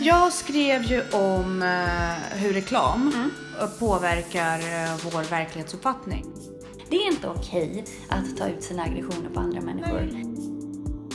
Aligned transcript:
Jag 0.00 0.32
skrev 0.32 0.82
ju 0.82 1.02
om 1.12 1.62
eh, 1.62 2.38
hur 2.38 2.52
reklam 2.52 3.12
Mm. 3.14 3.30
påverkar 3.78 4.58
eh, 4.58 4.96
vår 5.04 5.30
verklighetsuppfattning. 5.30 6.26
Det 6.90 6.96
är 6.96 7.12
inte 7.12 7.28
okej 7.28 7.84
att 8.08 8.36
ta 8.36 8.48
ut 8.48 8.62
sina 8.62 8.82
aggressioner 8.82 9.30
på 9.34 9.40
andra 9.40 9.60
människor. 9.60 10.10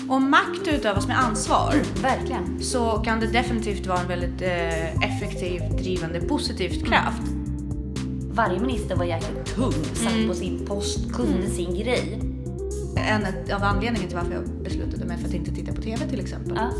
Om 0.09 0.29
makt 0.29 0.67
utövas 0.67 1.07
med 1.07 1.19
ansvar 1.19 1.75
Verkligen. 2.01 2.63
så 2.63 2.91
kan 2.91 3.19
det 3.19 3.27
definitivt 3.27 3.87
vara 3.87 3.99
en 3.99 4.07
väldigt 4.07 4.41
eh, 4.41 4.95
effektiv, 4.95 5.61
drivande, 5.77 6.21
positivt 6.21 6.85
kraft. 6.85 7.21
Varje 8.31 8.59
minister 8.59 8.95
var 8.95 9.05
jäkligt 9.05 9.55
tung, 9.55 9.73
satt 9.93 10.27
på 10.27 10.33
sin 10.33 10.65
post, 10.65 11.13
kunde 11.13 11.49
sin 11.49 11.75
grej. 11.75 12.19
En 12.97 13.25
av 13.55 13.63
anledningarna 13.63 14.07
till 14.07 14.17
varför 14.17 14.33
jag 14.33 14.63
beslutade 14.63 15.05
mig 15.05 15.17
för 15.17 15.27
att 15.27 15.33
inte 15.33 15.51
titta 15.51 15.73
på 15.73 15.81
TV 15.81 16.09
till 16.09 16.19
exempel. 16.19 16.53
Ja. 16.55 16.71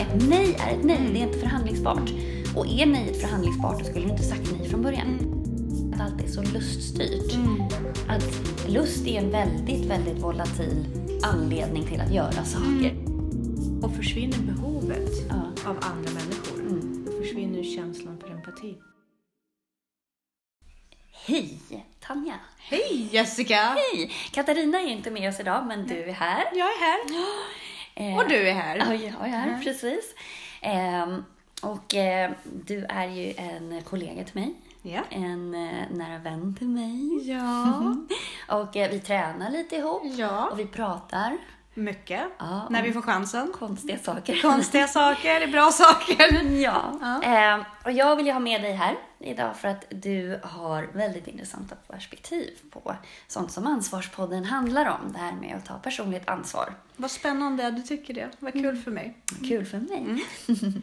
Ett 0.00 0.28
nej 0.28 0.56
är 0.60 0.72
ett 0.78 0.84
nej, 0.84 1.10
det 1.12 1.18
är 1.18 1.22
inte 1.26 1.38
förhandlingsbart. 1.38 2.10
Och 2.56 2.66
är 2.66 2.86
nejet 2.86 3.20
förhandlingsbart, 3.20 3.78
då 3.78 3.84
skulle 3.84 4.04
du 4.04 4.10
inte 4.10 4.22
sagt 4.22 4.52
nej 4.58 4.68
från 4.68 4.82
början. 4.82 5.18
Att 5.94 6.00
allt 6.00 6.22
är 6.22 6.28
så 6.28 6.42
luststyrt. 6.42 7.34
Att 8.08 8.68
lust 8.68 9.06
är 9.06 9.18
en 9.22 9.30
väldigt, 9.30 9.84
väldigt 9.84 10.18
volatil 10.22 10.84
anledning 11.22 11.86
till 11.86 12.00
att 12.00 12.14
göra 12.14 12.44
saker. 12.44 12.94
Och 13.82 13.94
försvinner 13.96 14.38
behovet 14.38 15.10
Ja. 15.28 15.70
av 15.70 15.76
andra 15.80 16.10
människor, 16.12 16.60
Mm. 16.60 17.04
då 17.06 17.12
försvinner 17.22 17.62
känslan 17.62 18.18
för 18.20 18.30
empati. 18.30 18.76
Hej 21.26 21.58
Tanja! 22.00 22.34
Hej 22.58 23.08
Jessica! 23.12 23.56
Hej! 23.56 24.10
Katarina 24.32 24.80
är 24.80 24.86
inte 24.86 25.10
med 25.10 25.28
oss 25.28 25.40
idag, 25.40 25.66
men 25.66 25.86
du 25.86 26.02
är 26.02 26.12
här. 26.12 26.44
Jag 26.52 26.66
är 26.68 26.80
här. 26.80 26.98
Eh, 27.96 28.16
Och 28.16 28.28
du 28.28 28.48
är 28.48 28.52
här. 28.54 28.76
Ja, 28.76 28.94
jag 28.94 29.28
är 29.28 29.28
här, 29.28 29.60
precis. 29.62 30.14
Ehm, 30.60 31.24
och 31.62 31.94
eh, 31.94 32.30
du 32.66 32.84
är 32.88 33.06
ju 33.06 33.34
en 33.36 33.82
kollega 33.82 34.24
till 34.24 34.34
mig. 34.40 34.54
Ja. 34.82 35.00
En 35.10 35.54
eh, 35.54 35.82
nära 35.90 36.18
vän 36.18 36.54
till 36.58 36.68
mig. 36.68 37.30
Ja. 37.30 37.94
Och 38.48 38.68
vi 38.74 39.00
tränar 39.00 39.50
lite 39.50 39.76
ihop. 39.76 40.02
Ja. 40.04 40.48
Och 40.52 40.58
vi 40.58 40.66
pratar 40.66 41.38
Mycket. 41.78 42.20
Ja, 42.38 42.66
När 42.70 42.82
vi 42.82 42.92
får 42.92 43.02
chansen. 43.02 43.52
konstiga 43.58 43.98
saker. 43.98 44.42
Konstiga 44.42 44.88
saker, 44.88 45.46
bra 45.46 45.70
saker. 45.72 46.42
Ja. 46.62 46.98
Ja. 47.00 47.22
Ehm, 47.22 47.64
och 47.84 47.92
jag 47.92 48.16
vill 48.16 48.26
ju 48.26 48.32
ha 48.32 48.40
med 48.40 48.62
dig 48.62 48.72
här 48.72 48.94
idag 49.18 49.56
för 49.56 49.68
att 49.68 49.84
du 49.90 50.40
har 50.42 50.82
väldigt 50.92 51.28
intressanta 51.28 51.74
perspektiv 51.88 52.50
på 52.70 52.94
sånt 53.26 53.52
som 53.52 53.66
Ansvarspodden 53.66 54.44
handlar 54.44 54.86
om. 54.86 55.12
Det 55.12 55.18
här 55.18 55.32
med 55.32 55.56
att 55.56 55.64
ta 55.64 55.78
personligt 55.78 56.28
ansvar. 56.28 56.74
Vad 56.96 57.10
spännande 57.10 57.70
du 57.70 57.82
tycker 57.82 58.14
det. 58.14 58.28
Vad 58.38 58.52
kul 58.52 58.76
för 58.76 58.90
mig. 58.90 59.16
Kul 59.48 59.64
för 59.66 59.78
mig. 59.78 60.24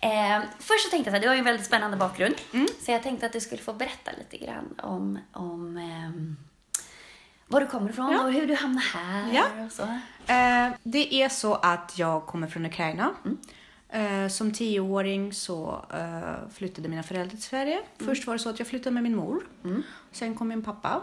eh, 0.00 0.42
först 0.58 0.84
så 0.84 0.90
tänkte 0.90 0.96
jag 0.96 1.04
så 1.04 1.10
här, 1.10 1.20
du 1.20 1.28
har 1.28 1.34
ju 1.34 1.38
en 1.38 1.44
väldigt 1.44 1.66
spännande 1.66 1.96
bakgrund. 1.96 2.34
Så 2.80 2.90
jag 2.92 3.02
tänkte 3.02 3.26
att 3.26 3.32
du 3.32 3.40
skulle 3.40 3.62
få 3.62 3.72
berätta 3.72 4.10
lite 4.18 4.44
grann 4.46 4.74
om, 4.82 5.18
om 5.32 5.76
ehm, 5.76 6.36
var 7.54 7.60
du 7.60 7.66
kommer 7.66 7.90
ifrån 7.90 8.12
Ja. 8.12 8.24
och 8.24 8.32
hur 8.32 8.46
du 8.46 8.54
hamnade 8.54 8.86
här 8.86 9.32
Ja. 9.34 9.64
och 9.66 9.72
så. 9.72 9.82
Eh, 10.32 10.68
det 10.82 11.14
är 11.22 11.28
så 11.28 11.54
att 11.54 11.98
jag 11.98 12.26
kommer 12.26 12.46
från 12.46 12.66
Ukraina. 12.66 13.10
Eh, 13.88 14.28
som 14.28 14.52
tioåring 14.52 15.32
så 15.32 15.84
eh, 15.94 16.50
flyttade 16.54 16.88
mina 16.88 17.02
föräldrar 17.02 17.30
till 17.30 17.42
Sverige. 17.42 17.82
Först 17.98 18.26
var 18.26 18.34
det 18.34 18.38
så 18.38 18.50
att 18.50 18.58
jag 18.58 18.68
flyttade 18.68 18.94
med 18.94 19.02
min 19.02 19.16
mor. 19.16 19.42
Sen 20.12 20.34
kom 20.34 20.48
min 20.48 20.62
pappa. 20.62 21.02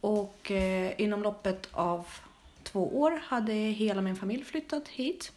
Och 0.00 0.50
eh, 0.50 0.92
inom 1.00 1.22
loppet 1.22 1.68
av 1.72 2.06
två 2.62 3.00
år 3.00 3.20
hade 3.24 3.52
hela 3.52 4.02
min 4.02 4.16
familj 4.16 4.44
flyttat 4.44 4.88
hit. 4.88 5.32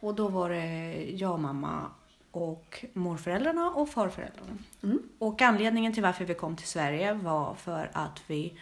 Och 0.00 0.14
då 0.14 0.28
var 0.28 0.50
det 0.50 1.04
jag, 1.10 1.40
mamma 1.40 1.80
och 2.30 2.84
morföräldrarna 2.92 3.70
och 3.70 3.88
farföräldrarna. 3.88 4.52
Och 5.18 5.42
anledningen 5.42 5.94
till 5.94 6.02
varför 6.02 6.24
vi 6.24 6.34
kom 6.34 6.56
till 6.56 6.66
Sverige 6.68 7.12
var 7.14 7.54
för 7.54 7.90
att 7.92 8.22
vi 8.26 8.58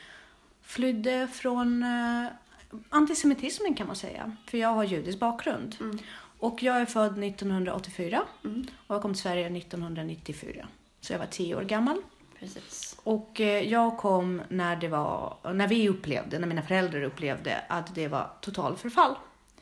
flydde 0.63 1.29
från 1.33 1.83
eh, 1.83 2.27
antisemitismen 2.89 3.75
kan 3.75 3.87
man 3.87 3.97
säga. 3.97 4.37
För 4.47 4.59
jag 4.59 4.69
har 4.69 4.85
judisk 4.85 5.19
bakgrund. 5.19 5.77
Och 6.39 6.63
jag 6.63 6.81
är 6.81 6.87
född 6.87 7.25
1984 7.25 8.23
och 8.87 8.95
jag 8.95 9.03
kom 9.03 9.15
till 9.15 9.23
Sverige 9.23 9.57
1994. 9.57 10.69
Så 11.01 11.13
jag 11.13 11.19
var 11.19 11.27
tio 11.27 11.57
år 11.57 11.63
gammal. 11.63 12.03
Precis. 12.39 12.97
Och 13.03 13.41
eh, 13.41 13.69
jag 13.69 13.99
kom 13.99 14.43
när 14.49 14.77
det 14.77 14.89
var, 14.89 15.37
när 15.53 15.69
vi 15.69 15.89
upplevde, 15.89 16.39
när 16.39 16.47
mina 16.47 16.63
föräldrar 16.63 17.03
upplevde 17.03 17.65
att 17.69 17.95
det 17.95 18.09
var 18.09 18.31
total 18.41 18.77
förfall. 18.77 19.15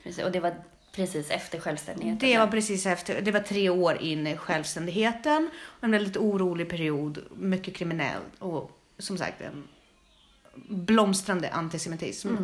precis. 0.03 0.25
Och 0.25 0.33
det 0.33 0.41
var 0.41 0.55
precis 0.93 1.31
efter 1.31 1.61
självständigheten. 1.61 2.19
Det 2.19 2.39
var 2.39 2.47
precis 2.47 2.87
efter, 2.87 3.21
det 3.21 3.33
var 3.33 3.41
tre 3.41 3.71
år 3.71 4.03
in 4.03 4.27
i 4.27 4.37
självständigheten. 4.37 5.51
En 5.81 5.91
väldigt 5.91 6.17
orolig 6.17 6.69
period, 6.71 7.19
mycket 7.37 7.75
kriminell 7.77 8.23
och 8.39 8.81
som 8.99 9.19
sagt 9.19 9.41
en 9.41 9.69
blomstrande 10.69 11.51
antisemitism 11.51 12.37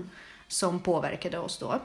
som 0.49 0.81
påverkade 0.81 1.39
oss 1.39 1.59
då. 1.59 1.81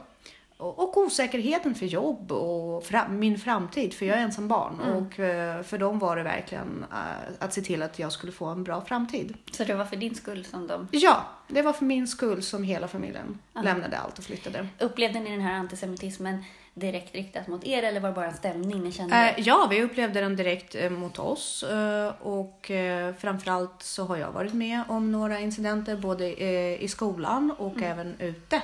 Och, 0.56 0.78
och 0.78 0.96
osäkerheten 0.96 1.74
för 1.74 1.86
jobb 1.86 2.32
och 2.32 2.84
fram, 2.84 3.18
min 3.18 3.38
framtid, 3.38 3.94
för 3.94 4.06
jag 4.06 4.18
är 4.18 4.22
ensam 4.22 4.48
barn. 4.48 4.80
Och 4.80 5.20
eh, 5.20 5.62
för 5.62 5.78
dem 5.78 5.98
var 5.98 6.16
det 6.16 6.22
verkligen 6.22 6.86
eh, 6.92 7.32
att 7.38 7.54
se 7.54 7.62
till 7.62 7.82
att 7.82 7.98
jag 7.98 8.12
skulle 8.12 8.32
få 8.32 8.46
en 8.46 8.64
bra 8.64 8.84
framtid. 8.84 9.34
Så 9.50 9.64
det 9.64 9.74
var 9.74 9.84
för 9.84 9.96
din 9.96 10.14
skull 10.14 10.44
som 10.44 10.66
de... 10.66 10.88
Ja, 10.90 11.24
det 11.48 11.62
var 11.62 11.72
för 11.72 11.84
min 11.84 12.08
skull 12.08 12.42
som 12.42 12.64
hela 12.64 12.88
familjen 12.88 13.38
lämnade 13.62 13.98
allt 13.98 14.18
och 14.18 14.24
flyttade. 14.24 14.68
Upplevde 14.78 15.20
ni 15.20 15.30
den 15.30 15.40
här 15.40 15.54
antisemitismen 15.54 16.44
direkt 16.74 17.14
riktat 17.14 17.48
mot 17.48 17.64
er 17.64 17.82
eller 17.82 18.00
var 18.00 18.08
det 18.08 18.14
bara 18.14 18.26
en 18.26 18.34
stämning 18.36 18.82
ni 18.82 18.92
kände? 18.92 19.16
Eh, 19.16 19.40
ja, 19.40 19.66
vi 19.70 19.82
upplevde 19.82 20.20
den 20.20 20.36
direkt 20.36 20.74
eh, 20.74 20.90
mot 20.90 21.18
oss 21.18 21.62
eh, 21.62 22.12
och 22.20 22.70
eh, 22.70 23.14
framförallt 23.14 23.82
så 23.82 24.04
har 24.04 24.16
jag 24.16 24.32
varit 24.32 24.52
med 24.54 24.82
om 24.88 25.12
några 25.12 25.40
incidenter 25.40 25.96
både 25.96 26.32
eh, 26.32 26.82
i 26.82 26.88
skolan 26.88 27.50
och 27.58 27.82
även 27.82 28.14
ute. 28.18 28.62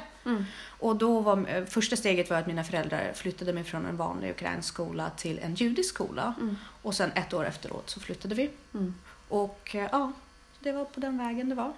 Och 0.80 0.96
då 0.96 1.20
var 1.20 1.48
eh, 1.48 1.64
första 1.64 1.96
steget 1.96 2.30
var 2.30 2.36
att 2.36 2.46
mina 2.46 2.64
föräldrar 2.64 3.12
flyttade 3.14 3.52
mig 3.52 3.64
från 3.64 3.86
en 3.86 3.96
vanlig 3.96 4.30
ukrainsk 4.30 4.68
skola 4.68 5.10
till 5.16 5.38
en 5.38 5.54
judisk 5.54 5.94
skola 5.94 6.34
och 6.82 6.94
sen 6.94 7.12
ett 7.14 7.34
år 7.34 7.44
efteråt 7.46 7.90
så 7.90 8.00
flyttade 8.00 8.34
vi. 8.34 8.50
Och 9.28 9.74
eh, 9.74 9.88
ja, 9.92 10.12
det 10.60 10.72
var 10.72 10.84
på 10.84 11.00
den 11.00 11.18
vägen 11.18 11.48
det 11.48 11.54
var. 11.54 11.72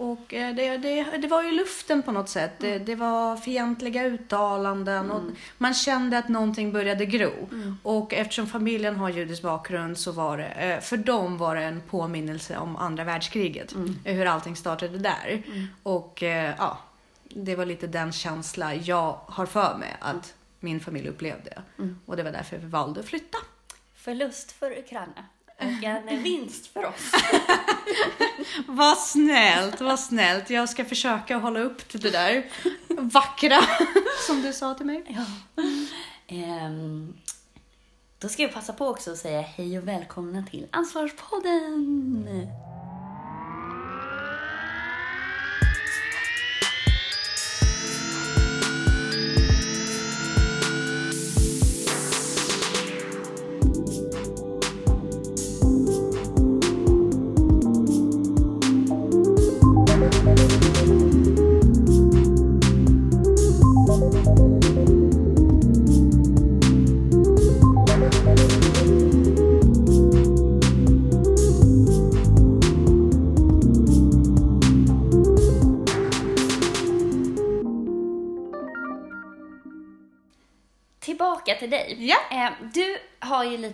Och 0.00 0.34
eh, 0.34 0.54
det, 0.54 0.76
det, 0.76 1.04
det 1.18 1.28
var 1.28 1.42
ju 1.42 1.50
luften 1.50 2.02
på 2.02 2.12
något 2.12 2.28
sätt. 2.28 2.52
Det, 2.58 2.78
det 2.78 2.94
var 2.94 3.36
fientliga 3.36 4.04
uttalanden 4.04 5.10
och 5.10 5.22
man 5.58 5.74
kände 5.74 6.18
att 6.18 6.28
någonting 6.28 6.72
började 6.72 7.06
gro. 7.06 7.48
Och 7.82 8.14
eftersom 8.14 8.46
familjen 8.46 8.96
har 8.96 9.10
judisk 9.10 9.42
bakgrund 9.42 9.98
så 9.98 10.12
var 10.12 10.38
det, 10.38 10.46
eh, 10.46 10.80
för 10.80 10.96
dem 10.96 11.38
var 11.38 11.56
det 11.56 11.62
en 11.62 11.80
påminnelse 11.80 12.58
om 12.58 12.76
andra 12.76 13.04
världskriget. 13.04 13.74
Hur 14.04 14.26
allting 14.26 14.56
startade 14.56 14.98
där. 14.98 15.42
Och 15.82 16.22
eh, 16.22 16.54
ja, 16.58 16.78
det 17.28 17.56
var 17.56 17.66
lite 17.66 17.86
den 17.86 18.12
känsla 18.12 18.74
jag 18.74 19.20
har 19.26 19.46
för 19.46 19.76
mig 19.78 19.96
att 20.00 20.34
min 20.60 20.80
familj 20.80 21.08
upplevde. 21.08 21.62
Och 22.06 22.16
det 22.16 22.22
var 22.22 22.32
därför 22.32 22.58
vi 22.58 22.66
valde 22.66 23.00
att 23.00 23.06
flytta. 23.06 23.38
Förlust 23.94 24.52
för 24.52 24.78
Ukraina 24.78 25.24
och 25.60 25.84
en 25.84 26.22
vinst 26.22 26.66
för 26.66 26.84
oss. 26.84 27.12
Vad 28.66 28.98
snällt, 28.98 29.80
vad 29.80 30.00
snällt. 30.00 30.50
Jag 30.50 30.68
ska 30.68 30.84
försöka 30.84 31.36
hålla 31.36 31.60
upp 31.60 31.88
till 31.88 32.00
det 32.00 32.10
där 32.10 32.50
vackra 32.88 33.60
som 34.26 34.42
du 34.42 34.52
sa 34.52 34.74
till 34.74 34.86
mig. 34.86 35.04
Ja. 35.08 35.24
Ehm, 36.26 37.14
då 38.18 38.28
ska 38.28 38.42
jag 38.42 38.52
passa 38.52 38.72
på 38.72 38.86
också 38.86 39.12
att 39.12 39.18
säga 39.18 39.40
hej 39.40 39.78
och 39.78 39.88
välkomna 39.88 40.44
till 40.50 40.66
Ansvarspodden! 40.70 42.48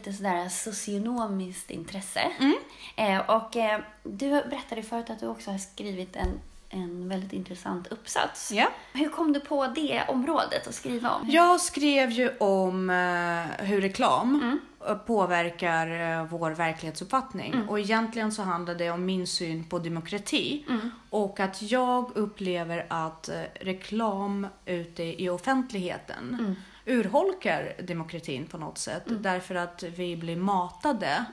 Lite 0.06 0.19
sådär 0.19 0.49
socionomiskt 0.49 1.70
intresse. 1.70 2.20
Mm. 2.38 2.56
Eh, 2.97 3.31
och 3.31 3.56
eh, 3.56 3.81
du 4.03 4.29
berättade 4.29 4.82
förut 4.82 5.11
att 5.11 5.20
du 5.20 5.26
också 5.26 5.50
har 5.50 5.58
skrivit 5.58 6.17
en 6.17 6.41
en 6.70 7.08
väldigt 7.08 7.32
intressant 7.32 7.87
uppsats. 7.87 8.53
Ja. 8.53 8.69
Hur 8.93 9.08
kom 9.08 9.32
du 9.32 9.41
på 9.41 9.67
det 9.67 10.03
området 10.08 10.67
att 10.67 10.75
skriva 10.75 11.11
om? 11.11 11.31
Jag 11.31 11.61
skrev 11.61 12.11
ju 12.11 12.31
om 12.38 12.91
eh, 12.91 13.67
hur 13.67 13.81
reklam 13.81 14.58
eh, 14.88 14.94
påverkar 14.94 16.19
eh, 16.20 16.26
vår 16.26 16.50
verklighetsuppfattning. 16.50 17.69
Och 17.69 17.81
egentligen 17.81 18.32
så 18.32 18.43
handlar 18.43 18.75
det 18.75 18.91
om 18.91 19.06
min 19.06 19.26
syn 19.26 19.64
på 19.64 19.79
demokrati. 19.79 20.64
Och 21.11 21.41
att 21.41 21.62
jag 21.62 22.11
upplever 22.14 22.87
att 22.88 23.29
eh, 23.29 23.35
reklam 23.61 24.47
ute 24.67 25.02
i 25.23 25.29
offentligheten 25.29 26.56
urholkar 26.87 27.73
demokratin 27.83 28.47
på 28.47 28.59
något 28.59 28.79
sätt. 28.79 29.03
Därför 29.06 29.55
att 29.55 29.83
vi 29.83 30.17
blir 30.17 30.37
matade 30.37 31.25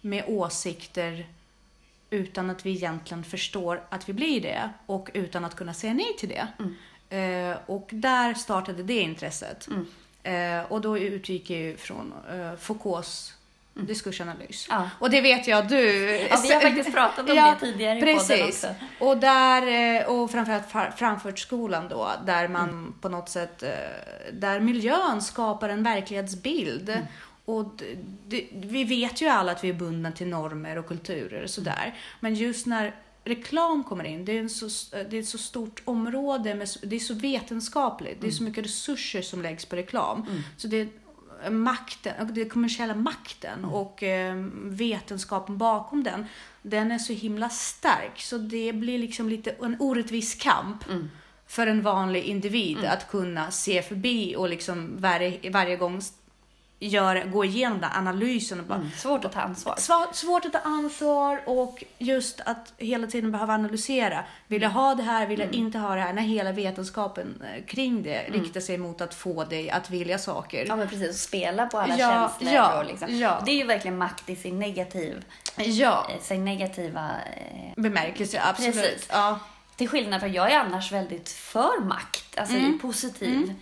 med 0.00 0.24
åsikter 0.26 1.26
utan 2.10 2.50
att 2.50 2.66
vi 2.66 2.70
egentligen 2.70 3.24
förstår 3.24 3.82
att 3.88 4.08
vi 4.08 4.12
blir 4.12 4.40
det 4.40 4.70
och 4.86 5.10
utan 5.14 5.44
att 5.44 5.54
kunna 5.54 5.74
säga 5.74 5.94
nej 5.94 6.16
till 6.18 6.28
det. 6.28 6.48
Eh, 7.16 7.56
och 7.66 7.88
där 7.92 8.34
startade 8.34 8.82
det 8.82 9.00
intresset. 9.00 9.68
Eh, 10.22 10.62
och 10.72 10.80
då 10.80 10.98
utgick 10.98 11.50
jag 11.50 11.60
ju 11.60 11.76
från 11.76 12.12
eh, 12.30 12.56
Foucaults 12.56 13.33
diskursanalys. 13.74 14.66
Ja. 14.70 14.90
Och 14.98 15.10
det 15.10 15.20
vet 15.20 15.46
jag 15.48 15.68
du... 15.68 16.10
Ja, 16.30 16.38
vi 16.42 16.52
har 16.52 16.60
faktiskt 16.60 16.92
pratat 16.92 17.18
om 17.30 17.36
det 17.36 17.56
tidigare 17.60 17.98
i 17.98 18.00
podden 18.00 18.16
precis. 18.18 18.64
också. 18.64 18.74
Och 19.00 19.16
där, 19.18 19.96
eh, 20.00 20.06
och 20.06 20.30
framförallt 20.30 20.68
Fra- 20.72 20.90
Frankfurtskolan 20.96 21.88
då, 21.88 22.10
där 22.26 22.48
man 22.48 22.68
Mm. 22.68 22.94
på 23.00 23.08
något 23.08 23.28
sätt, 23.28 23.62
eh, 23.62 23.68
där 24.32 24.60
miljön 24.60 25.22
skapar 25.22 25.68
en 25.68 25.82
verklighetsbild. 25.82 26.88
Mm. 26.90 27.04
Och 27.44 27.64
d- 27.64 27.96
d- 28.26 28.46
vi 28.52 28.84
vet 28.84 29.22
ju 29.22 29.26
alla 29.28 29.52
att 29.52 29.64
vi 29.64 29.68
är 29.68 29.72
bundna 29.74 30.12
till 30.12 30.26
normer 30.26 30.78
och 30.78 30.86
kulturer 30.88 31.42
och 31.42 31.50
sådär. 31.50 31.82
Mm. 31.84 31.94
Men 32.20 32.34
just 32.34 32.66
när 32.66 32.94
reklam 33.24 33.84
kommer 33.84 34.04
in, 34.04 34.24
det 34.24 34.38
är, 34.38 34.48
så, 34.48 34.66
det 35.10 35.16
är 35.16 35.20
ett 35.20 35.28
så 35.28 35.38
stort 35.38 35.82
område, 35.84 36.54
med, 36.54 36.68
det 36.82 36.96
är 36.96 37.00
så 37.00 37.14
vetenskapligt, 37.14 38.20
det 38.20 38.26
är 38.26 38.30
så 38.30 38.42
Mm. 38.42 38.50
mycket 38.50 38.64
resurser 38.64 39.22
som 39.22 39.42
läggs 39.42 39.64
på 39.64 39.76
reklam. 39.76 40.26
Så 40.56 40.68
det 40.68 40.88
makten, 41.50 42.34
den 42.34 42.48
kommersiella 42.50 42.94
makten 42.94 43.58
Mm. 43.58 43.70
och 43.70 44.02
eh, 44.02 44.34
vetenskapen 44.64 45.58
bakom 45.58 46.02
den, 46.04 46.26
den 46.62 46.92
är 46.92 46.98
så 46.98 47.12
himla 47.12 47.48
stark. 47.48 48.20
Så 48.20 48.38
det 48.38 48.72
blir 48.72 48.98
liksom 48.98 49.28
lite 49.28 49.50
en 49.62 49.76
orättvis 49.80 50.34
kamp 50.34 50.88
Mm. 50.90 51.10
för 51.46 51.66
en 51.66 51.82
vanlig 51.82 52.22
individ 52.24 52.84
att 52.84 53.10
kunna 53.10 53.50
se 53.50 53.82
förbi 53.82 54.36
och 54.36 54.48
liksom 54.48 54.96
varje, 54.98 55.50
varje 55.50 55.76
gång 55.76 56.00
göra, 56.78 57.24
gå 57.24 57.44
igenom 57.44 57.80
den 57.80 57.90
analysen 57.94 58.60
och 58.60 58.66
bara 58.66 58.74
Mm. 58.78 58.90
Svårt 58.96 59.24
att 59.24 59.32
ta 59.32 59.40
ansvar. 59.40 59.74
Sva- 59.74 60.12
Svårt 60.12 60.44
att 60.44 60.52
ta 60.52 60.58
ansvar 60.58 61.40
och 61.46 61.84
just 61.98 62.40
att 62.40 62.72
hela 62.78 63.06
tiden 63.06 63.32
behöva 63.32 63.54
analysera. 63.54 64.24
Vill 64.46 64.62
jag 64.62 64.70
ha 64.70 64.94
det 64.94 65.02
här? 65.02 65.26
Vill 65.26 65.38
jag 65.38 65.48
Mm. 65.48 65.60
inte 65.60 65.78
ha 65.78 65.94
det 65.94 66.00
här? 66.00 66.12
När 66.12 66.22
hela 66.22 66.52
vetenskapen 66.52 67.42
eh, 67.54 67.64
kring 67.64 68.02
det 68.02 68.22
riktar 68.30 68.60
sig 68.60 68.78
mot 68.78 69.00
att 69.00 69.14
få 69.14 69.44
dig 69.44 69.70
att 69.70 69.90
vilja 69.90 70.18
saker. 70.18 70.64
Ja 70.68 70.76
men 70.76 70.88
precis, 70.88 71.22
spela 71.22 71.66
på 71.66 71.78
alla 71.78 71.96
Ja, 71.98 72.30
känslor. 72.38 72.54
ja, 72.54 72.78
och 72.78 72.84
liksom. 72.84 73.18
ja. 73.18 73.42
Det 73.46 73.50
är 73.52 73.56
ju 73.56 73.64
verkligen 73.66 73.98
makt 73.98 74.28
i 74.30 74.36
sin, 74.36 74.58
negativ, 74.58 75.24
Ja, 75.56 76.06
eh, 76.10 76.20
sin 76.22 76.44
negativa... 76.44 77.10
Eh, 77.36 77.72
bemärkelse, 77.82 78.40
absolut. 78.44 78.74
Precis. 78.74 79.08
Ja. 79.12 79.38
till 79.76 79.88
skillnad 79.88 80.20
från, 80.20 80.32
jag 80.32 80.52
är 80.52 80.58
annars 80.58 80.92
väldigt 80.92 81.28
för 81.28 81.80
makt. 81.84 82.38
Alltså 82.38 82.56
Mm. 82.56 82.78
positiv 82.78 83.54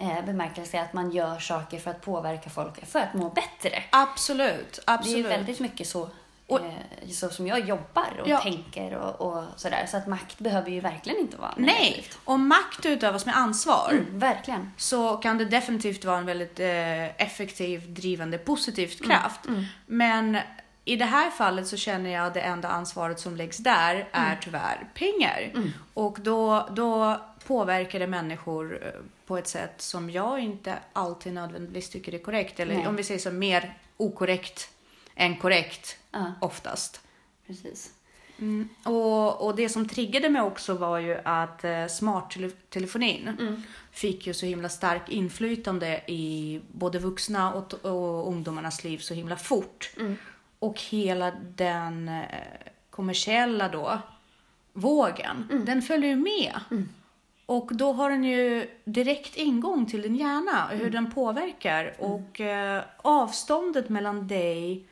eh, 0.00 0.24
bemärkelse 0.26 0.80
att 0.80 0.92
man 0.92 1.10
gör 1.10 1.38
saker 1.38 1.78
för 1.78 1.90
att 1.90 2.00
påverka 2.02 2.50
folk, 2.50 2.86
för 2.86 2.98
att 2.98 3.14
må 3.14 3.28
bättre. 3.28 3.82
Absolut, 3.90 4.72
Det 4.86 4.92
är 4.92 4.94
absolut. 4.94 5.26
väldigt 5.26 5.60
mycket 5.60 5.86
så, 5.86 6.08
Och- 6.46 6.60
eh, 6.60 7.08
så 7.10 7.28
som 7.28 7.46
jag 7.46 7.68
jobbar 7.68 8.20
och 8.22 8.28
Ja. 8.28 8.38
tänker 8.40 8.94
och, 8.94 9.20
och 9.36 9.44
sådär. 9.56 9.86
Så 9.86 9.96
att 9.96 10.06
makt 10.06 10.38
behöver 10.38 10.70
ju 10.70 10.80
verkligen 10.80 11.18
inte 11.20 11.36
vara 11.36 11.54
Nej, 11.56 11.90
negativt. 11.90 12.18
om 12.24 12.48
makt 12.48 12.86
utövas 12.86 13.26
med 13.26 13.36
ansvar 13.36 13.88
Mm, 13.90 14.18
verkligen. 14.18 14.72
så 14.76 15.16
kan 15.16 15.38
det 15.38 15.44
definitivt 15.44 16.04
vara 16.04 16.18
en 16.18 16.26
väldigt 16.26 16.60
eh, 16.60 17.22
effektiv, 17.22 17.94
drivande, 17.94 18.38
positivt 18.38 19.00
Mm, 19.00 19.10
kraft. 19.10 19.40
Men 19.86 20.38
i 20.84 20.96
det 20.96 21.04
här 21.04 21.30
fallet 21.30 21.66
så 21.68 21.76
känner 21.76 22.10
jag 22.10 22.26
att 22.26 22.34
det 22.34 22.40
enda 22.40 22.68
ansvaret 22.68 23.20
som 23.20 23.36
läggs 23.36 23.56
där 23.56 24.08
är 24.12 24.26
Mm. 24.26 24.38
tyvärr 24.40 24.86
pengar. 24.94 25.52
Och 25.94 26.16
då, 26.20 26.68
då 26.70 27.20
påverkar 27.46 27.98
det 27.98 28.06
människor 28.06 28.78
eh, 28.86 29.00
på 29.30 29.38
ett 29.38 29.48
sätt 29.48 29.80
som 29.82 30.10
jag 30.10 30.40
inte 30.40 30.78
alltid 30.92 31.32
nödvändigtvis 31.32 31.88
tycker 31.90 32.14
är 32.14 32.18
korrekt. 32.18 32.60
Eller 32.60 32.74
Nej. 32.76 32.86
om 32.86 32.96
vi 32.96 33.04
säger 33.04 33.20
så, 33.20 33.30
mer 33.30 33.78
okorrekt 33.96 34.70
än 35.14 35.36
korrekt 35.36 35.96
Ja, 36.10 36.32
oftast. 36.40 37.00
precis. 37.46 37.90
Mm. 38.38 38.68
Och, 38.84 39.46
och 39.46 39.56
det 39.56 39.68
som 39.68 39.88
triggade 39.88 40.28
mig 40.30 40.42
också 40.42 40.74
var 40.74 40.98
ju 40.98 41.18
att 41.24 41.64
eh, 41.64 41.86
smarttelefonin 41.86 43.28
Mm. 43.40 43.62
fick 43.92 44.26
ju 44.26 44.34
så 44.34 44.46
himla 44.46 44.68
stark 44.68 45.08
inflytande 45.08 46.00
i 46.06 46.60
både 46.72 46.98
vuxna 46.98 47.52
och, 47.54 47.74
och 47.74 48.28
ungdomarnas 48.28 48.84
liv 48.84 48.98
så 48.98 49.14
himla 49.14 49.36
fort. 49.36 49.90
Mm. 49.96 50.16
Och 50.58 50.80
hela 50.80 51.30
den 51.56 52.08
eh, 52.08 52.24
kommersiella 52.90 53.68
då 53.68 53.98
vågen, 54.72 55.48
Mm. 55.50 55.64
den 55.64 55.82
följer 55.82 56.10
ju 56.10 56.16
med. 56.16 56.60
Och 57.50 57.70
då 57.76 57.92
har 57.92 58.10
den 58.10 58.24
ju 58.24 58.66
direkt 58.84 59.36
ingång 59.36 59.86
till 59.86 60.02
din 60.02 60.16
hjärna, 60.16 60.66
hur 60.70 60.80
Mm. 60.80 60.92
den 60.92 61.10
påverkar. 61.10 61.94
Och 61.98 62.40
eh, 62.40 62.82
avståndet 62.96 63.88
mellan 63.88 64.28
dig 64.28 64.84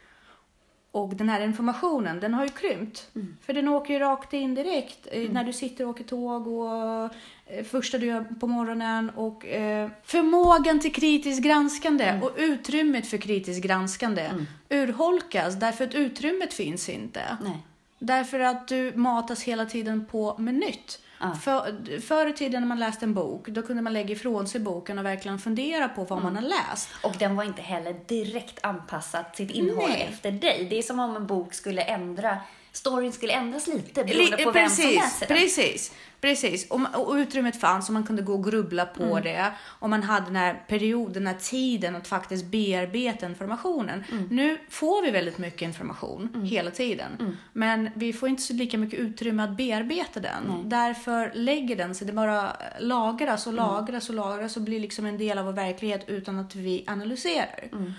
och 0.90 1.14
den 1.16 1.28
här 1.28 1.40
informationen, 1.40 2.20
den 2.20 2.34
har 2.34 2.42
ju 2.44 2.48
krympt. 2.50 3.10
Mm. 3.14 3.36
För 3.46 3.52
den 3.52 3.68
åker 3.68 3.94
ju 3.94 4.00
rakt 4.00 4.32
in 4.32 4.54
direkt 4.54 5.06
eh, 5.12 5.30
när 5.30 5.44
du 5.44 5.52
sitter 5.52 5.84
och 5.84 5.90
åker 5.90 6.04
tåg 6.04 6.46
och 6.46 7.04
eh, 7.46 7.64
första 7.64 7.98
du 7.98 8.06
gör 8.06 8.24
på 8.40 8.46
morgonen. 8.46 9.10
Och 9.10 9.46
eh, 9.46 9.90
förmågan 10.04 10.80
till 10.80 10.92
kritiskt 10.92 11.42
granskande 11.42 12.04
Mm. 12.04 12.22
och 12.22 12.30
utrymmet 12.36 13.06
för 13.06 13.18
kritiskt 13.18 13.62
granskande 13.64 14.30
urholkas 14.68 15.54
därför 15.54 15.84
att 15.84 15.94
utrymmet 15.94 16.54
finns 16.54 16.88
inte. 16.88 17.22
Nej. 17.42 17.58
Därför 17.98 18.40
att 18.40 18.68
du 18.68 18.92
matas 18.96 19.42
hela 19.42 19.66
tiden 19.66 20.06
på 20.10 20.36
med 20.38 20.54
nytt. 20.54 21.00
För, 21.42 22.00
förr 22.00 22.26
i 22.26 22.32
tiden 22.32 22.60
när 22.60 22.68
man 22.68 22.78
läste 22.78 23.04
en 23.04 23.14
bok, 23.14 23.48
då 23.48 23.62
kunde 23.62 23.82
man 23.82 23.92
lägga 23.92 24.12
ifrån 24.12 24.48
sig 24.48 24.60
boken 24.60 24.98
och 24.98 25.04
verkligen 25.04 25.38
fundera 25.38 25.88
på 25.88 26.04
vad 26.04 26.22
man 26.22 26.36
har 26.36 26.42
läst. 26.42 26.88
Och 27.02 27.14
den 27.18 27.36
var 27.36 27.44
inte 27.44 27.62
heller 27.62 27.96
direkt 28.06 28.64
anpassad 28.64 29.24
sitt 29.34 29.50
innehåll 29.50 29.90
Nej. 29.90 30.08
efter 30.10 30.30
dig. 30.30 30.66
Det 30.70 30.78
är 30.78 30.82
som 30.82 31.00
om 31.00 31.16
en 31.16 31.26
bok 31.26 31.54
skulle 31.54 31.82
ändra, 31.82 32.38
storyn 32.72 33.12
skulle 33.12 33.32
ändras 33.32 33.66
lite 33.66 34.04
beroende 34.04 34.44
på 34.44 34.50
vem 34.50 34.70
som 34.70 34.84
precis, 34.84 34.96
läser 34.96 35.26
den. 35.26 35.38
precis, 35.38 35.92
precis. 36.20 36.70
Och, 36.70 36.80
och 37.08 37.14
utrymmet 37.14 37.60
fanns 37.60 37.88
och 37.88 37.92
man 37.94 38.04
kunde 38.04 38.22
gå 38.22 38.32
och 38.34 38.44
grubbla 38.44 38.86
på 38.86 39.02
Mm. 39.02 39.22
det. 39.22 39.52
Och 39.60 39.90
man 39.90 40.02
hade 40.02 40.26
den 40.26 40.36
här 40.36 40.62
perioden, 40.68 41.12
den 41.12 41.26
här 41.26 41.40
tiden 41.40 41.96
att 41.96 42.08
faktiskt 42.08 42.44
bearbeta 42.44 43.26
informationen. 43.26 44.04
Mm. 44.12 44.28
Nu 44.30 44.58
får 44.68 45.02
vi 45.02 45.10
väldigt 45.10 45.38
mycket 45.38 45.62
information 45.62 46.42
hela 46.50 46.70
tiden. 46.70 47.16
Mm. 47.20 47.36
Men 47.52 47.90
vi 47.94 48.12
får 48.12 48.28
inte 48.28 48.42
så 48.42 48.52
lika 48.52 48.78
mycket 48.78 48.98
utrymme 49.00 49.42
att 49.42 49.56
bearbeta 49.56 50.20
den. 50.20 50.68
Därför 50.68 51.32
lägger 51.34 51.76
den 51.76 51.94
sig, 51.94 52.06
det 52.06 52.12
bara 52.12 52.56
lagras 52.80 53.46
Mm. 53.46 53.58
och 53.58 53.66
lagras 53.72 54.08
och 54.08 54.14
lagras 54.14 54.56
och 54.56 54.62
blir 54.62 54.80
liksom 54.80 55.06
en 55.06 55.18
del 55.18 55.38
av 55.38 55.44
vår 55.44 55.52
verklighet 55.52 56.04
utan 56.08 56.38
att 56.38 56.54
vi 56.54 56.84
analyserar. 56.86 57.68
Mm. 57.72 57.92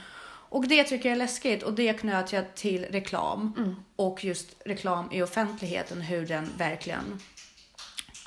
Och 0.51 0.67
det 0.67 0.83
tycker 0.83 1.09
jag 1.09 1.13
är 1.15 1.19
läskigt 1.19 1.63
och 1.63 1.73
det 1.73 1.93
knöt 1.93 2.33
jag 2.33 2.55
till 2.55 2.85
reklam 2.85 3.53
Mm. 3.57 3.75
och 3.95 4.23
just 4.23 4.49
reklam 4.65 5.09
i 5.11 5.21
offentligheten, 5.21 6.01
hur 6.01 6.25
den 6.25 6.49
verkligen 6.57 7.19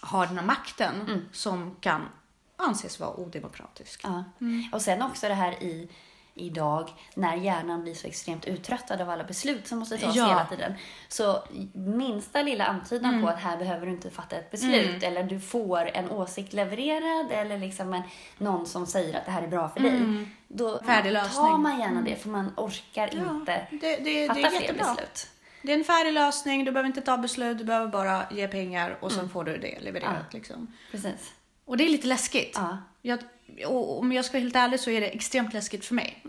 har 0.02 0.26
den 0.26 0.38
här 0.38 0.44
makten 0.46 1.00
Mm. 1.00 1.28
som 1.32 1.76
kan 1.80 2.08
anses 2.56 3.00
vara 3.00 3.14
odemokratisk. 3.16 4.00
Ja. 4.04 4.24
Mm. 4.40 4.64
Och 4.72 4.82
sen 4.82 5.02
också 5.02 5.28
det 5.28 5.34
här 5.34 5.52
i 5.62 5.88
idag 6.34 6.90
när 7.14 7.36
hjärnan 7.36 7.82
blir 7.82 7.94
så 7.94 8.06
extremt 8.06 8.44
uttröttad 8.44 9.00
av 9.00 9.10
alla 9.10 9.24
beslut 9.24 9.66
som 9.66 9.78
måste 9.78 9.98
tas 9.98 10.16
Ja. 10.16 10.26
hela 10.28 10.46
tiden. 10.46 10.74
Så 11.08 11.42
minsta 11.74 12.42
lilla 12.42 12.64
antydan 12.64 13.10
Mm. 13.10 13.22
på 13.22 13.28
att 13.28 13.38
här 13.40 13.56
behöver 13.56 13.86
du 13.86 13.92
inte 13.92 14.10
fatta 14.10 14.36
ett 14.36 14.50
beslut 14.50 15.02
eller 15.02 15.24
du 15.24 15.40
får 15.40 15.90
en 15.96 16.10
åsikt 16.10 16.52
levererad 16.52 17.26
eller 17.30 17.58
liksom 17.58 17.94
en, 17.94 18.02
någon 18.38 18.66
som 18.66 18.86
säger 18.86 19.18
att 19.18 19.24
det 19.24 19.30
här 19.30 19.42
är 19.42 19.48
bra 19.48 19.68
för 19.68 19.80
dig. 19.80 20.26
Då 20.48 20.78
Mm. 20.78 21.12
Lösning. 21.12 21.34
tar 21.46 21.58
man 21.58 21.80
gärna 21.80 22.02
det 22.02 22.16
för 22.16 22.28
man 22.28 22.52
orkar 22.56 23.14
inte 23.14 23.66
det, 23.70 23.96
det, 23.96 24.28
fatta 24.28 24.40
det 24.40 24.46
är 24.46 24.50
fler 24.60 24.72
beslut. 24.74 25.30
Det 25.62 25.72
är 25.72 25.78
en 25.78 25.84
färdig 25.84 26.12
lösning, 26.12 26.64
du 26.64 26.72
behöver 26.72 26.86
inte 26.86 27.00
ta 27.00 27.18
beslut, 27.18 27.58
du 27.58 27.64
behöver 27.64 27.88
bara 27.88 28.26
ge 28.30 28.48
pengar 28.48 28.98
och 29.00 29.12
sen 29.12 29.28
får 29.28 29.44
du 29.44 29.58
det 29.58 29.80
levererat. 29.80 30.32
Liksom. 30.32 30.74
Precis. 30.90 31.34
Och 31.64 31.76
det 31.76 31.84
är 31.84 31.88
lite 31.88 32.06
läskigt. 32.06 32.52
Ja. 32.54 32.78
Jag, 33.02 33.18
och 33.66 33.98
om 33.98 34.12
jag 34.12 34.24
ska 34.24 34.32
vara 34.32 34.42
helt 34.42 34.56
ärlig 34.56 34.80
så 34.80 34.90
är 34.90 35.00
det 35.00 35.06
extremt 35.06 35.52
läskigt 35.52 35.84
för 35.84 35.94
mig. 35.94 36.24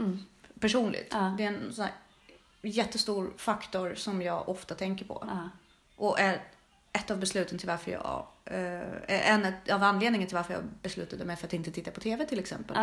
Personligt. 0.59 1.07
Ja. 1.11 1.35
Det 1.37 1.43
är 1.43 1.47
en 1.47 1.73
sån 1.73 1.87
jättestor 2.61 3.33
faktor 3.37 3.95
som 3.95 4.21
jag 4.21 4.49
ofta 4.49 4.75
tänker 4.75 5.05
på. 5.05 5.27
Ja. 5.27 5.49
Och 5.95 6.19
är 6.19 6.41
ett 6.93 7.11
av 7.11 7.19
besluten 7.19 7.57
till 7.57 7.67
varför 7.67 7.91
jag... 7.91 8.27
Eh, 8.45 9.31
en 9.31 9.45
av 9.71 9.83
anledningarna 9.83 10.27
till 10.27 10.37
varför 10.37 10.53
jag 10.53 10.63
beslutade 10.81 11.25
mig 11.25 11.35
för 11.35 11.47
att 11.47 11.53
inte 11.53 11.71
titta 11.71 11.91
på 11.91 11.99
TV 11.99 12.25
till 12.25 12.39
exempel. 12.39 12.77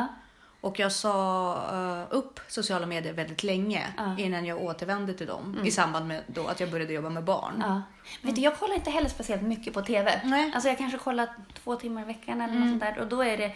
Och 0.60 0.78
jag 0.78 0.92
sa 0.92 1.52
eh, 1.72 2.16
upp 2.16 2.40
sociala 2.48 2.86
medier 2.86 3.12
väldigt 3.12 3.42
länge 3.42 3.86
Ja. 3.96 4.18
innan 4.18 4.44
jag 4.44 4.62
återvände 4.62 5.14
till 5.14 5.26
dem 5.26 5.58
i 5.64 5.70
samband 5.70 6.06
med 6.08 6.22
då 6.26 6.46
att 6.46 6.60
jag 6.60 6.70
började 6.70 6.92
jobba 6.92 7.08
med 7.10 7.24
barn. 7.24 7.54
Ja. 7.66 7.82
Vet 8.22 8.34
du, 8.36 8.40
jag 8.42 8.58
kollar 8.58 8.74
inte 8.74 8.90
heller 8.90 9.08
speciellt 9.08 9.42
mycket 9.42 9.74
på 9.74 9.82
TV. 9.82 10.20
Nej. 10.24 10.40
Mm. 10.42 10.54
Alltså 10.54 10.68
jag 10.68 10.78
kanske 10.78 10.98
kollar 10.98 11.28
två 11.64 11.76
timmar 11.76 12.02
i 12.02 12.04
veckan 12.04 12.40
eller 12.40 12.54
något 12.54 12.68
sånt 12.68 12.80
där. 12.82 12.98
Och 13.00 13.06
då 13.06 13.24
är 13.24 13.36
det 13.36 13.52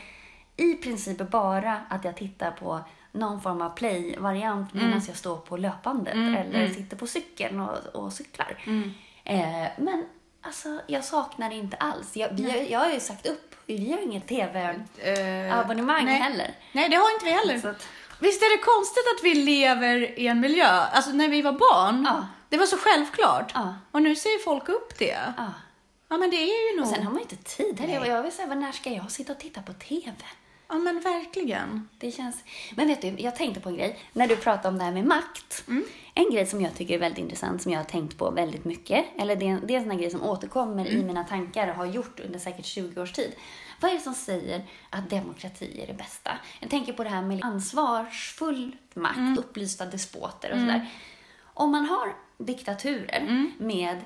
i 0.56 0.74
princip 0.74 1.30
bara 1.30 1.80
att 1.88 2.04
jag 2.04 2.16
tittar 2.16 2.50
på 2.50 2.80
någon 3.12 3.40
form 3.40 3.62
av 3.62 3.70
play-variant 3.76 4.74
Mm. 4.74 4.86
medan 4.86 5.02
jag 5.06 5.16
står 5.16 5.36
på 5.36 5.56
löpbandet 5.56 6.14
eller 6.14 6.68
sitter 6.68 6.96
på 6.96 7.06
cykeln 7.06 7.60
och, 7.60 7.78
och 8.04 8.12
cyklar. 8.12 8.62
Mm. 8.66 8.90
Eh, 9.24 9.68
men 9.78 10.04
alltså, 10.44 10.80
jag 10.86 11.04
saknar 11.04 11.50
det 11.50 11.56
inte 11.56 11.76
alls. 11.76 12.16
Jag, 12.16 12.28
vi, 12.32 12.50
har- 12.50 12.58
jag 12.58 12.78
har 12.78 12.90
ju 12.90 13.00
sagt 13.00 13.26
upp. 13.26 13.54
Vi 13.66 13.92
har 13.92 13.98
inget 14.02 14.28
TV-abonnemang 14.28 16.04
nej. 16.04 16.14
heller. 16.20 16.54
Nej, 16.72 16.88
det 16.88 16.96
har 16.96 17.14
inte 17.14 17.24
vi 17.24 17.30
heller. 17.32 17.70
Att- 17.70 17.88
Visst 18.20 18.42
är 18.42 18.56
det 18.56 18.62
konstigt 18.62 19.04
att 19.18 19.24
vi 19.24 19.34
lever 19.34 20.18
i 20.18 20.26
en 20.26 20.40
miljö, 20.40 20.66
alltså 20.66 21.10
när 21.10 21.28
vi 21.28 21.42
var 21.42 21.52
barn, 21.52 22.04
Ja. 22.10 22.26
det 22.48 22.56
var 22.56 22.66
så 22.66 22.76
självklart. 22.76 23.50
Ja. 23.54 23.74
Och 23.90 24.02
nu 24.02 24.16
ser 24.16 24.44
folk 24.44 24.68
upp 24.68 24.98
det. 24.98 25.18
Ja. 25.36 25.52
Ja, 26.08 26.16
men 26.16 26.30
det 26.30 26.36
är 26.36 26.72
ju 26.72 26.80
nog... 26.80 26.88
Sen 26.88 27.02
har 27.04 27.10
man 27.12 27.22
ju 27.22 27.28
inte 27.30 27.36
tid 27.56 27.80
heller. 27.80 28.06
Jag 28.06 28.22
vill 28.22 28.32
säga, 28.32 28.54
när 28.54 28.72
ska 28.72 28.90
jag 28.90 29.10
sitta 29.10 29.32
och 29.32 29.38
titta 29.38 29.62
på 29.62 29.72
TV? 29.72 30.12
Ja, 30.68 30.74
men 30.74 31.00
verkligen. 31.00 31.88
Det 31.98 32.10
känns... 32.10 32.44
Men 32.74 32.88
vet 32.88 33.02
du, 33.02 33.14
jag 33.18 33.36
tänkte 33.36 33.60
på 33.60 33.68
en 33.68 33.76
grej. 33.76 33.98
När 34.12 34.28
du 34.28 34.36
pratade 34.36 34.68
om 34.68 34.78
det 34.78 34.84
här 34.84 34.92
med 34.92 35.06
makt. 35.06 35.64
En 36.14 36.30
grej 36.30 36.46
som 36.46 36.60
jag 36.60 36.74
tycker 36.74 36.94
är 36.94 36.98
väldigt 36.98 37.18
intressant, 37.18 37.62
som 37.62 37.72
jag 37.72 37.78
har 37.78 37.84
tänkt 37.84 38.18
på 38.18 38.30
väldigt 38.30 38.64
mycket. 38.64 39.04
Eller 39.18 39.36
det 39.36 39.44
är 39.44 39.50
en, 39.50 39.66
det 39.66 39.74
är 39.74 39.76
en 39.76 39.82
sån 39.82 39.90
här 39.90 39.98
grej 39.98 40.10
som 40.10 40.22
återkommer 40.22 40.86
i 40.86 41.04
mina 41.04 41.24
tankar 41.24 41.68
och 41.68 41.74
har 41.74 41.86
gjort 41.86 42.20
under 42.20 42.38
säkert 42.38 42.64
20 42.64 43.02
års 43.02 43.12
tid. 43.12 43.32
Vad 43.80 43.90
är 43.90 43.94
det 43.94 44.00
som 44.00 44.14
säger 44.14 44.62
att 44.90 45.10
demokrati 45.10 45.80
är 45.82 45.86
det 45.86 45.92
bästa? 45.94 46.30
Jag 46.60 46.70
tänker 46.70 46.92
på 46.92 47.04
det 47.04 47.10
här 47.10 47.22
med 47.22 47.44
ansvarsfull 47.44 48.76
makt, 48.94 49.38
upplysta 49.38 49.86
despoter 49.86 50.52
och 50.52 50.58
sådär. 50.58 50.88
Om 51.44 51.70
man 51.70 51.86
har 51.86 52.14
diktaturer 52.38 53.46
med 53.58 54.00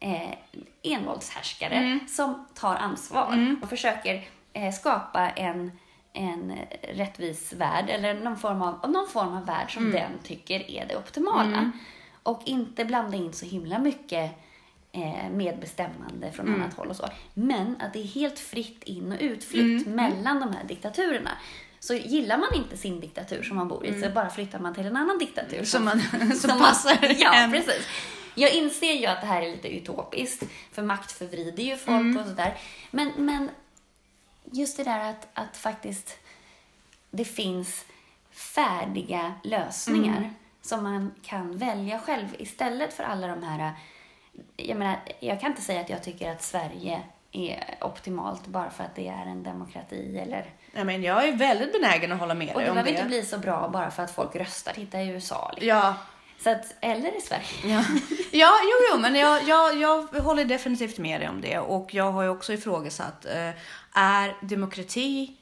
eh, 0.00 0.34
envåldshärskare 0.82 1.98
som 2.08 2.46
tar 2.54 2.74
ansvar 2.76 3.56
och 3.62 3.68
försöker 3.68 4.28
eh, 4.52 4.72
skapa 4.72 5.30
en, 5.30 5.72
en 6.12 6.56
rättvis 6.94 7.52
värld 7.52 7.84
eller 7.88 8.14
någon 8.14 8.38
form 8.38 8.62
av, 8.62 8.90
någon 8.90 9.08
form 9.08 9.32
av 9.36 9.46
värld 9.46 9.74
som 9.74 9.90
den 9.90 10.10
tycker 10.24 10.70
är 10.70 10.86
det 10.88 10.96
optimala. 10.96 11.72
Och 12.22 12.42
inte 12.44 12.84
blanda 12.84 13.16
in 13.16 13.32
så 13.32 13.46
himla 13.46 13.78
mycket 13.78 14.30
eh, 14.92 15.30
medbestämmande 15.32 16.32
från 16.32 16.54
annat 16.54 16.74
håll 16.74 16.88
och 16.88 16.96
så. 16.96 17.06
Men 17.34 17.76
att 17.80 17.92
det 17.92 17.98
är 17.98 18.04
helt 18.04 18.38
fritt 18.38 18.82
in 18.84 19.12
och 19.12 19.18
utflytt 19.20 19.86
mellan 19.86 20.40
de 20.40 20.52
här 20.52 20.64
diktaturerna. 20.64 21.30
Så 21.80 21.94
gillar 21.94 22.38
man 22.38 22.54
inte 22.54 22.76
sin 22.76 23.00
diktatur 23.00 23.42
som 23.42 23.56
man 23.56 23.68
bor 23.68 23.86
i 23.86 24.00
så 24.02 24.10
bara 24.10 24.30
flyttar 24.30 24.58
man 24.58 24.74
till 24.74 24.86
en 24.86 24.96
annan 24.96 25.18
diktatur. 25.18 25.64
Som, 25.64 25.84
man, 25.84 26.00
som, 26.00 26.30
Som 26.36 26.50
man- 26.50 26.58
passar 26.60 26.98
Ja, 27.18 27.34
en. 27.34 27.52
precis. 27.52 27.86
Jag 28.34 28.54
inser 28.54 28.92
ju 28.92 29.06
att 29.06 29.20
det 29.20 29.26
här 29.26 29.42
är 29.42 29.50
lite 29.50 29.68
utopiskt, 29.68 30.44
för 30.72 30.82
makt 30.82 31.12
förvrider 31.12 31.62
ju 31.62 31.76
folk 31.76 32.18
och 32.20 32.26
sådär. 32.26 32.54
Men, 32.90 33.12
men 33.16 33.50
just 34.44 34.76
det 34.76 34.84
där 34.84 35.10
att, 35.10 35.28
att 35.34 35.56
faktiskt 35.56 36.18
det 37.10 37.24
finns 37.24 37.84
färdiga 38.30 39.34
lösningar 39.42 40.34
som 40.62 40.82
man 40.82 41.14
kan 41.22 41.56
välja 41.58 41.98
själv 41.98 42.26
istället 42.38 42.92
för 42.92 43.04
alla 43.04 43.26
de 43.26 43.42
här... 43.42 43.72
Jag 44.56 44.78
menar, 44.78 44.98
jag 45.20 45.40
kan 45.40 45.50
inte 45.50 45.62
säga 45.62 45.80
att 45.80 45.90
jag 45.90 46.02
tycker 46.02 46.30
att 46.32 46.42
Sverige 46.42 47.02
är 47.32 47.74
optimalt 47.80 48.46
bara 48.46 48.70
för 48.70 48.84
att 48.84 48.94
det 48.94 49.08
är 49.08 49.26
en 49.26 49.42
demokrati 49.42 50.18
eller... 50.18 50.50
Ja, 50.72 50.84
men 50.84 51.02
jag 51.02 51.28
är 51.28 51.32
väldigt 51.32 51.72
benägen 51.72 52.12
att 52.12 52.18
hålla 52.20 52.34
med 52.34 52.48
Och 52.54 52.60
dig 52.60 52.64
det 52.64 52.70
om 52.70 52.74
behöver 52.74 52.92
det. 52.92 52.98
inte 52.98 53.08
bli 53.08 53.22
så 53.22 53.38
bra 53.38 53.68
bara 53.68 53.90
för 53.90 54.02
att 54.02 54.10
folk 54.10 54.36
röstar. 54.36 54.72
Titta 54.72 55.02
i 55.02 55.08
USA. 55.08 55.50
Liksom. 55.54 55.68
Ja, 55.68 55.94
Så 56.42 56.50
att, 56.50 56.74
eller 56.80 57.16
i 57.16 57.20
Sverige. 57.20 57.44
Ja, 57.74 57.84
ja 58.30 58.52
jo, 58.62 58.86
jo, 58.92 58.98
men 59.00 59.14
jag, 59.14 59.42
jag, 59.48 59.76
jag 59.80 60.02
håller 60.02 60.44
definitivt 60.44 60.98
med 60.98 61.20
dig 61.20 61.28
om 61.28 61.40
det. 61.40 61.58
Och 61.58 61.94
jag 61.94 62.12
har 62.12 62.22
ju 62.22 62.28
också 62.28 62.52
ifrågasatt, 62.52 63.24
eh, 63.26 63.50
är 63.94 64.36
demokrati 64.46 65.36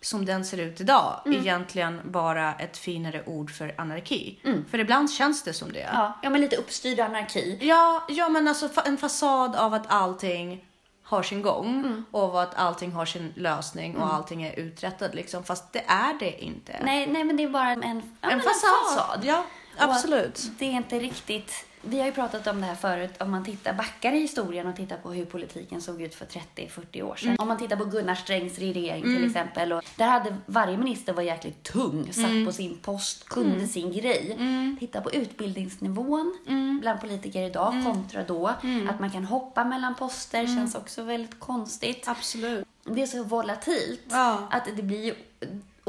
som 0.00 0.24
den 0.24 0.44
ser 0.44 0.58
ut 0.58 0.80
idag 0.80 1.20
egentligen 1.26 2.00
bara 2.04 2.54
ett 2.54 2.76
finare 2.78 3.22
ord 3.26 3.50
för 3.50 3.74
anarki? 3.78 4.40
För 4.70 4.78
ibland 4.78 5.10
känns 5.12 5.42
det 5.42 5.52
som 5.52 5.72
det. 5.72 5.88
Ja, 5.92 6.18
ja 6.22 6.30
men 6.30 6.40
lite 6.40 6.56
uppstyrd 6.56 7.00
anarki. 7.00 7.58
Ja, 7.60 8.04
ja 8.08 8.28
men 8.28 8.48
alltså 8.48 8.68
en 8.86 8.96
fasad 8.96 9.56
av 9.56 9.74
att 9.74 9.84
allting 9.88 10.64
har 11.02 11.22
sin 11.22 11.42
gång 11.42 11.66
Mm. 11.84 12.04
och 12.10 12.42
att 12.42 12.54
allting 12.54 12.92
har 12.92 13.04
sin 13.06 13.32
lösning 13.36 13.96
och 13.96 14.14
allting 14.14 14.42
är 14.42 14.58
uträttat 14.58 15.14
liksom. 15.14 15.44
Fast 15.44 15.72
det 15.72 15.82
är 15.86 16.18
det 16.18 16.44
inte. 16.44 16.72
Nej, 16.84 17.06
nej 17.06 17.24
men 17.24 17.36
det 17.36 17.42
är 17.42 17.48
bara 17.48 17.70
en, 17.70 18.02
ja, 18.20 18.30
en 18.30 18.40
fasad. 18.40 19.20
Ja, 19.24 19.38
Och 19.38 19.44
att 19.44 19.44
absolut. 19.78 20.50
Det 20.58 20.64
är 20.64 20.70
inte 20.72 20.98
riktigt... 20.98 21.66
Vi 21.86 21.98
har 21.98 22.06
ju 22.06 22.12
pratat 22.12 22.46
om 22.46 22.60
det 22.60 22.66
här 22.66 22.74
förut, 22.74 23.10
om 23.18 23.30
man 23.30 23.44
tittar 23.44 23.72
backar 23.72 24.12
i 24.12 24.20
historien 24.20 24.66
och 24.66 24.76
tittar 24.76 24.96
på 24.96 25.12
hur 25.12 25.24
politiken 25.24 25.80
såg 25.82 26.02
ut 26.02 26.14
för 26.14 26.26
30-40 26.26 27.02
år 27.02 27.16
sedan. 27.16 27.36
Om 27.38 27.48
man 27.48 27.58
tittar 27.58 27.76
på 27.76 27.84
Gunnar 27.84 28.14
Strängs 28.14 28.58
regering 28.58 29.02
till 29.02 29.26
exempel. 29.26 29.72
Och 29.72 29.84
där 29.96 30.08
hade 30.08 30.36
varje 30.46 30.76
minister 30.76 31.12
var 31.12 31.22
jäkligt 31.22 31.62
tung, 31.62 32.12
satt 32.12 32.46
på 32.46 32.52
sin 32.52 32.78
post, 32.82 33.28
kunde 33.28 33.66
sin 33.66 33.92
grej. 33.92 34.38
Titta 34.80 35.00
på 35.00 35.12
utbildningsnivån 35.12 36.38
bland 36.80 37.00
politiker 37.00 37.42
idag 37.42 37.82
kontra 37.84 38.22
då. 38.22 38.46
Att 38.88 39.00
man 39.00 39.10
kan 39.10 39.24
hoppa 39.24 39.64
mellan 39.64 39.94
poster 39.94 40.46
känns 40.46 40.74
också 40.74 41.02
väldigt 41.02 41.40
konstigt. 41.40 42.08
Absolut. 42.08 42.66
Det 42.84 43.02
är 43.02 43.06
så 43.06 43.24
volatilt 43.24 44.00
Ja. 44.10 44.48
att 44.50 44.64
det 44.76 44.82
blir 44.82 45.14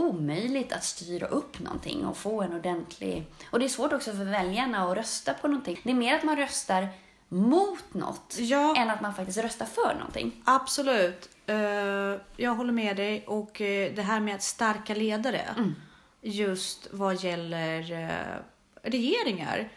omöjligt 0.10 0.72
att 0.74 0.84
styra 0.84 1.28
upp 1.28 1.60
någonting 1.60 2.06
och 2.06 2.18
få 2.18 2.42
en 2.42 2.54
ordentlig... 2.54 3.26
Och 3.52 3.60
det 3.60 3.66
är 3.66 3.70
svårt 3.70 3.94
också 3.94 4.12
för 4.12 4.24
väljarna 4.24 4.92
att 4.92 4.98
rösta 4.98 5.34
på 5.34 5.48
någonting. 5.48 5.80
Det 5.84 5.92
är 5.92 5.96
mer 5.96 6.16
att 6.16 6.24
man 6.24 6.36
röstar 6.36 6.88
mot 7.30 7.94
något 7.94 8.36
Ja. 8.40 8.76
än 8.78 8.90
att 8.90 9.02
man 9.02 9.14
faktiskt 9.14 9.38
röstar 9.38 9.66
för 9.66 9.96
någonting. 9.96 10.42
Absolut. 10.46 11.30
Eh, 11.46 11.56
jag 12.38 12.56
håller 12.56 12.74
med 12.74 12.98
dig. 12.98 13.24
Och 13.28 13.62
eh, 13.62 13.94
det 13.96 14.02
här 14.02 14.20
med 14.20 14.36
att 14.36 14.44
starka 14.44 14.96
ledare, 14.96 15.42
just 16.22 16.88
vad 16.92 17.24
gäller 17.24 17.92
eh, 17.92 18.90
regeringar, 18.90 19.70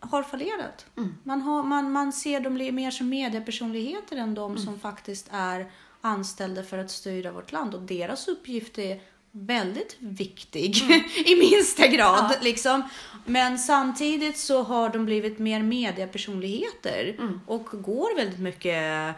har 0.00 0.22
fallerat. 0.22 0.86
Man, 1.22 1.42
har, 1.42 1.62
man, 1.62 1.92
man 1.92 2.12
ser 2.12 2.40
dem 2.40 2.54
mer 2.54 2.90
som 2.90 3.08
mediepersonligheter 3.08 4.16
än 4.16 4.34
de 4.34 4.58
som 4.58 4.78
faktiskt 4.80 5.28
är 5.32 5.70
anställda 6.00 6.62
för 6.62 6.78
att 6.78 6.90
styra 6.90 7.32
vårt 7.32 7.52
land. 7.52 7.74
Och 7.74 7.82
deras 7.82 8.28
uppgift 8.28 8.78
är 8.78 9.00
väldigt 9.32 9.96
viktig 9.98 10.76
i 11.26 11.36
minsta 11.36 11.86
grad. 11.86 12.34
Liksom. 12.40 12.82
Men 13.26 13.58
samtidigt 13.58 14.38
så 14.38 14.62
har 14.62 14.88
de 14.88 15.04
blivit 15.04 15.38
mer 15.38 15.62
mediepersonligheter 15.62 17.16
och 17.46 17.64
går 17.72 18.16
väldigt 18.16 18.38
mycket 18.40 18.74
eh, 18.74 19.10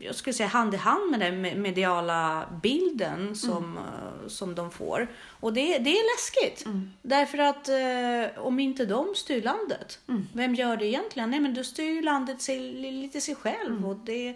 jag 0.00 0.14
skulle 0.14 0.34
säga 0.34 0.48
hand 0.48 0.74
i 0.74 0.76
hand 0.76 1.10
med 1.10 1.20
den 1.20 1.44
me- 1.46 1.56
mediala 1.56 2.46
bilden 2.62 3.36
som, 3.36 3.78
eh, 3.78 4.28
som 4.28 4.54
de 4.54 4.70
får. 4.70 5.08
Och 5.40 5.52
det, 5.52 5.78
det 5.78 5.90
är 5.90 6.14
läskigt. 6.16 6.64
Därför 7.02 7.38
att 7.38 7.68
eh, 7.68 8.44
om 8.44 8.58
inte 8.60 8.84
de 8.86 9.14
styr 9.16 9.42
landet, 9.42 9.98
vem 10.32 10.54
gör 10.54 10.76
det 10.76 10.86
egentligen? 10.86 11.30
Nej 11.30 11.40
men 11.40 11.54
då 11.54 11.64
styr 11.64 11.90
ju 11.92 12.02
landet 12.02 12.42
sig, 12.42 12.60
lite 12.72 13.20
sig 13.20 13.34
själv. 13.34 13.86
Och, 13.88 13.96
det, 13.96 14.34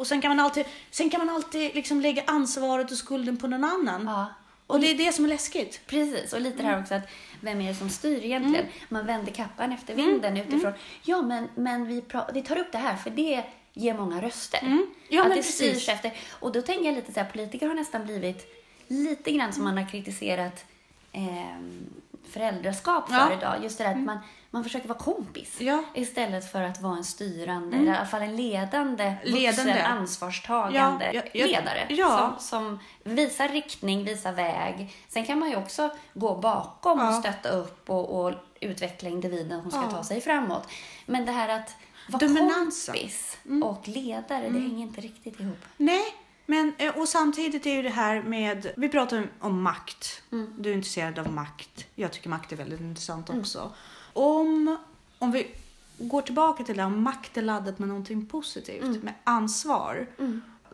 och 0.00 0.06
sen 0.06 0.20
kan 0.20 0.36
man 0.36 0.40
alltid, 0.40 0.64
sen 0.90 1.10
kan 1.10 1.26
man 1.26 1.34
alltid 1.34 1.74
liksom 1.74 2.00
lägga 2.00 2.22
ansvaret 2.26 2.90
och 2.90 2.96
skulden 2.96 3.36
på 3.36 3.46
någon 3.46 3.64
annan. 3.64 4.04
Ja. 4.06 4.26
Och 4.66 4.80
det 4.80 4.90
är 4.90 4.94
det 4.94 5.12
som 5.12 5.24
är 5.24 5.28
läskigt. 5.28 5.80
Precis, 5.86 6.32
och 6.32 6.40
lite 6.40 6.62
det 6.62 6.68
här 6.68 6.80
också 6.80 6.94
att 6.94 7.10
vem 7.40 7.60
är 7.60 7.68
det 7.68 7.74
som 7.74 7.90
styr 7.90 8.24
egentligen? 8.24 8.64
Mm. 8.64 8.76
Man 8.88 9.06
vänder 9.06 9.32
kappan 9.32 9.72
efter 9.72 9.94
vinden 9.94 10.36
utifrån. 10.36 10.72
Ja, 11.02 11.22
men, 11.22 11.48
men 11.54 11.86
vi, 11.86 12.04
vi 12.34 12.42
tar 12.42 12.58
upp 12.58 12.72
det 12.72 12.78
här 12.78 12.96
för 12.96 13.10
det 13.10 13.44
ger 13.72 13.94
många 13.94 14.22
röster. 14.22 14.58
Mm. 14.62 14.86
Ja, 15.08 15.22
att 15.22 15.28
men 15.28 15.36
det 15.36 15.42
precis. 15.42 15.54
styrs 15.54 15.88
efter. 15.88 16.12
Och 16.30 16.52
då 16.52 16.62
tänker 16.62 16.84
jag 16.84 16.94
lite 16.94 17.12
så 17.12 17.20
här, 17.20 17.30
politiker 17.30 17.66
har 17.66 17.74
nästan 17.74 18.04
blivit 18.04 18.46
lite 18.86 19.32
grann 19.32 19.52
som 19.52 19.64
man 19.64 19.78
har 19.78 19.88
kritiserat 19.88 20.64
ehm, 21.12 21.86
föräldraskap 22.32 23.08
för 23.08 23.14
Ja. 23.16 23.32
idag. 23.32 23.54
Just 23.62 23.78
det 23.78 23.84
där 23.84 23.90
att 23.90 23.98
man, 23.98 24.18
man 24.50 24.64
försöker 24.64 24.88
vara 24.88 24.98
kompis 24.98 25.56
Ja. 25.60 25.84
istället 25.94 26.52
för 26.52 26.62
att 26.62 26.80
vara 26.82 26.96
en 26.96 27.04
styrande, 27.04 27.76
eller 27.76 27.92
i 27.92 27.96
alla 27.96 28.06
fall 28.06 28.22
en 28.22 28.36
ledande, 28.36 29.14
Ledande. 29.24 29.72
vuxen, 29.72 29.86
ansvarstagande 29.86 31.10
Ja, 31.14 31.22
ja, 31.32 31.46
ja, 31.46 31.46
ledare. 31.46 31.86
Som, 32.18 32.32
som 32.38 32.78
visar 33.04 33.48
riktning, 33.48 34.04
visar 34.04 34.32
väg. 34.32 34.94
Sen 35.08 35.24
kan 35.26 35.38
man 35.38 35.50
ju 35.50 35.56
också 35.56 35.90
gå 36.14 36.34
bakom 36.36 37.00
och 37.08 37.14
stötta 37.14 37.48
upp 37.48 37.90
och, 37.90 38.20
och 38.24 38.32
utveckla 38.60 39.08
individen 39.08 39.62
som 39.62 39.70
ska 39.70 39.90
ta 39.90 40.04
sig 40.04 40.20
framåt. 40.20 40.68
Men 41.06 41.26
det 41.26 41.32
här 41.32 41.48
att 41.48 41.74
vara 42.08 42.26
Dominansen. 42.26 42.94
kompis 42.94 43.38
och 43.64 43.88
ledare, 43.88 44.48
det 44.48 44.60
hänger 44.60 44.86
inte 44.86 45.00
riktigt 45.00 45.40
ihop. 45.40 45.58
Nej, 45.76 46.04
men 46.46 46.72
eh, 46.78 46.98
och 46.98 47.08
samtidigt 47.08 47.66
är 47.66 47.74
ju 47.74 47.82
det 47.82 47.88
här 47.90 48.22
med, 48.22 48.72
vi 48.76 48.88
pratar 48.88 49.18
om- 49.18 49.28
om 49.40 49.62
makt. 49.62 50.22
Du 50.58 50.70
är 50.70 50.74
intresserad 50.74 51.18
av 51.18 51.32
makt. 51.32 51.86
Jag 51.94 52.12
tycker 52.12 52.28
makt 52.28 52.52
är 52.52 52.56
väldigt 52.56 52.80
intressant 52.80 53.30
också. 53.30 53.72
Om, 54.12 54.76
om 55.18 55.30
vi 55.32 55.50
går 55.98 56.22
tillbaka 56.22 56.64
till 56.64 56.76
det 56.76 56.82
här, 56.82 56.86
om 56.86 57.02
makt 57.02 57.36
är 57.36 57.42
laddat 57.42 57.78
med 57.78 57.88
någonting 57.88 58.26
positivt, 58.26 59.02
med 59.02 59.14
ansvar. 59.24 60.06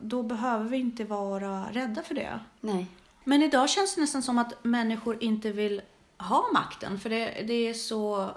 Då 0.00 0.22
behöver 0.22 0.64
vi 0.64 0.76
inte 0.76 1.04
vara 1.04 1.66
rädda 1.72 2.02
för 2.02 2.14
det. 2.14 2.40
Nej. 2.60 2.86
Men 3.24 3.42
idag 3.42 3.70
känns 3.70 3.94
det 3.94 4.00
nästan 4.00 4.22
som 4.22 4.38
att 4.38 4.64
människor 4.64 5.22
inte 5.22 5.52
vill 5.52 5.82
ha 6.18 6.46
makten, 6.52 7.00
för 7.00 7.10
det, 7.10 7.44
det 7.46 7.54
är 7.68 7.74
så... 7.74 8.30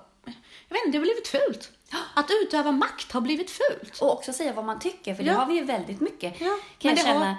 Jag 0.69 0.73
vet 0.75 0.85
inte, 0.85 0.97
det 0.97 0.97
har 0.97 1.05
blivit 1.05 1.27
fult. 1.27 1.71
Att 2.15 2.25
utöva 2.43 2.71
makt 2.71 3.11
har 3.11 3.21
blivit 3.21 3.51
fult. 3.51 4.01
Och 4.01 4.13
också 4.13 4.33
säga 4.33 4.53
vad 4.53 4.65
man 4.65 4.79
tycker, 4.79 5.15
för 5.15 5.23
det 5.23 5.31
Ja. 5.31 5.37
har 5.37 5.45
vi 5.45 5.53
ju 5.53 5.63
väldigt 5.63 5.99
mycket. 6.01 6.41
Ja, 6.41 6.57
Kan 6.77 6.91
jag 6.95 6.99
känna 7.05 7.25
har- 7.25 7.35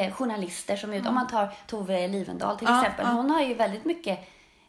eh, 0.00 0.12
journalister 0.12 0.76
som 0.76 0.92
ut, 0.92 1.06
om 1.06 1.14
man 1.14 1.26
tar 1.26 1.54
Tove 1.66 2.08
Livendal 2.08 2.58
till 2.58 2.68
Ja, 2.70 2.80
exempel. 2.80 3.06
Hon 3.06 3.30
har 3.30 3.42
ju 3.42 3.54
väldigt 3.54 3.84
mycket 3.84 4.28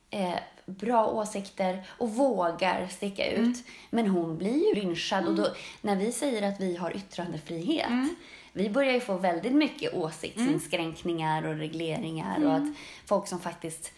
eh, 0.10 0.34
bra 0.66 1.08
åsikter 1.08 1.84
och 1.98 2.10
vågar 2.10 2.88
sticka 2.88 3.32
ut. 3.32 3.38
Mm. 3.38 3.54
Men 3.90 4.08
hon 4.08 4.38
blir 4.38 4.68
ju 4.68 4.82
lynchad 4.82 5.26
och 5.28 5.36
då, 5.36 5.48
när 5.82 5.96
vi 5.96 6.12
säger 6.12 6.50
att 6.50 6.60
vi 6.62 6.76
har 6.76 6.96
yttrandefrihet, 6.98 7.88
Mm. 7.88 8.16
vi 8.54 8.70
börjar 8.70 8.94
ju 8.94 9.00
få 9.00 9.18
väldigt 9.18 9.54
mycket 9.54 9.94
åsiktsinskränkningar 9.94 11.46
och 11.48 11.56
regleringar 11.56 12.38
och 12.38 12.52
Mm. 12.56 12.72
att 12.72 12.78
folk 13.08 13.28
som 13.28 13.40
faktiskt 13.40 13.92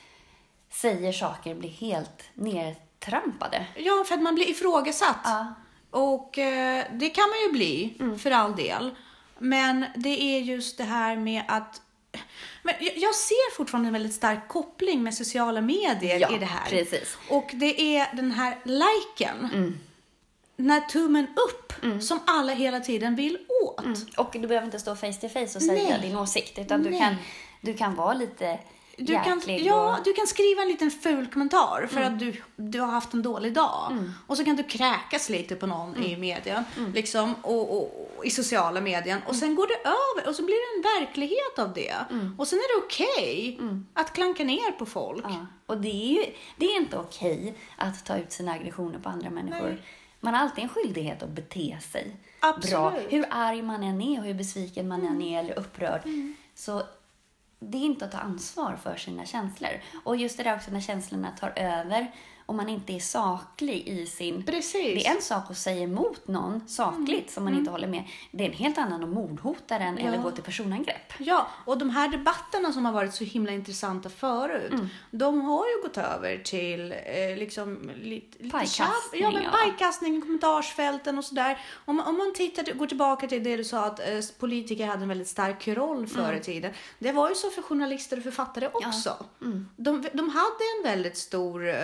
säger 0.70 1.12
saker 1.12 1.56
blir 1.56 1.70
helt 1.70 2.24
nedtrampade. 3.06 3.66
Ja, 3.76 4.04
för 4.08 4.16
att 4.16 4.22
man 4.22 4.36
blir 4.36 4.50
ifrågasatt. 4.50 5.18
Ja. 5.24 5.54
Och 5.92 6.38
eh, 6.38 6.86
det 6.94 7.10
kan 7.10 7.30
man 7.30 7.40
ju 7.48 7.52
bli, 7.52 7.94
för 8.20 8.32
all 8.32 8.56
del. 8.56 8.96
Men 9.40 9.86
det 9.96 10.22
är 10.22 10.40
just 10.40 10.78
det 10.78 10.84
här 10.84 11.16
med 11.18 11.44
att... 11.48 11.82
Men 12.64 12.76
jag- 12.80 13.16
ser 13.16 13.56
fortfarande 13.56 13.88
en 13.90 13.94
väldigt 13.94 14.14
stark 14.14 14.48
koppling 14.48 15.04
med 15.04 15.14
sociala 15.14 15.62
medier 15.62 16.20
Ja, 16.20 16.36
i 16.36 16.40
det 16.40 16.46
här. 16.46 16.70
precis. 16.70 17.18
Och 17.30 17.50
det 17.54 17.98
är 17.98 18.16
den 18.16 18.32
här 18.32 18.58
liken. 18.64 19.50
Den 20.56 20.70
här 20.70 20.82
tummen 20.82 21.28
upp 21.28 21.74
som 22.04 22.20
alla 22.28 22.54
hela 22.54 22.80
tiden 22.80 23.16
vill 23.16 23.38
åt. 23.64 23.86
Och 24.18 24.30
du 24.34 24.48
behöver 24.48 24.66
inte 24.66 24.80
stå 24.80 24.96
face 24.96 25.14
to 25.14 25.30
face 25.30 25.42
och 25.56 25.62
säga 25.64 25.90
Nej. 25.90 26.00
din 26.02 26.18
åsikt, 26.18 26.60
utan 26.60 26.84
du 26.84 27.00
kan, 27.00 27.16
du 27.62 27.74
kan 27.74 27.96
vara 27.96 28.14
lite 28.14 28.60
Du 29.00 29.14
kan, 29.14 29.38
jäklig. 29.40 29.66
ja, 29.66 29.98
och, 29.98 30.04
du 30.04 30.14
kan 30.14 30.28
skriva 30.28 30.62
en 30.62 30.68
liten 30.68 30.92
ful 30.92 31.28
kommentar 31.28 31.88
för 31.92 32.02
att 32.02 32.20
du, 32.20 32.42
du 32.56 32.80
har 32.80 32.88
haft 32.88 33.14
en 33.14 33.22
dålig 33.22 33.54
dag. 33.54 33.98
Och 34.28 34.38
så 34.38 34.46
kan 34.46 34.56
du 34.56 34.64
kräkas 34.64 35.30
lite 35.30 35.56
på 35.56 35.68
någon 35.68 36.04
i 36.04 36.18
media, 36.18 36.64
liksom, 36.94 37.36
och, 37.42 37.72
och, 37.78 38.10
och 38.18 38.26
i 38.26 38.30
sociala 38.30 38.82
medier. 38.82 39.22
Och 39.28 39.36
sen 39.36 39.56
går 39.56 39.68
det 39.68 39.90
över 39.90 40.30
och 40.30 40.36
så 40.36 40.44
blir 40.44 40.56
det 40.56 40.78
en 40.90 41.02
verklighet 41.02 41.60
av 41.60 41.74
det. 41.74 41.96
Och 42.38 42.48
sen 42.48 42.60
är 42.60 42.80
det 42.80 42.86
okej 42.86 43.60
att 43.94 44.14
klanka 44.14 44.44
ner 44.44 44.72
på 44.72 44.86
folk. 44.86 45.26
ja. 45.26 45.46
och 45.66 45.78
det 45.78 45.90
är 45.90 46.14
ju 46.14 46.26
det 46.58 46.66
är 46.66 46.78
inte 46.82 46.98
okej 46.98 47.54
att 47.78 48.06
ta 48.06 48.18
ut 48.18 48.32
sina 48.32 48.52
aggressioner 48.54 49.00
på 49.00 49.10
andra 49.10 49.30
människor. 49.30 49.68
Nej. 49.68 49.82
Man 50.20 50.34
har 50.34 50.42
alltid 50.42 50.64
en 50.64 50.70
skyldighet 50.70 51.24
att 51.24 51.30
bete 51.30 51.78
sig 51.82 52.16
Absolut. 52.40 52.72
bra. 52.72 52.94
Hur 53.10 53.26
arg 53.30 53.62
man 53.62 53.84
än 53.84 54.02
är 54.02 54.20
och 54.20 54.26
hur 54.26 54.34
besviken 54.34 54.88
man 54.88 55.00
Mm. 55.00 55.14
än 55.16 55.22
är 55.22 55.40
eller 55.40 55.60
upprörd. 55.60 56.02
Så 56.56 56.84
det 57.60 57.78
är 57.78 57.86
inte 57.86 58.06
att 58.06 58.12
ta 58.12 58.18
ansvar 58.18 58.76
för 58.84 58.96
sina 58.96 59.26
känslor. 59.26 59.72
Och 60.04 60.16
just 60.16 60.38
det 60.38 60.44
där 60.44 60.56
också 60.56 60.72
när 60.72 60.82
känslorna 60.82 61.32
tar 61.32 61.54
över 61.56 62.12
och 62.50 62.56
man 62.56 62.70
inte 62.70 62.94
är 62.94 63.00
saklig 63.00 63.88
i 63.88 64.06
sin... 64.06 64.44
Precis. 64.44 65.04
Det 65.04 65.08
är 65.08 65.16
en 65.16 65.22
sak 65.22 65.44
att 65.52 65.58
säga 65.58 65.84
emot 65.84 66.28
någon 66.28 66.62
sakligt 66.68 67.32
som 67.32 67.44
man 67.44 67.54
inte 67.58 67.72
håller 67.72 67.88
med. 67.88 68.04
Det 68.32 68.44
är 68.44 68.48
en 68.50 68.54
helt 68.56 68.78
annan 68.78 69.04
att 69.04 69.10
mordhota 69.10 69.80
den 69.80 69.98
eller 69.98 70.18
gå 70.18 70.32
till 70.32 70.44
personangrepp. 70.44 71.14
Ja, 71.18 71.48
och 71.66 71.78
de 71.78 71.90
här 71.90 72.08
debatterna 72.10 72.74
som 72.74 72.86
har 72.86 72.94
varit 72.94 73.14
så 73.14 73.24
himla 73.24 73.52
intressanta 73.52 74.10
förut, 74.10 74.74
de 75.12 75.42
har 75.42 75.66
ju 75.66 75.82
gått 75.82 75.98
över 75.98 76.38
till 76.38 76.92
eh, 76.92 77.38
liksom 77.38 77.92
lite, 78.02 78.44
lite 78.44 78.58
Pajkastning, 78.58 79.22
Ja, 79.22 79.32
men 79.32 79.44
ja. 79.44 79.50
pajkastning, 79.52 80.22
kommentarsfälten 80.22 81.18
och 81.18 81.26
sådär. 81.26 81.60
Om, 81.86 81.96
man- 81.96 82.08
om 82.08 82.18
man 82.18 82.34
tittar, 82.34 82.74
går 82.74 82.88
tillbaka 82.88 83.28
till 83.28 83.44
det 83.44 83.58
du 83.58 83.64
sa 83.64 83.86
att 83.86 84.00
eh, 84.00 84.06
politiker 84.40 84.86
hade 84.88 85.02
en 85.02 85.10
väldigt 85.10 85.28
stark 85.28 85.68
roll 85.68 86.08
förr 86.08 86.34
i 86.34 86.40
tiden. 86.40 86.72
Det 87.00 87.12
var 87.12 87.30
ju 87.30 87.36
så 87.36 87.50
för 87.50 87.62
journalister 87.62 88.18
och 88.18 88.24
författare 88.24 88.70
också. 88.74 89.26
De, 89.76 90.06
de 90.14 90.30
hade 90.30 90.64
en 90.78 90.84
väldigt 90.84 91.18
stor 91.18 91.68
eh, 91.70 91.76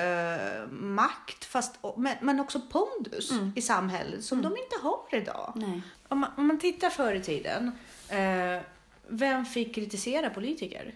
makt, 0.72 1.46
fast, 1.46 1.80
men, 1.98 2.16
men 2.22 2.40
också 2.40 2.62
pondus 2.72 3.32
i 3.56 3.62
samhället 3.62 4.24
som 4.24 4.42
de 4.42 4.48
inte 4.48 4.76
har 4.82 5.20
idag. 5.20 5.54
Nej. 5.56 5.82
Om 6.08 6.20
man, 6.20 6.30
om 6.38 6.48
man 6.48 6.60
tittar 6.60 6.90
förr 6.90 7.14
i 7.14 7.22
tiden, 7.22 7.72
eh, 8.10 8.62
vem 9.08 9.46
fick 9.46 9.76
kritisera 9.76 10.30
politiker? 10.30 10.94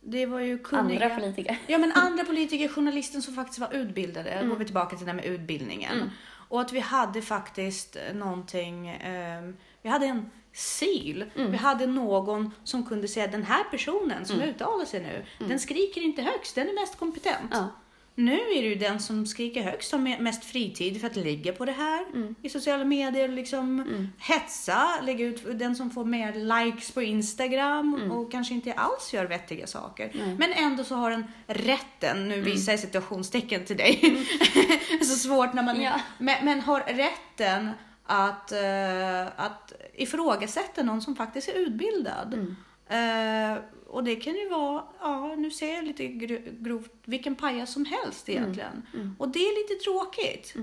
Det 0.00 0.26
var 0.26 0.40
ju 0.40 0.58
kunniga... 0.58 1.04
Andra 1.04 1.16
politiker. 1.20 1.58
Ja, 1.66 1.78
men 1.78 1.92
andra 1.92 2.24
politiker, 2.24 2.68
journalisten 2.68 3.22
som 3.22 3.34
faktiskt 3.34 3.58
var 3.58 3.72
utbildade. 3.72 4.46
Går 4.48 4.56
vi 4.56 4.64
tillbaka 4.64 4.96
till 4.96 5.06
det 5.06 5.12
här 5.12 5.16
med 5.16 5.24
utbildningen. 5.24 6.10
Och 6.48 6.60
att 6.60 6.72
vi 6.72 6.80
hade 6.80 7.22
faktiskt 7.22 7.96
eh, 7.96 8.14
någonting, 8.14 8.88
ehm, 8.88 9.56
vi 9.82 9.88
hade 9.88 10.06
en 10.06 10.30
sil. 10.76 11.18
Vi 11.34 11.56
hade 11.56 11.86
någon 11.86 12.50
som 12.64 12.86
kunde 12.86 13.08
säga 13.08 13.26
den 13.26 13.42
här 13.42 13.64
personen 13.64 14.26
som 14.26 14.40
uttalar 14.40 14.84
sig 14.84 15.00
nu, 15.00 15.46
den 15.48 15.60
skriker 15.60 16.00
inte 16.00 16.22
högst, 16.22 16.54
den 16.54 16.68
är 16.68 16.80
mest 16.80 16.98
kompetent. 16.98 17.50
Ja. 17.50 17.68
Nu 18.16 18.40
är 18.40 18.62
ju 18.62 18.74
den 18.74 19.00
som 19.00 19.26
skriker 19.26 19.62
högst 19.62 19.92
har 19.92 20.20
mest 20.22 20.44
fritid 20.44 21.00
för 21.00 21.06
att 21.06 21.16
ligga 21.16 21.52
på 21.52 21.64
det 21.64 21.72
här 21.72 22.04
i 22.42 22.48
sociala 22.48 22.84
medier, 22.84 23.28
liksom 23.28 23.84
hetsa, 24.18 25.00
lägga 25.02 25.24
ut 25.24 25.58
den 25.58 25.76
som 25.76 25.90
får 25.90 26.04
mer 26.04 26.64
likes 26.64 26.90
på 26.90 27.02
Instagram 27.02 28.10
och 28.12 28.32
kanske 28.32 28.54
inte 28.54 28.72
alls 28.72 29.14
gör 29.14 29.24
vettiga 29.24 29.66
saker. 29.66 30.34
Men 30.38 30.52
ändå 30.52 30.84
så 30.84 30.94
har 30.94 31.10
den 31.10 31.24
rätten, 31.46 32.28
nu 32.28 32.40
visar 32.40 32.72
jag 32.72 32.80
situationstecken 32.80 33.64
till 33.64 33.76
dig, 33.76 34.26
så 35.00 35.16
svårt 35.16 35.52
när 35.52 35.62
man 35.62 35.80
Ja. 35.82 36.00
men, 36.18 36.44
men 36.44 36.60
har 36.60 36.80
rätten 36.80 37.70
att, 38.06 38.52
eh, 38.52 39.44
att 39.44 39.72
ifrågasätta 39.94 40.82
någon 40.82 41.02
som 41.02 41.16
faktiskt 41.16 41.48
är 41.48 41.54
utbildad. 41.54 42.56
Eh, 42.88 43.58
och 43.94 44.04
det 44.04 44.16
kan 44.16 44.34
ju 44.34 44.48
vara, 44.48 44.84
ja 45.00 45.34
nu 45.36 45.50
ser 45.50 45.74
jag 45.74 45.84
lite 45.84 46.02
gro- 46.08 46.62
grovt, 46.62 46.90
vilken 47.04 47.34
pajas 47.34 47.72
som 47.72 47.84
helst 47.84 48.28
egentligen. 48.28 48.86
Och 49.18 49.28
det 49.28 49.38
är 49.38 49.62
lite 49.62 49.84
tråkigt. 49.84 50.54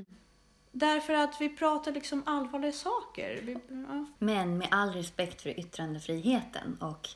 Därför 0.72 1.14
att 1.14 1.42
vi 1.42 1.50
pratar 1.50 1.92
liksom 1.92 2.24
allvarliga 2.26 2.72
saker. 2.72 3.40
Vi, 3.44 3.58
ja. 3.90 4.06
Men 4.20 4.58
med 4.58 4.68
all 4.72 4.90
respekt 4.90 5.42
för 5.42 5.60
yttrandefriheten 5.60 6.78
och 6.82 7.10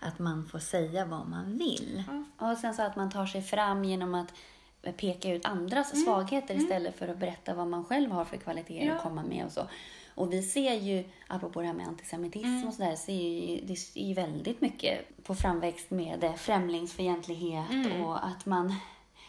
att 0.00 0.18
man 0.18 0.48
får 0.48 0.58
säga 0.58 1.04
vad 1.04 1.28
man 1.28 1.58
vill. 1.58 2.02
Och 2.38 2.58
sen 2.58 2.74
så 2.74 2.82
att 2.82 2.96
man 2.96 3.10
tar 3.10 3.26
sig 3.26 3.42
fram 3.42 3.84
genom 3.84 4.14
att 4.14 4.32
peka 4.96 5.32
ut 5.34 5.44
andras 5.46 6.04
svagheter 6.04 6.54
istället 6.54 6.98
för 6.98 7.08
att 7.08 7.18
berätta 7.18 7.54
vad 7.54 7.66
man 7.66 7.84
själv 7.84 8.10
har 8.10 8.24
för 8.24 8.36
kvaliteter 8.36 8.86
Ja. 8.86 8.94
att 8.94 9.02
komma 9.02 9.22
med 9.22 9.44
och 9.46 9.52
så. 9.52 9.68
Och 10.14 10.32
vi 10.32 10.42
ser 10.42 10.74
ju, 10.74 11.04
apropå 11.26 11.60
det 11.60 11.66
här 11.66 11.74
med 11.74 11.86
antisemitism 11.88 12.68
och 12.68 12.74
sådär, 12.74 12.96
ser 12.96 13.12
ju, 13.12 13.60
det 13.66 13.72
är 13.94 14.06
ju 14.08 14.14
väldigt 14.14 14.60
mycket 14.60 15.24
på 15.24 15.34
framväxt 15.34 15.90
med 15.90 16.34
främlingsfientlighet 16.38 18.02
och 18.04 18.26
att 18.26 18.46
man, 18.46 18.74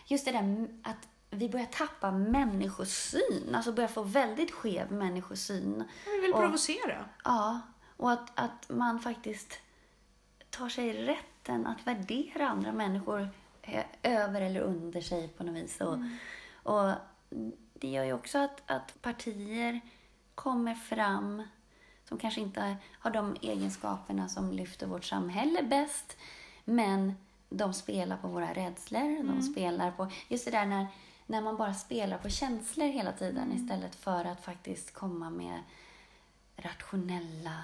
just 0.08 0.26
det 0.26 0.32
där 0.32 0.67
att 0.84 1.08
vi 1.30 1.50
börjar 1.50 1.65
tappa 1.65 2.12
människosyn, 2.12 3.56
alltså 3.56 3.72
börjar 3.72 3.88
få 3.88 4.04
väldigt 4.04 4.52
skev 4.52 4.91
människosyn. 4.91 5.84
Vi 6.06 6.19
vill 6.22 6.34
Och- 6.34 6.39
provocera. 6.39 7.06
Ja, 7.24 7.60
och 7.98 8.12
att, 8.12 8.39
att 8.39 8.69
man 8.69 9.00
faktiskt 9.00 9.60
tar 10.50 10.69
sig 10.69 10.93
rätten 11.06 11.67
att 11.67 11.88
värdera 11.88 12.48
andra 12.48 12.72
människor 12.72 13.30
över 14.04 14.41
eller 14.41 14.60
under 14.62 15.02
sig 15.02 15.28
på 15.28 15.43
något 15.43 15.56
vis. 15.56 15.82
Och, 15.82 15.98
och 16.74 16.91
det 17.74 17.88
gör 17.88 18.04
ju 18.04 18.13
också 18.13 18.38
att, 18.38 18.62
att 18.72 19.02
partier 19.02 19.82
kommer 20.36 20.76
fram 20.76 21.43
som 22.13 22.17
kanske 22.17 22.41
inte 22.41 22.76
har 23.00 23.12
de 23.12 23.36
egenskaperna 23.41 24.30
som 24.30 24.52
lyfter 24.52 24.88
vårt 24.88 25.06
samhälle 25.06 25.63
bäst, 25.63 26.17
men 26.65 27.13
de 27.50 27.74
spelar 27.74 28.17
på 28.17 28.28
våra 28.28 28.54
rädslor, 28.54 29.24
de 29.24 29.41
spelar 29.41 29.91
på, 29.91 30.12
just 30.28 30.46
det 30.46 30.52
där 30.52 30.65
när, 30.65 30.88
när 31.26 31.41
man 31.41 31.58
bara 31.58 31.74
spelar 31.74 32.17
på 32.17 32.30
känslor 32.30 32.88
hela 32.88 33.12
tiden 33.12 33.52
istället 33.52 33.96
för 33.96 34.26
att 34.26 34.46
faktiskt 34.46 34.93
komma 34.93 35.30
med 35.30 35.60
rationella, 36.56 37.63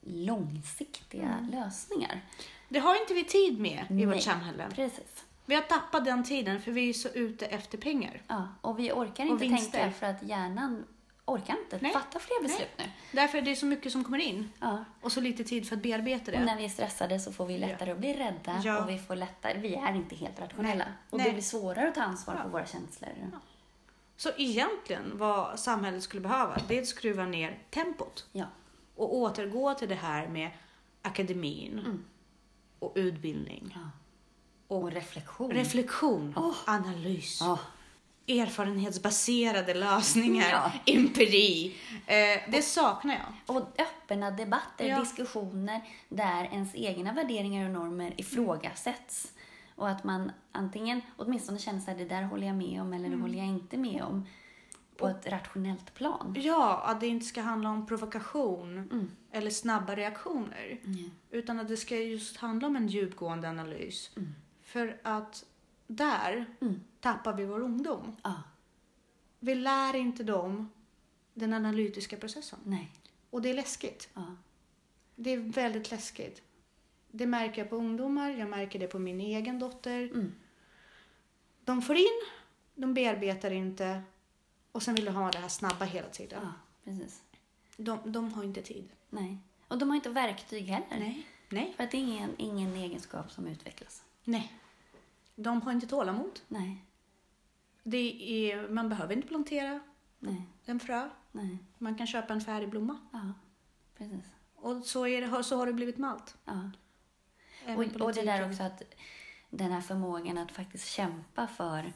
långsiktiga 0.00 1.48
lösningar. 1.52 2.20
Det 2.68 2.78
har 2.78 3.00
inte 3.00 3.14
vi 3.14 3.24
tid 3.24 3.60
med 3.60 3.86
i 3.88 3.94
Nej, 3.94 4.06
vårt 4.06 4.22
samhälle. 4.22 4.68
Precis. 4.74 5.24
Vi 5.46 5.54
har 5.54 5.62
tappat 5.62 6.04
den 6.04 6.24
tiden 6.24 6.60
för 6.60 6.72
vi 6.72 6.88
är 6.88 6.92
så 6.92 7.08
ute 7.08 7.46
efter 7.46 7.78
pengar. 7.78 8.22
Ja, 8.26 8.48
och 8.60 8.78
vi 8.78 8.92
orkar 8.92 9.24
inte 9.24 9.48
tänka 9.48 9.90
för 9.92 10.06
att 10.06 10.22
hjärnan 10.22 10.84
orkar 11.26 11.56
inte 11.64 11.78
Nej. 11.82 11.92
fatta 11.92 12.18
fler 12.18 12.42
beslut 12.42 12.68
nu. 12.78 12.84
Därför 13.12 13.38
är 13.38 13.42
det 13.42 13.56
så 13.56 13.66
mycket 13.66 13.92
som 13.92 14.04
kommer 14.04 14.18
in. 14.18 14.50
Ja. 14.60 14.84
Och 15.00 15.12
så 15.12 15.20
lite 15.20 15.44
tid 15.44 15.68
för 15.68 15.76
att 15.76 15.82
bearbeta 15.82 16.30
det. 16.30 16.38
Och 16.38 16.44
när 16.44 16.56
vi 16.56 16.64
är 16.64 16.68
stressade 16.68 17.20
så 17.20 17.32
får 17.32 17.46
vi 17.46 17.58
lättare 17.58 17.90
att 17.90 17.98
bli 17.98 18.14
rädda 18.14 18.60
Ja. 18.64 18.82
och 18.82 18.90
vi 18.90 18.98
får 18.98 19.16
lättare, 19.16 19.58
vi 19.58 19.74
är 19.74 19.94
inte 19.94 20.16
helt 20.16 20.40
rationella. 20.40 20.84
Nej. 20.84 20.94
Och 21.10 21.18
Nej. 21.18 21.26
det 21.26 21.32
blir 21.32 21.42
svårare 21.42 21.88
att 21.88 21.94
ta 21.94 22.02
ansvar 22.02 22.36
för 22.42 22.48
våra 22.48 22.66
känslor. 22.66 23.10
Så 24.16 24.30
egentligen 24.36 25.18
vad 25.18 25.58
samhället 25.60 26.02
skulle 26.02 26.20
behöva, 26.22 26.60
det 26.68 26.78
är 26.78 26.82
att 26.82 26.88
skruva 26.88 27.24
ner 27.26 27.58
tempot. 27.70 28.26
Ja. 28.32 28.44
Och 28.96 29.16
återgå 29.16 29.74
till 29.74 29.88
det 29.88 29.94
här 29.94 30.28
med 30.28 30.50
akademin 31.02 31.78
Mm. 31.78 32.04
och 32.78 32.92
utbildning. 32.94 33.72
ja. 33.74 33.90
Och 34.68 34.92
reflektion. 34.92 35.50
Reflektion, 35.52 36.34
analys. 36.66 37.38
Ja. 37.40 37.58
Erfarenhetsbaserade 38.28 39.74
lösningar, 39.74 40.50
Ja. 40.50 40.72
empiri. 40.94 41.74
Eh, 42.06 42.50
det 42.52 42.62
saknar 42.62 43.14
jag. 43.14 43.56
Och 43.56 43.80
öppna 43.80 44.30
debatter, 44.30 44.88
Ja. 44.88 45.00
diskussioner 45.00 45.80
där 46.08 46.44
ens 46.44 46.74
egna 46.74 47.12
värderingar 47.12 47.64
och 47.64 47.70
normer 47.74 48.14
ifrågasätts. 48.16 49.32
Och 49.74 49.88
att 49.88 50.04
man 50.04 50.32
antingen 50.52 51.00
åtminstone 51.16 51.58
känner 51.58 51.80
sig 51.80 51.94
det 51.94 52.04
där 52.04 52.22
håller 52.22 52.46
jag 52.46 52.56
med 52.56 52.80
om 52.82 52.92
eller 52.92 53.08
det 53.08 53.16
håller 53.16 53.38
jag 53.38 53.46
inte 53.46 53.76
med 53.76 54.02
om. 54.02 54.26
På 54.96 55.08
ett 55.08 55.26
rationellt 55.26 55.94
plan. 55.94 56.34
Ja, 56.38 56.82
att 56.86 57.00
det 57.00 57.06
inte 57.06 57.26
ska 57.26 57.40
handla 57.40 57.70
om 57.70 57.86
provokation 57.86 59.10
eller 59.32 59.50
snabba 59.50 59.94
reaktioner. 59.96 60.78
Utan 61.30 61.60
att 61.60 61.68
det 61.68 61.76
ska 61.76 61.96
just 61.96 62.36
handla 62.36 62.68
om 62.68 62.76
en 62.76 62.88
djupgående 62.88 63.48
analys. 63.48 64.10
För 64.62 65.00
att 65.02 65.44
där 65.86 66.46
tappar 67.06 67.34
vi 67.34 67.44
vår 67.44 67.60
ungdom. 67.60 68.16
Ja, 68.22 68.42
Vi 69.38 69.54
lär 69.54 69.96
inte 69.96 70.22
dem 70.22 70.70
den 71.34 71.52
analytiska 71.52 72.16
processen. 72.16 72.58
nej. 72.64 72.90
Och 73.30 73.42
det 73.42 73.50
är 73.50 73.54
läskigt. 73.54 74.08
Ja. 74.14 74.36
Det 75.14 75.30
är 75.30 75.38
väldigt 75.38 75.90
läskigt. 75.90 76.42
Det 77.10 77.26
märker 77.26 77.62
jag 77.62 77.70
på 77.70 77.76
ungdomar, 77.76 78.30
jag 78.30 78.48
märker 78.48 78.78
det 78.78 78.86
på 78.86 78.98
min 78.98 79.20
egen 79.20 79.58
dotter. 79.58 80.02
Mm. 80.04 80.34
De 81.64 81.82
får 81.82 81.96
in, 81.96 82.20
de 82.74 82.94
bearbetar 82.94 83.50
inte 83.50 84.02
och 84.72 84.82
sen 84.82 84.94
vill 84.94 85.04
de 85.04 85.14
ha 85.14 85.30
det 85.30 85.38
här 85.38 85.48
snabba 85.48 85.84
hela 85.84 86.08
tiden. 86.08 86.40
ja, 86.42 86.52
precis. 86.84 87.22
De, 87.76 88.12
de 88.12 88.32
har 88.32 88.44
inte 88.44 88.62
tid. 88.62 88.88
Nej. 89.10 89.38
Och 89.68 89.78
de 89.78 89.88
har 89.88 89.96
inte 89.96 90.10
verktyg 90.10 90.64
heller. 90.64 90.98
Nej. 90.98 91.26
Nej. 91.48 91.74
För 91.76 91.84
att 91.84 91.90
det 91.90 91.96
är 91.96 92.00
ingen, 92.00 92.30
ingen 92.38 92.76
egenskap 92.76 93.32
som 93.32 93.46
utvecklas. 93.46 94.02
Nej. 94.24 94.52
De 95.34 95.62
har 95.62 95.72
inte 95.72 95.86
tålamod. 95.86 96.40
Nej, 96.48 96.84
Det 97.88 98.50
är, 98.52 98.68
man 98.68 98.88
behöver 98.88 99.14
inte 99.14 99.28
plantera 99.28 99.80
nej, 100.18 100.42
en 100.64 100.80
frö. 100.80 101.08
nej. 101.32 101.58
Man 101.78 101.94
kan 101.94 102.06
köpa 102.06 102.32
en 102.32 102.40
färdig 102.40 102.70
blomma. 102.70 102.98
Ja, 103.12 103.32
precis. 103.98 104.24
Och 104.56 104.84
så, 104.84 105.06
är 105.06 105.20
det, 105.20 105.44
så 105.44 105.56
har 105.56 105.66
det 105.66 105.72
blivit 105.72 105.98
med 105.98 106.10
allt. 106.10 106.36
Ja. 106.44 106.70
Och, 107.76 108.00
och 108.02 108.14
det 108.14 108.22
där 108.22 108.50
också 108.50 108.62
att 108.62 108.82
den 109.50 109.72
här 109.72 109.80
förmågan 109.80 110.38
att 110.38 110.52
faktiskt 110.52 110.88
kämpa 110.88 111.46
för 111.46 111.92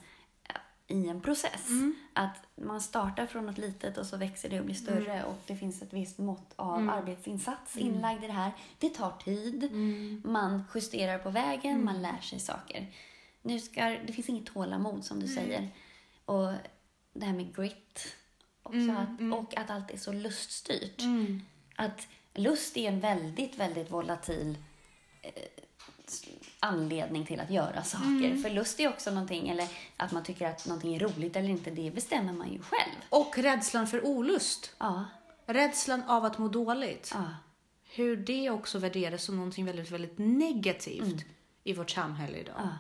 ja, 0.48 0.55
i 0.87 1.09
en 1.09 1.20
process. 1.20 1.68
Mm. 1.68 1.94
Att 2.12 2.46
man 2.55 2.81
startar 2.81 3.26
från 3.26 3.46
något 3.46 3.59
litet 3.59 3.98
och 3.98 4.07
så 4.07 4.16
växer 4.16 4.50
det 4.50 4.59
och 4.59 4.66
blir 4.66 4.74
större 4.74 5.12
Mm. 5.12 5.24
och 5.24 5.38
det 5.46 5.57
finns 5.57 5.83
ett 5.83 5.92
visst 5.92 6.18
mått 6.18 6.53
av 6.57 6.90
arbetsinsats 6.90 7.76
inlagd 7.76 8.24
i 8.24 8.26
det 8.26 8.33
här. 8.33 8.53
Det 8.79 8.88
tar 8.88 9.11
tid. 9.11 9.64
Mm. 9.64 10.22
Man 10.24 10.64
justerar 10.74 11.18
på 11.18 11.31
vägen, 11.31 11.85
man 11.85 12.03
lär 12.03 12.20
sig 12.20 12.40
saker. 12.40 12.87
Nu 13.42 13.61
ska, 13.61 13.85
det 14.07 14.12
finns 14.12 14.29
inget 14.29 14.46
tålamod 14.46 15.05
som 15.05 15.20
du 15.20 15.29
säger. 15.29 15.68
Och 16.24 16.53
det 17.12 17.26
här 17.26 17.33
med 17.33 17.57
grit. 17.57 18.16
Också 18.62 18.79
Mm, 18.79 19.33
att, 19.33 19.38
Och 19.38 19.57
att 19.59 19.70
allt 19.70 19.90
är 19.90 19.96
så 19.96 20.12
luststyrt. 20.12 21.00
Mm. 21.00 21.42
Att 21.76 22.09
lust 22.35 22.76
är 22.76 22.88
en 22.88 23.00
väldigt, 23.00 23.57
väldigt 23.59 23.90
volatil 23.90 24.59
eh, 25.22 25.33
anledning 26.61 27.26
till 27.26 27.40
att 27.40 27.50
göra 27.50 27.83
saker. 27.85 28.07
Mm. 28.07 28.42
För 28.42 28.50
lust 28.50 28.81
är 28.81 28.88
också 28.88 29.11
någonting, 29.11 29.48
eller 29.48 29.68
att 29.96 30.12
man 30.12 30.22
tycker 30.24 30.46
att 30.46 30.66
någonting 30.66 30.94
är 30.94 30.98
roligt 30.98 31.37
eller 31.37 31.48
inte, 31.48 31.70
det 31.70 31.90
bestämmer 31.90 32.33
man 32.33 32.53
ju 32.53 32.59
själv. 32.62 32.92
Och 33.09 33.38
rädslan 33.38 33.87
för 33.87 34.07
olust. 34.07 34.74
Ja, 34.79 35.05
Rädslan 35.46 36.03
av 36.03 36.24
att 36.24 36.38
må 36.38 36.48
dåligt. 36.48 37.11
ja, 37.14 37.24
Hur 37.85 38.16
det 38.16 38.50
också 38.50 38.79
värderas 38.79 39.22
som 39.24 39.37
någonting 39.37 39.64
väldigt, 39.64 39.90
väldigt 39.90 40.18
negativt 40.18 41.24
i 41.64 41.72
vårt 41.74 41.90
samhälle 41.90 42.38
idag. 42.38 42.55
Mm. 42.59 42.68
ja, 42.68 42.79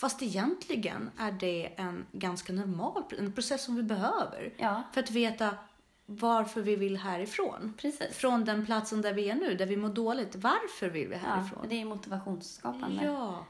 Fast 0.00 0.22
egentligen 0.22 1.10
är 1.18 1.32
det 1.32 1.66
en 1.76 2.06
ganska 2.12 2.52
normal 2.52 3.02
en 3.18 3.32
process 3.32 3.64
som 3.64 3.76
vi 3.76 3.82
behöver. 3.82 4.54
ja, 4.58 4.82
För 4.92 5.00
att 5.00 5.10
veta 5.10 5.54
varför 6.06 6.60
vi 6.62 6.76
vill 6.76 6.96
härifrån. 6.96 7.74
precis. 7.78 8.16
Från 8.16 8.44
den 8.44 8.66
platsen 8.66 9.02
där 9.02 9.12
vi 9.12 9.30
är 9.30 9.34
nu, 9.34 9.54
där 9.54 9.66
vi 9.66 9.76
mår 9.76 9.88
dåligt. 9.88 10.36
Varför 10.36 10.88
vill 10.88 11.08
vi 11.08 11.14
Ja, 11.14 11.20
härifrån? 11.20 11.66
det 11.68 11.80
är 11.80 11.84
motivationsskapande. 11.84 13.04
Ja. 13.04 13.46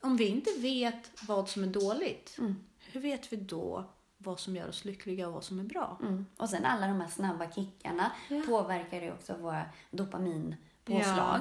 Om 0.00 0.16
vi 0.16 0.26
inte 0.28 0.50
vet 0.58 1.22
vad 1.28 1.48
som 1.48 1.62
är 1.62 1.66
dåligt, 1.66 2.36
Mm. 2.38 2.56
hur 2.78 3.00
vet 3.00 3.32
vi 3.32 3.36
då 3.36 3.84
vad 4.18 4.40
som 4.40 4.56
gör 4.56 4.68
oss 4.68 4.84
lyckliga 4.84 5.26
och 5.28 5.32
vad 5.34 5.44
som 5.44 5.60
är 5.60 5.64
bra? 5.64 5.98
Mm. 6.02 6.26
Och 6.36 6.48
sen 6.50 6.64
alla 6.64 6.86
de 6.86 7.00
här 7.00 7.08
snabba 7.08 7.50
kickarna 7.50 8.12
Ja. 8.28 8.42
påverkar 8.46 9.02
ju 9.02 9.12
också 9.12 9.36
våra 9.36 9.62
dopaminpåslag. 9.90 11.40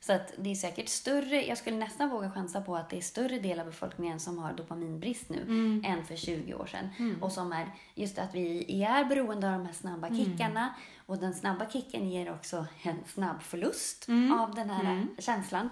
Så 0.00 0.12
att 0.12 0.32
det 0.38 0.50
är 0.50 0.54
säkert 0.54 0.88
större, 0.88 1.46
jag 1.46 1.58
skulle 1.58 1.76
nästan 1.76 2.10
våga 2.10 2.30
chansa 2.30 2.60
på 2.60 2.76
att 2.76 2.90
det 2.90 2.96
är 2.96 3.00
större 3.00 3.38
del 3.38 3.60
av 3.60 3.66
befolkningen 3.66 4.20
som 4.20 4.38
har 4.38 4.52
dopaminbrist 4.52 5.28
nu 5.28 5.40
än 5.84 6.04
för 6.04 6.16
20 6.16 6.54
år 6.54 6.66
sedan. 6.66 6.88
Och 7.20 7.32
som 7.32 7.52
är 7.52 7.74
just 7.94 8.18
att 8.18 8.34
vi 8.34 8.82
är 8.82 9.04
beroende 9.04 9.46
av 9.46 9.52
de 9.52 9.66
här 9.66 9.72
snabba 9.72 10.08
kickarna. 10.08 10.74
Och 11.06 11.18
den 11.18 11.34
snabba 11.34 11.70
kicken 11.70 12.10
ger 12.10 12.32
också 12.32 12.66
en 12.82 12.96
snabb 13.06 13.42
förlust 13.42 14.06
av 14.40 14.54
den 14.54 14.70
här 14.70 15.06
känslan. 15.18 15.70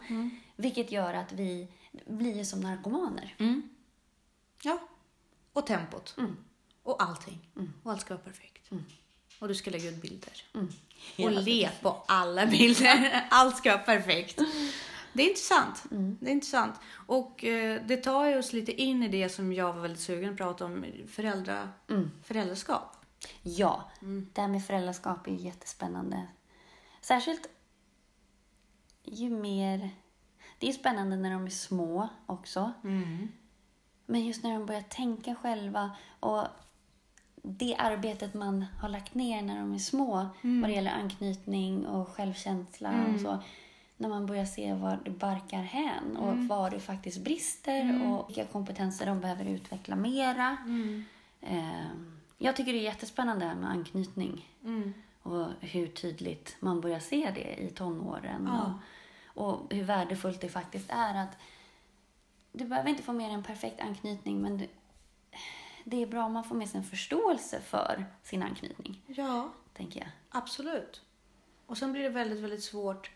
Vilket 0.56 0.92
gör 0.92 1.14
att 1.14 1.32
vi 1.32 1.68
blir 2.06 2.44
som 2.44 2.60
narkomaner. 2.60 3.34
Ja. 4.62 4.78
Och 5.52 5.66
tempot. 5.66 6.14
Mm. 6.18 6.36
Och 6.82 7.02
allting. 7.02 7.50
Och 7.82 7.92
allt 7.92 8.00
ska 8.00 8.14
vara 8.14 8.24
perfekt. 8.24 8.70
Och 9.44 9.48
du 9.48 9.54
ska 9.54 9.70
lägga 9.70 9.90
ut 9.90 10.02
bilder. 10.02 10.42
Och 10.52 10.56
Mm. 10.56 10.72
Hela 11.16 11.40
le 11.40 11.70
på 11.82 12.02
alla 12.08 12.46
bilder. 12.46 13.26
allt 13.30 13.56
ska 13.56 13.70
vara 13.70 13.82
perfekt. 13.82 14.40
Det 15.12 15.22
är 15.22 15.28
intressant. 15.28 15.84
Mm. 15.90 16.18
Det 16.20 16.26
är 16.30 16.32
intressant. 16.32 16.74
Och 17.06 17.44
eh, 17.44 17.82
det 17.86 17.96
tar 17.96 18.26
ju 18.26 18.38
oss 18.38 18.52
lite 18.52 18.72
in 18.82 19.02
i 19.02 19.08
det 19.08 19.28
som 19.28 19.52
jag 19.52 19.72
var 19.72 19.80
väldigt 19.80 20.00
sugen 20.00 20.30
att 20.30 20.36
prata 20.36 20.64
om, 20.64 20.84
föräldra, 21.08 21.68
Mm. 21.90 22.10
föräldraskap. 22.22 22.96
Ja, 23.42 23.90
det 24.34 24.40
här 24.40 24.48
med 24.48 24.66
föräldraskap 24.66 25.26
är 25.26 25.30
ju 25.30 25.36
jättespännande. 25.38 26.26
Särskilt 27.00 27.48
ju 29.02 29.30
mer... 29.30 29.90
Det 30.58 30.68
är 30.68 30.72
spännande 30.72 31.16
när 31.16 31.30
de 31.30 31.46
är 31.46 31.50
små 31.50 32.08
också. 32.26 32.72
Men 34.06 34.26
just 34.26 34.42
när 34.42 34.52
de 34.52 34.66
börjar 34.66 34.82
tänka 34.82 35.34
själva 35.34 35.96
och 36.20 36.46
det 37.46 37.76
arbetet 37.78 38.34
man 38.34 38.64
har 38.80 38.88
lagt 38.88 39.14
ner 39.14 39.42
när 39.42 39.58
de 39.58 39.74
är 39.74 39.78
små 39.78 40.26
vad 40.42 40.70
det 40.70 40.72
gäller 40.72 40.90
anknytning 40.90 41.86
och 41.86 42.08
självkänsla 42.08 43.04
och 43.14 43.20
så. 43.20 43.38
När 43.96 44.08
man 44.08 44.26
börjar 44.26 44.44
se 44.44 44.74
var 44.74 44.98
det 45.04 45.10
barkar 45.10 45.62
hän 45.62 46.16
och 46.16 46.36
var 46.36 46.70
det 46.70 46.80
faktiskt 46.80 47.24
brister 47.24 48.08
och 48.08 48.28
vilka 48.28 48.44
kompetenser 48.44 49.06
de 49.06 49.20
behöver 49.20 49.44
utveckla 49.44 49.96
mera. 49.96 50.56
Eh, 51.40 51.88
jag 52.38 52.56
tycker 52.56 52.72
det 52.72 52.78
är 52.78 52.82
jättespännande 52.82 53.44
det 53.44 53.48
här 53.48 53.56
med 53.56 53.70
anknytning. 53.70 54.48
Och 55.22 55.46
hur 55.60 55.86
tydligt 55.86 56.56
man 56.60 56.80
börjar 56.80 57.00
se 57.00 57.32
det 57.34 57.62
i 57.62 57.70
tonåren. 57.70 58.50
Ja. 58.52 58.78
Och, 59.34 59.48
och 59.48 59.74
hur 59.74 59.84
värdefullt 59.84 60.40
det 60.40 60.48
faktiskt 60.48 60.90
är 60.90 61.14
att 61.14 61.38
du 62.52 62.64
behöver 62.64 62.90
inte 62.90 63.02
få 63.02 63.12
dig 63.12 63.30
en 63.30 63.42
perfekt 63.42 63.80
anknytning 63.80 64.42
men 64.42 64.58
det, 64.58 64.68
det 65.84 66.02
är 66.02 66.06
bra 66.06 66.24
om 66.24 66.32
man 66.32 66.44
får 66.44 66.54
med 66.54 66.68
sig 66.68 66.78
en 66.78 66.84
förståelse 66.84 67.60
för 67.60 68.04
sin 68.22 68.42
anknytning, 68.42 69.02
Ja, 69.06 69.52
tänker 69.74 70.00
jag. 70.00 70.08
absolut. 70.28 71.02
Och 71.66 71.78
sen 71.78 71.92
blir 71.92 72.02
det 72.02 72.08
väldigt, 72.08 72.38
väldigt 72.40 72.64
svårt 72.64 73.10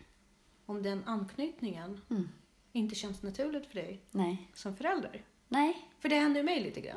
om 0.66 0.82
den 0.82 1.04
anknytningen 1.06 2.00
Mm. 2.10 2.28
inte 2.72 2.94
känns 2.94 3.22
naturligt 3.22 3.66
för 3.66 3.74
dig 3.74 4.00
Nej. 4.10 4.48
som 4.54 4.76
förälder. 4.76 5.24
Nej. 5.48 5.88
För 5.98 6.08
det 6.08 6.16
hände 6.18 6.38
ju 6.38 6.44
mig 6.44 6.60
lite 6.62 6.80
grann. 6.80 6.96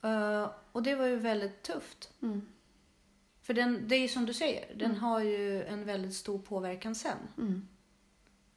Ja. 0.00 0.08
Eh, 0.10 0.50
och 0.72 0.82
det 0.82 0.94
var 0.94 1.06
ju 1.06 1.16
väldigt 1.16 1.62
tufft. 1.62 2.12
Mm. 2.22 2.46
För 3.40 3.54
den, 3.54 3.88
det 3.88 3.96
är 3.96 4.00
ju 4.00 4.08
som 4.08 4.26
du 4.26 4.34
säger, 4.34 4.74
den 4.74 4.96
har 4.96 5.20
ju 5.20 5.64
en 5.64 5.84
väldigt 5.84 6.14
stor 6.14 6.38
påverkan 6.38 6.94
sen. 6.94 7.18
Mm. 7.38 7.68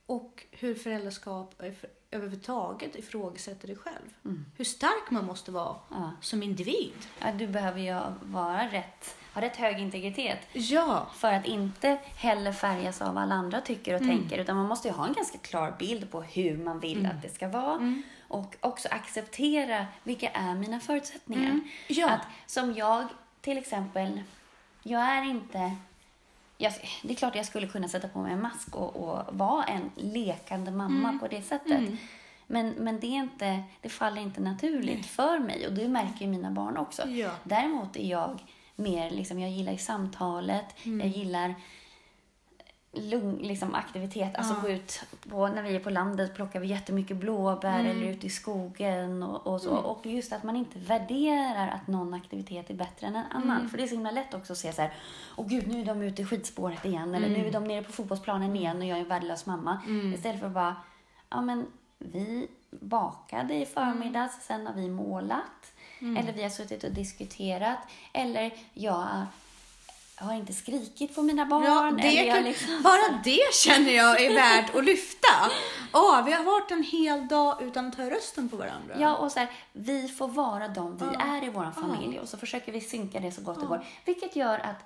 Och 0.06 0.46
hur 0.52 0.76
föräldraskap 0.76 1.54
för- 1.58 1.90
överhuvudtaget 2.12 2.96
ifrågasätter 2.96 3.68
dig 3.68 3.76
själv. 3.78 4.14
Mm. 4.26 4.46
Hur 4.58 4.66
stark 4.66 5.12
man 5.12 5.26
måste 5.26 5.52
vara 5.52 5.76
Ja. 5.90 6.12
som 6.22 6.44
individ. 6.44 6.94
ja. 7.20 7.32
Du 7.32 7.48
behöver 7.48 7.80
ju 7.80 8.00
vara 8.22 8.68
rätt, 8.68 9.16
ha 9.34 9.42
rätt 9.42 9.56
hög 9.56 9.80
integritet 9.80 10.40
Ja, 10.54 11.08
för 11.16 11.34
att 11.34 11.46
inte 11.46 11.98
heller 12.16 12.52
färgas 12.54 13.02
av 13.02 13.14
vad 13.14 13.24
alla 13.24 13.36
andra 13.36 13.62
tycker 13.62 13.94
och 13.94 14.00
tänker. 14.02 14.38
Utan 14.38 14.56
man 14.56 14.68
måste 14.68 14.88
ju 14.88 14.94
ha 14.94 15.08
en 15.08 15.14
ganska 15.14 15.38
klar 15.38 15.76
bild 15.80 16.12
på 16.12 16.22
hur 16.22 16.58
man 16.58 16.80
vill 16.80 17.06
att 17.06 17.22
det 17.22 17.30
ska 17.30 17.48
vara. 17.48 18.02
Och 18.28 18.56
också 18.62 18.88
acceptera 18.92 19.86
vilka 20.04 20.30
är 20.30 20.56
mina 20.56 20.80
förutsättningar. 20.80 21.60
Ja. 21.88 22.10
Att, 22.10 22.22
som 22.46 22.74
jag 22.74 23.08
till 23.42 23.58
exempel, 23.58 24.22
jag 24.84 25.02
är 25.02 25.24
inte... 25.24 25.76
Jag, 26.58 26.74
det 27.04 27.14
är 27.14 27.16
klart 27.16 27.36
jag 27.36 27.46
skulle 27.46 27.68
kunna 27.68 27.88
sätta 27.88 28.08
på 28.08 28.20
mig 28.20 28.34
en 28.34 28.42
mask 28.42 28.76
och, 28.76 28.96
och 28.96 29.38
vara 29.38 29.64
en 29.64 29.92
lekande 29.96 30.72
mamma 30.72 31.20
på 31.22 31.28
det 31.28 31.42
sättet. 31.42 31.82
Men, 32.48 32.70
men 32.70 33.00
det, 33.00 33.08
är 33.08 33.16
inte, 33.16 33.64
det 33.82 33.90
faller 33.90 34.22
inte 34.22 34.42
naturligt 34.42 35.06
för 35.06 35.40
mig 35.40 35.68
och 35.68 35.74
det 35.74 35.88
märker 35.88 36.26
ju 36.26 36.28
mina 36.28 36.52
barn 36.52 36.78
också. 36.78 37.08
Ja. 37.08 37.32
Däremot 37.44 37.96
är 37.96 38.10
jag 38.10 38.44
mer, 38.76 39.12
liksom, 39.12 39.40
jag 39.40 39.52
gillar 39.52 39.72
ju 39.72 39.78
samtalet, 39.78 40.66
jag 40.84 41.08
gillar 41.08 41.56
lugn, 43.02 43.38
liksom 43.42 43.76
aktivitet, 43.76 44.36
alltså 44.36 44.54
gå 44.62 44.70
ut 44.70 45.04
på, 45.30 45.48
när 45.48 45.62
vi 45.64 45.76
är 45.76 45.80
på 45.80 45.90
landet 45.90 46.36
plockar 46.36 46.60
vi 46.60 46.68
jättemycket 46.68 47.18
blåbär 47.18 47.80
eller 47.80 48.06
ute 48.08 48.28
i 48.28 48.30
skogen 48.30 49.24
och, 49.24 49.48
och 49.48 49.62
så. 49.62 49.70
Och 49.76 50.06
just 50.06 50.34
att 50.34 50.44
man 50.44 50.56
inte 50.56 50.80
värderar 50.80 51.68
att 51.68 51.88
någon 51.88 52.14
aktivitet 52.14 52.70
är 52.70 52.74
bättre 52.74 53.08
än 53.08 53.16
en 53.16 53.26
annan. 53.32 53.70
För 53.70 53.78
det 53.78 53.84
är 53.84 53.88
så 53.88 53.96
himla 53.96 54.12
lätt 54.12 54.34
också 54.34 54.54
att 54.54 54.60
se 54.60 54.74
så 54.74 54.82
här, 54.82 54.94
åh 55.36 55.48
gud 55.48 55.68
nu 55.68 55.82
är 55.82 55.86
de 55.86 56.02
ute 56.02 56.22
i 56.22 56.26
skidspåret 56.26 56.86
igen 56.86 57.16
eller 57.16 57.30
nu 57.30 57.48
är 57.48 57.52
de 57.52 57.64
nere 57.64 57.84
på 57.84 57.92
fotbollsplanen 57.92 58.56
igen 58.56 58.78
och 58.78 58.86
jag 58.86 58.98
är 58.98 59.02
en 59.02 59.08
värdelös 59.10 59.46
mamma. 59.46 59.82
Istället 60.14 60.40
för 60.40 60.48
att 60.48 60.54
bara, 60.54 60.76
ja 61.30 61.42
men 61.42 61.66
vi 61.98 62.48
bakade 62.70 63.54
i 63.54 63.66
förmiddags, 63.66 64.46
sen 64.46 64.68
har 64.68 64.74
vi 64.74 64.90
målat. 64.90 65.74
Eller 66.00 66.34
vi 66.34 66.44
har 66.44 66.50
suttit 66.50 66.84
och 66.84 66.92
diskuterat. 66.92 67.78
Eller 68.14 68.54
jag 68.74 69.08
har 70.20 70.34
inte 70.34 70.54
skrikit 70.54 71.16
på 71.16 71.22
mina 71.22 71.46
barn. 71.46 71.64
Ja, 71.64 71.92
det 72.02 72.12
jag 72.12 72.36
kan, 72.36 72.44
liksom- 72.44 72.82
Bara 72.84 73.22
det 73.24 73.54
känner 73.54 73.92
jag 73.92 74.22
är 74.22 74.34
värt 74.34 74.76
att 74.76 74.86
lyfta. 74.86 75.28
Åh, 75.94 76.26
vi 76.26 76.32
har 76.32 76.44
varit 76.44 76.72
en 76.72 76.84
hel 76.84 77.28
dag 77.28 77.62
utan 77.62 77.88
att 77.88 77.96
höra 77.96 78.16
rösten 78.16 78.50
på 78.50 78.58
varandra. 78.58 78.96
Ja, 79.00 79.16
och 79.18 79.32
så 79.32 79.40
här, 79.40 79.52
vi 79.74 80.08
får 80.08 80.28
vara 80.28 80.68
de 80.68 80.98
vi 80.98 81.06
är 81.06 81.44
i 81.44 81.50
vår 81.50 81.72
familj 81.72 82.20
och 82.20 82.30
så 82.30 82.38
försöker 82.38 82.72
vi 82.72 82.82
synka 82.82 83.20
det 83.20 83.32
så 83.32 83.42
gott 83.42 83.60
det 83.62 83.66
går. 83.68 83.86
Vilket 84.06 84.36
gör 84.36 84.60
att 84.60 84.86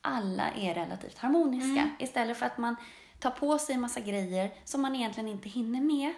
alla 0.00 0.50
är 0.50 0.74
relativt 0.74 1.18
harmoniska. 1.18 1.80
Mm. 1.80 1.90
Istället 1.98 2.38
för 2.38 2.46
att 2.46 2.58
man 2.58 2.76
tar 3.20 3.30
på 3.30 3.58
sig 3.58 3.74
en 3.74 3.80
massa 3.80 4.00
grejer 4.00 4.50
som 4.64 4.82
man 4.82 4.94
egentligen 4.94 5.28
inte 5.28 5.48
hinner 5.48 5.80
med. 5.80 6.12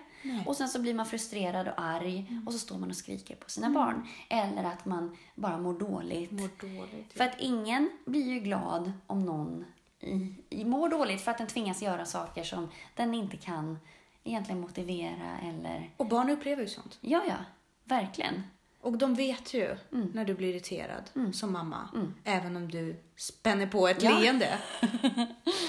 Och 0.47 0.57
sen 0.57 0.69
så 0.69 0.81
blir 0.81 0.95
man 0.95 1.07
frustrerad 1.07 1.69
och 1.69 1.75
arg 1.77 2.27
Mm. 2.31 2.47
och 2.47 2.53
så 2.53 2.59
står 2.59 2.79
man 2.79 2.91
och 2.91 2.97
skriker 2.97 3.37
på 3.37 3.51
sina 3.51 3.71
barn. 3.71 4.09
Eller 4.29 4.65
att 4.65 4.85
man 4.85 5.17
bara 5.35 5.59
mår 5.59 5.79
dåligt. 5.79 6.31
Mår 6.31 6.51
dåligt. 6.61 7.13
För 7.13 7.25
att 7.25 7.35
ingen 7.41 7.91
blir 8.05 8.29
ju 8.29 8.41
glad 8.41 8.93
om 9.07 9.25
någon 9.25 9.65
i, 10.01 10.35
i 10.51 10.65
mår 10.65 10.89
dåligt 10.89 11.21
för 11.21 11.31
att 11.31 11.39
den 11.39 11.47
tvingas 11.47 11.83
göra 11.83 12.05
saker 12.05 12.45
som 12.45 12.69
den 12.95 13.15
inte 13.15 13.37
kan 13.37 13.79
egentligen 14.25 14.61
motivera 14.61 15.39
eller... 15.43 15.91
Och 15.97 16.07
barn 16.07 16.31
upplever 16.31 16.63
ju 16.63 16.69
sånt. 16.69 16.99
Ja, 17.01 17.23
ja. 17.29 17.37
Verkligen. 17.85 18.43
Och 18.87 18.99
de 18.99 19.15
vet 19.15 19.55
ju 19.55 19.77
Mm. 19.93 20.11
när 20.15 20.25
du 20.25 20.35
blir 20.35 20.49
irriterad 20.49 21.11
som 21.33 21.53
mamma. 21.53 21.89
Även 22.25 22.57
om 22.57 22.71
du 22.71 23.01
spänner 23.17 23.67
på 23.67 23.89
ett 23.89 24.03
Ja. 24.03 24.19
leende. 24.19 24.59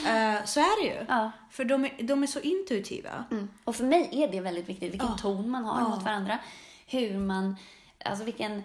Eh, 0.08 0.44
så 0.46 0.60
är 0.60 0.82
det 0.84 0.88
ju. 1.00 1.06
Ja. 1.10 1.32
För 1.52 1.66
de 1.66 1.86
är, 1.86 2.04
de 2.04 2.24
är 2.24 2.28
så 2.28 2.40
intuitiva. 2.40 3.24
Mm. 3.32 3.48
Och 3.64 3.76
för 3.76 3.84
mig 3.84 4.10
är 4.12 4.32
det 4.32 4.42
väldigt 4.42 4.70
viktigt, 4.70 4.92
vilken 4.94 5.10
Ja. 5.10 5.18
ton 5.18 5.50
man 5.50 5.66
har 5.66 5.90
mot 5.90 6.04
varandra. 6.04 6.38
Hur 6.88 7.18
man, 7.20 7.56
alltså 8.06 8.24
vilken 8.24 8.64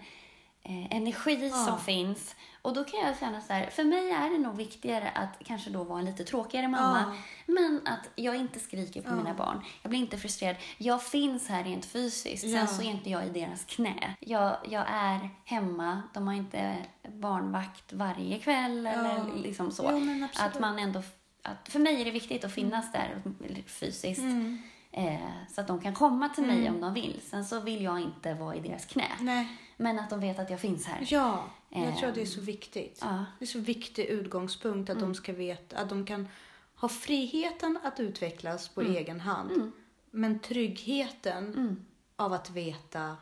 eh, 0.63 0.95
energi 0.97 1.49
Ja. 1.51 1.65
som 1.65 1.79
finns. 1.79 2.35
Och 2.61 2.73
då 2.73 2.83
kan 2.83 2.99
jag 2.99 3.19
känna 3.19 3.41
så 3.41 3.53
här, 3.53 3.69
för 3.69 3.83
mig 3.83 4.11
är 4.11 4.29
det 4.29 4.37
nog 4.37 4.55
viktigare 4.55 5.09
att 5.15 5.45
kanske 5.45 5.69
då 5.69 5.83
vara 5.83 5.99
en 5.99 6.05
lite 6.05 6.23
tråkigare 6.23 6.67
mamma. 6.67 7.15
Men 7.45 7.81
att 7.85 8.09
jag 8.15 8.35
inte 8.35 8.59
skriker 8.59 9.01
på 9.01 9.15
mina 9.15 9.33
barn. 9.33 9.61
Jag 9.81 9.89
blir 9.89 9.99
inte 9.99 10.17
frustrerad. 10.17 10.55
Jag 10.77 11.03
finns 11.03 11.47
här 11.47 11.63
rent 11.63 11.85
fysiskt. 11.85 12.43
Ja. 12.43 12.59
Sen 12.59 12.75
så 12.75 12.81
är 12.81 12.85
inte 12.85 13.09
jag 13.09 13.27
i 13.27 13.29
deras 13.29 13.65
knä. 13.65 14.15
Jag, 14.19 14.57
jag 14.69 14.85
är 14.89 15.29
hemma. 15.45 16.01
De 16.13 16.27
har 16.27 16.33
inte 16.33 16.75
barnvakt 17.07 17.93
varje 17.93 18.39
kväll 18.39 18.85
eller 18.87 19.35
liksom 19.35 19.71
så. 19.71 19.89
Jo, 19.91 20.27
att 20.39 20.59
man 20.59 20.79
ändå, 20.79 21.01
att 21.41 21.69
för 21.69 21.79
mig 21.79 22.01
är 22.01 22.05
det 22.05 22.11
viktigt 22.11 22.43
att 22.45 22.53
finnas 22.53 22.91
där 22.91 23.21
fysiskt. 23.67 24.21
Mm. 24.21 24.61
Eh, 24.91 25.19
så 25.55 25.61
att 25.61 25.67
de 25.67 25.81
kan 25.81 25.93
komma 25.93 26.29
till 26.29 26.43
mig 26.45 26.69
om 26.69 26.81
de 26.81 26.93
vill. 26.93 27.21
Sen 27.29 27.45
så 27.45 27.59
vill 27.59 27.83
jag 27.83 27.99
inte 27.99 28.33
vara 28.33 28.55
i 28.55 28.59
deras 28.59 28.85
knä. 28.85 29.07
Nej. 29.19 29.47
Men 29.83 29.99
att 29.99 30.09
de 30.09 30.19
vet 30.19 30.39
att 30.39 30.49
jag 30.49 30.59
finns 30.59 30.85
här. 30.85 31.05
Ja, 31.09 31.43
jag 31.69 31.83
Ehm, 31.83 31.95
tror 31.97 32.09
att 32.09 32.15
det 32.15 32.21
är 32.21 32.25
så 32.25 32.41
viktigt. 32.41 32.99
ja. 33.01 33.25
Det 33.39 33.45
är 33.45 33.47
så 33.47 33.59
viktig 33.59 34.05
utgångspunkt 34.05 34.89
att 34.89 34.99
de 34.99 35.15
ska 35.15 35.33
veta 35.33 35.77
att 35.77 35.89
de 35.89 36.05
kan 36.05 36.27
ha 36.75 36.89
friheten 36.89 37.79
att 37.83 37.99
utvecklas 37.99 38.67
på 38.69 38.81
egen 38.81 39.19
hand. 39.19 39.71
Men 40.11 40.39
tryggheten 40.39 41.85
av 42.15 42.33
att 42.33 42.49
veta 42.49 43.17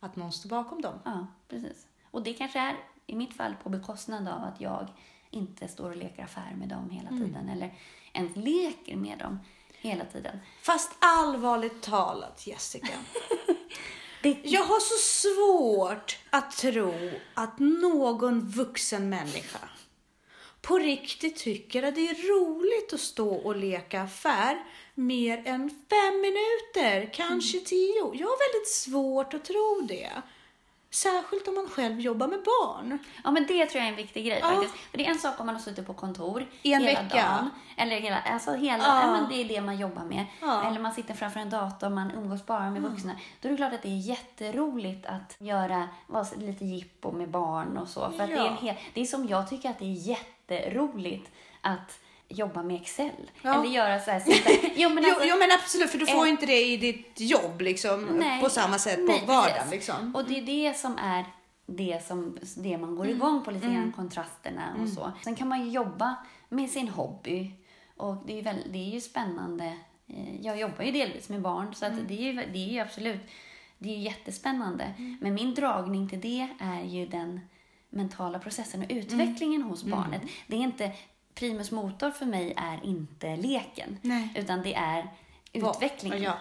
att 0.00 0.16
någon 0.16 0.32
står 0.32 0.48
bakom 0.50 0.82
dem. 0.82 0.98
Ja, 1.04 1.26
precis. 1.48 1.86
Och 2.10 2.22
det 2.22 2.32
kanske 2.32 2.58
är, 2.58 2.76
i 3.06 3.14
mitt 3.16 3.34
fall, 3.36 3.54
på 3.62 3.68
bekostnad 3.68 4.28
av 4.28 4.44
att 4.44 4.60
jag 4.60 4.86
inte 5.30 5.68
står 5.68 5.90
och 5.90 5.96
leker 5.96 6.24
affär 6.24 6.54
med 6.58 6.68
dem 6.68 6.90
hela 6.90 7.08
tiden. 7.08 7.48
Eller 7.48 7.74
ens 8.12 8.36
leker 8.36 8.96
med 8.96 9.18
dem 9.18 9.38
hela 9.80 10.04
tiden. 10.04 10.38
Fast 10.62 10.92
allvarligt 10.98 11.82
talat 11.82 12.46
Jessica. 12.46 12.94
Det, 14.22 14.36
Jag 14.42 14.62
har 14.62 14.80
så 14.80 14.98
svårt 14.98 16.18
att 16.30 16.56
tro 16.56 16.94
att 17.34 17.58
någon 17.58 18.40
vuxen 18.48 19.08
människa 19.08 19.68
på 20.66 20.78
riktigt 20.78 21.36
tycker 21.36 21.82
att 21.82 21.94
det 21.94 22.08
är 22.08 22.28
roligt 22.28 22.92
att 22.92 23.00
stå 23.00 23.34
och 23.34 23.56
leka 23.56 24.02
affär 24.02 24.64
mer 24.94 25.42
än 25.46 25.70
fem 25.70 26.20
minuter, 26.20 27.12
kanske 27.14 27.60
tio. 27.60 28.14
Jag 28.14 28.26
har 28.26 28.54
väldigt 28.54 28.68
svårt 28.68 29.34
att 29.34 29.44
tro 29.44 29.86
det. 29.88 30.12
Särskilt 30.96 31.48
om 31.48 31.54
man 31.54 31.68
själv 31.68 32.00
jobbar 32.00 32.26
med 32.28 32.38
barn. 32.42 32.98
Ja, 33.24 33.30
men 33.30 33.46
det 33.46 33.66
tror 33.66 33.76
jag 33.80 33.84
är 33.84 33.90
en 33.90 33.96
viktig 33.96 34.26
grej 34.26 34.38
Ja. 34.42 34.48
faktiskt. 34.48 34.74
För 34.90 34.98
det 34.98 35.06
är 35.06 35.10
en 35.10 35.18
sak 35.18 35.40
om 35.40 35.46
man 35.46 35.54
har 35.54 35.62
suttit 35.62 35.86
på 35.86 35.94
kontor 35.94 36.40
en 36.40 36.46
hela 36.62 36.84
vecka. 36.86 37.16
dagen. 37.16 37.50
Eller 37.76 38.00
hela, 38.00 38.20
alltså 38.20 38.52
hela, 38.54 38.84
Ja. 38.84 39.00
ja. 39.00 39.12
men 39.12 39.28
det 39.28 39.34
är 39.34 39.44
det 39.48 39.60
man 39.60 39.76
jobbar 39.78 40.04
med. 40.04 40.26
Ja. 40.40 40.68
Eller 40.68 40.80
man 40.80 40.92
sitter 40.94 41.14
framför 41.14 41.40
en 41.40 41.50
dator, 41.50 41.88
man 41.88 42.10
umgås 42.10 42.46
bara 42.46 42.70
med 42.70 42.82
vuxna. 42.82 43.12
Då 43.40 43.48
är 43.48 43.50
det 43.52 43.56
klart 43.56 43.72
att 43.72 43.82
det 43.82 43.88
är 43.88 43.96
jätteroligt 44.08 45.06
att 45.06 45.36
göra 45.38 45.88
lite 46.36 46.64
jippo 46.64 47.12
med 47.12 47.28
barn 47.30 47.76
och 47.78 47.88
så. 47.88 48.10
För 48.10 48.26
det, 48.26 48.32
är 48.34 48.46
en 48.46 48.56
hel, 48.56 48.74
det 48.94 49.00
är 49.00 49.04
som 49.04 49.28
jag 49.28 49.48
tycker 49.48 49.70
att 49.70 49.78
det 49.78 49.84
är 49.84 50.08
jätteroligt 50.08 51.30
att 51.60 51.98
jobba 52.28 52.62
med 52.62 52.76
Excel. 52.76 53.30
Ja. 53.42 53.54
Eller 53.54 53.70
göra 53.74 54.00
så 54.00 54.10
här. 54.10 54.20
sitta- 54.20 54.68
Jo, 54.76 54.88
men 54.90 55.04
Jo, 55.04 55.10
alltså, 55.10 55.28
jo 55.28 55.36
men 55.38 55.48
absolut, 55.52 55.90
för 55.90 55.98
du 55.98 56.06
får 56.06 56.24
eh, 56.24 56.30
inte 56.30 56.46
det 56.46 56.62
i 56.64 56.76
ditt 56.76 57.20
jobb 57.20 57.60
liksom, 57.60 58.04
Nej. 58.04 58.40
på 58.40 58.48
samma 58.50 58.78
sätt 58.78 58.98
Nej, 59.02 59.20
på 59.20 59.26
vardagen. 59.26 59.70
Liksom. 59.70 60.14
Och 60.16 60.24
det 60.24 60.38
är 60.38 60.42
det 60.42 60.76
som 60.76 60.98
är 60.98 61.24
det, 61.66 62.06
som, 62.06 62.38
det 62.56 62.78
man 62.78 62.96
går 62.96 63.08
igång 63.08 63.44
på 63.44 63.50
lite 63.50 63.66
grann, 63.66 63.92
kontrasterna 63.96 64.76
och 64.82 64.88
så. 64.88 65.12
Sen 65.24 65.34
kan 65.34 65.48
man 65.48 65.64
ju 65.64 65.70
jobba 65.70 66.16
med 66.48 66.70
sin 66.70 66.88
hobby 66.88 67.50
och 67.96 68.16
det 68.26 68.32
är 68.32 68.36
ju, 68.36 68.42
väl, 68.42 68.62
det 68.72 68.78
är 68.78 68.90
ju 68.94 69.00
spännande. 69.00 69.64
Eh, 70.08 70.40
Jag 70.40 70.60
jobbar 70.60 70.84
ju 70.84 70.92
delvis 70.92 71.28
med 71.28 71.40
barn 71.42 71.74
så 71.74 71.86
att 71.86 72.08
det, 72.08 72.14
är 72.14 72.22
ju, 72.22 72.32
det 72.32 72.58
är 72.58 72.72
ju 72.72 72.78
absolut 72.78 73.20
det 73.78 73.88
är 73.88 73.96
ju 73.96 74.02
jättespännande. 74.02 74.92
Men 75.20 75.34
min 75.34 75.54
dragning 75.54 76.08
till 76.08 76.20
det 76.20 76.48
är 76.60 76.82
ju 76.82 77.06
den 77.06 77.40
mentala 77.90 78.38
processen 78.38 78.80
och 78.82 78.86
utvecklingen 78.90 79.62
hos 79.62 79.84
barnet. 79.84 80.22
Det 80.46 80.56
är 80.56 80.60
inte 80.60 80.92
primus 81.36 81.70
motor 81.70 82.10
för 82.10 82.26
mig 82.26 82.54
är 82.56 82.80
inte 82.84 83.36
leken, 83.36 83.98
Nej. 84.02 84.32
utan 84.36 84.62
det 84.62 84.74
är 84.74 85.08
utvecklingen. 85.52 86.22
ja. 86.22 86.38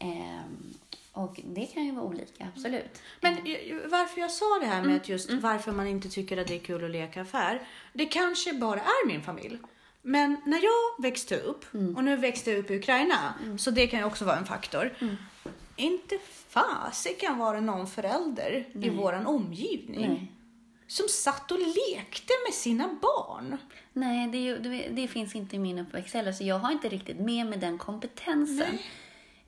Ehm, 0.00 0.74
och 1.12 1.40
det 1.44 1.66
kan 1.66 1.84
ju 1.84 1.92
vara 1.92 2.04
olika, 2.04 2.48
absolut. 2.54 3.02
Men 3.20 3.34
varför 3.90 4.20
jag 4.20 4.30
sa 4.30 4.58
det 4.60 4.66
här 4.66 4.82
med 4.82 4.96
att 4.96 5.08
just 5.08 5.30
varför 5.30 5.72
man 5.72 5.86
inte 5.86 6.08
tycker 6.08 6.36
att 6.36 6.46
det 6.46 6.54
är 6.54 6.58
kul 6.58 6.84
att 6.84 6.90
leka 6.90 7.22
affär. 7.22 7.60
Det 7.92 8.06
kanske 8.06 8.52
bara 8.52 8.80
är 8.80 9.06
min 9.06 9.22
familj. 9.22 9.58
Men 10.02 10.36
när 10.46 10.60
jag 10.64 11.02
växte 11.02 11.36
upp, 11.36 11.64
och 11.96 12.04
nu 12.04 12.16
växte 12.16 12.50
jag 12.50 12.58
upp 12.58 12.70
i 12.70 12.76
Ukraina, 12.76 13.34
så 13.58 13.70
det 13.70 13.86
kan 13.86 13.98
ju 14.00 14.04
också 14.06 14.24
vara 14.24 14.36
en 14.36 14.46
faktor. 14.46 14.94
Inte 15.76 16.18
fasiken 16.48 17.38
var 17.38 17.54
det 17.54 17.60
någon 17.60 17.86
förälder 17.86 18.66
i 18.72 18.90
våran 18.90 19.26
omgivning 19.26 20.08
Nej. 20.08 20.32
Som 20.86 21.08
satt 21.08 21.52
och 21.52 21.58
lekte 21.58 22.32
med 22.46 22.54
sina 22.54 22.88
barn. 23.02 23.58
Nej, 23.92 24.28
det, 24.28 24.54
det, 24.58 24.88
det 24.90 25.08
finns 25.08 25.34
inte 25.34 25.56
i 25.56 25.58
min 25.58 25.78
uppväxt 25.78 26.14
heller, 26.14 26.32
så 26.32 26.44
jag 26.44 26.58
har 26.58 26.72
inte 26.72 26.88
riktigt 26.88 27.18
med 27.18 27.46
mig 27.46 27.58
den 27.58 27.78
kompetensen. 27.78 28.78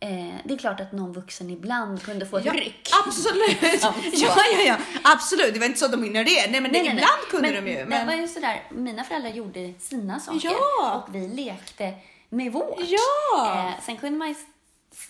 Eh, 0.01 0.35
det 0.45 0.55
är 0.55 0.59
klart 0.59 0.81
att 0.81 0.93
någon 0.93 1.13
vuxen 1.13 1.51
ibland 1.51 2.03
kunde 2.03 2.27
få 2.27 2.37
ett 2.39 2.45
Ja, 2.45 2.53
ryck. 2.53 2.91
Absolut! 3.07 3.83
Ja, 4.13 4.37
ja, 4.53 4.61
ja, 4.67 4.77
absolut. 5.05 5.55
Det 5.55 5.59
var 5.61 5.67
inte 5.67 5.79
så 5.79 5.85
att 5.85 5.93
de 5.93 6.03
hinner 6.03 6.25
det. 6.25 6.51
Nej, 6.51 6.61
men 6.61 6.73
det, 6.73 6.79
ibland 6.79 7.23
kunde 7.31 7.53
men, 7.53 7.65
de 7.65 7.71
ju. 7.71 7.77
Det 7.79 7.85
Men... 7.87 8.07
var 8.07 8.15
ju 8.15 8.29
sådär, 8.29 8.63
mina 8.71 9.05
föräldrar 9.05 9.31
gjorde 9.31 9.75
sina 9.79 10.21
saker 10.21 10.41
Ja. 10.45 11.05
och 11.09 11.15
vi 11.15 11.29
lekte 11.29 11.95
med 12.29 12.53
vårt. 12.53 12.81
Ja. 12.81 13.69
Eh, 13.69 13.85
sen 13.85 13.97
kunde 13.97 14.19
man 14.19 14.29
ju 14.29 14.35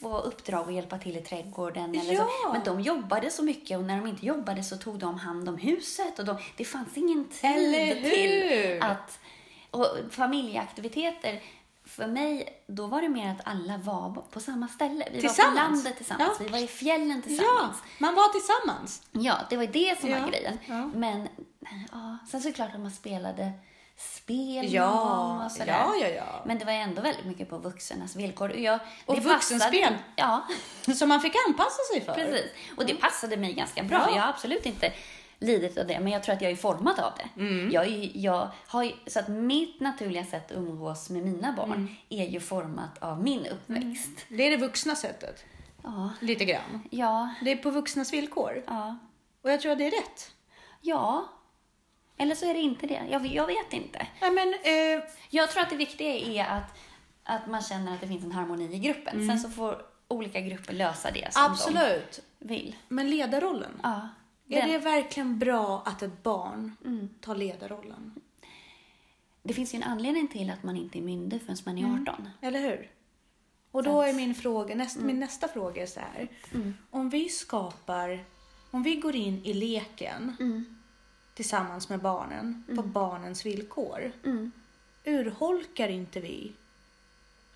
få 0.01 0.18
uppdrag 0.18 0.68
att 0.68 0.74
hjälpa 0.74 0.98
till 0.98 1.16
i 1.16 1.20
trädgården 1.20 1.94
eller 1.94 2.12
Ja. 2.12 2.29
så. 2.44 2.53
Men 2.53 2.64
de 2.64 2.81
jobbade 2.81 3.31
så 3.31 3.42
mycket 3.42 3.79
och 3.79 3.85
när 3.85 3.96
de 3.96 4.07
inte 4.07 4.27
jobbade 4.27 4.62
så 4.64 4.77
tog 4.77 4.98
de 4.98 5.18
hand 5.18 5.48
om 5.48 5.57
huset 5.59 6.18
och 6.18 6.24
de, 6.24 6.37
det 6.57 6.64
fanns 6.64 6.96
ingen 6.96 7.24
tid 7.29 8.05
till 8.05 8.83
att... 8.83 9.18
Och 9.70 9.87
familjeaktiviteter, 10.11 11.42
för 11.85 12.07
mig, 12.07 12.62
då 12.66 12.87
var 12.87 13.03
det 13.03 13.09
mer 13.09 13.31
att 13.31 13.40
alla 13.46 13.79
var 13.79 14.22
på 14.31 14.40
samma 14.40 14.68
ställe. 14.68 15.09
Vi 15.12 15.20
var 15.27 15.48
på 15.48 15.55
landet 15.55 15.96
tillsammans, 15.96 16.37
Ja. 16.38 16.44
vi 16.44 16.48
var 16.53 16.59
i 16.59 16.66
fjällen 16.66 17.16
Ja, 17.16 17.22
tillsammans. 17.29 17.77
man 17.98 18.14
var 18.14 18.29
tillsammans. 18.29 19.03
Ja, 19.12 19.37
det 19.51 19.57
var 19.57 19.66
det 19.66 20.01
som 20.01 20.11
Ja, 20.11 20.20
var 20.20 20.29
grejen. 20.29 20.59
ja. 20.66 20.87
Men 20.94 21.29
ja, 21.92 22.18
sen 22.31 22.40
så 22.42 22.48
är 22.48 22.53
det 22.53 22.57
klart 22.57 22.74
att 22.74 22.81
man 22.81 22.90
spelade 22.90 23.53
spel 23.99 24.73
Ja, 24.73 24.95
någon 24.95 25.29
gång 25.39 25.45
och 25.45 25.53
sådär. 25.53 25.67
ja, 25.67 25.95
ja, 26.01 26.09
ja. 26.09 26.43
Men 26.47 26.59
det 26.59 26.65
var 26.65 26.73
ändå 26.73 27.03
väldigt 27.03 27.25
mycket 27.27 27.51
på 27.51 27.59
vuxenas 27.59 28.17
villkor. 28.17 28.49
Och, 28.51 28.59
jag, 28.59 28.81
Och 29.07 29.19
vuxenspel. 29.23 29.81
passade- 29.83 29.99
Ja, 30.17 30.47
Som 30.95 31.09
man 31.09 31.21
fick 31.21 31.33
anpassa 31.49 31.83
sig 31.93 32.01
för. 32.05 32.15
precis. 32.15 32.51
Och 32.77 32.87
det 32.87 32.95
passade 32.95 33.37
mig 33.37 33.53
ganska 33.55 33.83
bra. 33.83 33.99
Ja. 34.09 34.15
Jag 34.17 34.23
har 34.23 34.29
absolut 34.29 34.67
inte 34.67 34.93
lidit 35.39 35.79
av 35.79 35.87
det, 35.87 36.01
men 36.01 36.13
jag 36.13 36.23
tror 36.23 36.35
att 36.35 36.43
jag 36.43 36.51
är 36.53 36.57
formad 36.57 36.99
av 37.01 37.13
det. 37.17 37.41
Mm. 37.41 37.71
Jag, 37.73 37.87
är, 37.87 38.11
jag 38.15 38.49
har, 38.67 38.83
ju- 38.83 38.93
så 39.07 39.19
att 39.19 39.29
mitt 39.29 39.81
naturliga 39.81 40.25
sätt 40.25 40.51
att 40.51 40.57
umgås 40.57 41.11
med 41.11 41.23
mina 41.23 41.53
barn 41.53 41.73
Mm. 41.73 41.89
är 42.09 42.27
ju 42.27 42.41
format 42.41 42.99
av 42.99 43.23
min 43.23 43.47
uppväxt. 43.47 44.11
Det 44.29 44.47
är 44.47 44.51
det 44.51 44.57
vuxna 44.57 44.97
sättet. 44.97 45.45
Ja, 45.83 46.11
Lite 46.21 46.45
grann. 46.45 46.83
ja, 46.91 47.35
Det 47.43 47.53
är 47.53 47.57
på 47.57 47.71
vuxnas 47.71 48.13
villkor. 48.13 48.63
ja, 48.67 48.97
Och 49.43 49.51
jag 49.53 49.61
tror 49.61 49.73
att 49.73 49.79
det 49.79 49.87
är 49.87 49.91
rätt. 49.91 50.31
ja. 50.81 51.25
Eller 52.19 52.35
så 52.35 52.47
är 52.51 52.55
det 52.55 52.61
inte 52.61 52.87
det. 52.87 53.03
Jag, 53.11 53.27
jag 53.27 53.47
vet 53.47 53.73
inte. 53.73 54.07
Nej, 54.21 54.31
men, 54.31 54.49
eh, 54.49 55.05
Jag 55.31 55.51
tror 55.51 55.63
att 55.63 55.71
det 55.71 55.77
viktiga 55.77 56.15
är 56.15 56.57
att, 56.59 56.79
att 57.25 57.47
man 57.47 57.63
känner 57.63 57.95
att 57.95 58.01
det 58.01 58.07
finns 58.09 58.25
en 58.25 58.33
harmoni 58.33 58.75
i 58.75 58.79
gruppen. 58.79 59.29
Sen 59.29 59.39
så 59.41 59.51
får 59.51 59.83
olika 60.09 60.41
grupper 60.41 60.73
lösa 60.73 61.11
det 61.11 61.33
som 61.33 61.43
Mm. 61.43 61.53
absolut. 61.53 62.21
de 62.39 62.49
vill. 62.49 62.77
Men 62.89 63.11
ledarrollen. 63.11 63.81
Ja, 63.83 64.09
Är 64.49 64.61
den- 64.63 64.71
det 64.71 64.79
verkligen 64.79 65.39
bra 65.39 65.83
att 65.87 66.03
ett 66.03 66.23
barn 66.23 66.77
tar 67.21 67.35
ledarrollen? 67.37 68.15
Det 69.43 69.55
finns 69.55 69.75
ju 69.75 69.77
en 69.77 69.83
anledning 69.83 70.29
till 70.29 70.51
att 70.51 70.63
man 70.63 70.77
inte 70.77 70.99
är 70.99 71.03
myndig 71.03 71.43
förrän 71.43 71.57
man 71.67 71.79
är 71.79 72.03
18. 72.03 72.29
Eller 72.41 72.61
hur? 72.61 72.91
Och 73.71 73.83
då 73.83 74.03
är 74.03 74.13
min 74.13 74.35
fråga, 74.35 74.75
näst, 74.75 75.01
min 75.01 75.21
nästa 75.21 75.49
fråga 75.49 75.83
är 75.83 75.87
så 75.87 76.01
här. 76.01 76.29
Om 76.91 77.11
vi 77.11 77.29
skapar, 77.29 78.25
om 78.71 78.83
vi 78.83 78.95
går 78.97 79.17
in 79.17 79.45
i 79.45 79.53
leken 79.55 80.37
tillsammans 81.42 81.88
med 81.88 81.98
barnen 82.01 82.64
på 82.77 82.83
barnens 82.83 83.46
villkor. 83.46 84.12
Urholkar 85.05 85.88
inte 85.88 86.20
vi 86.20 86.53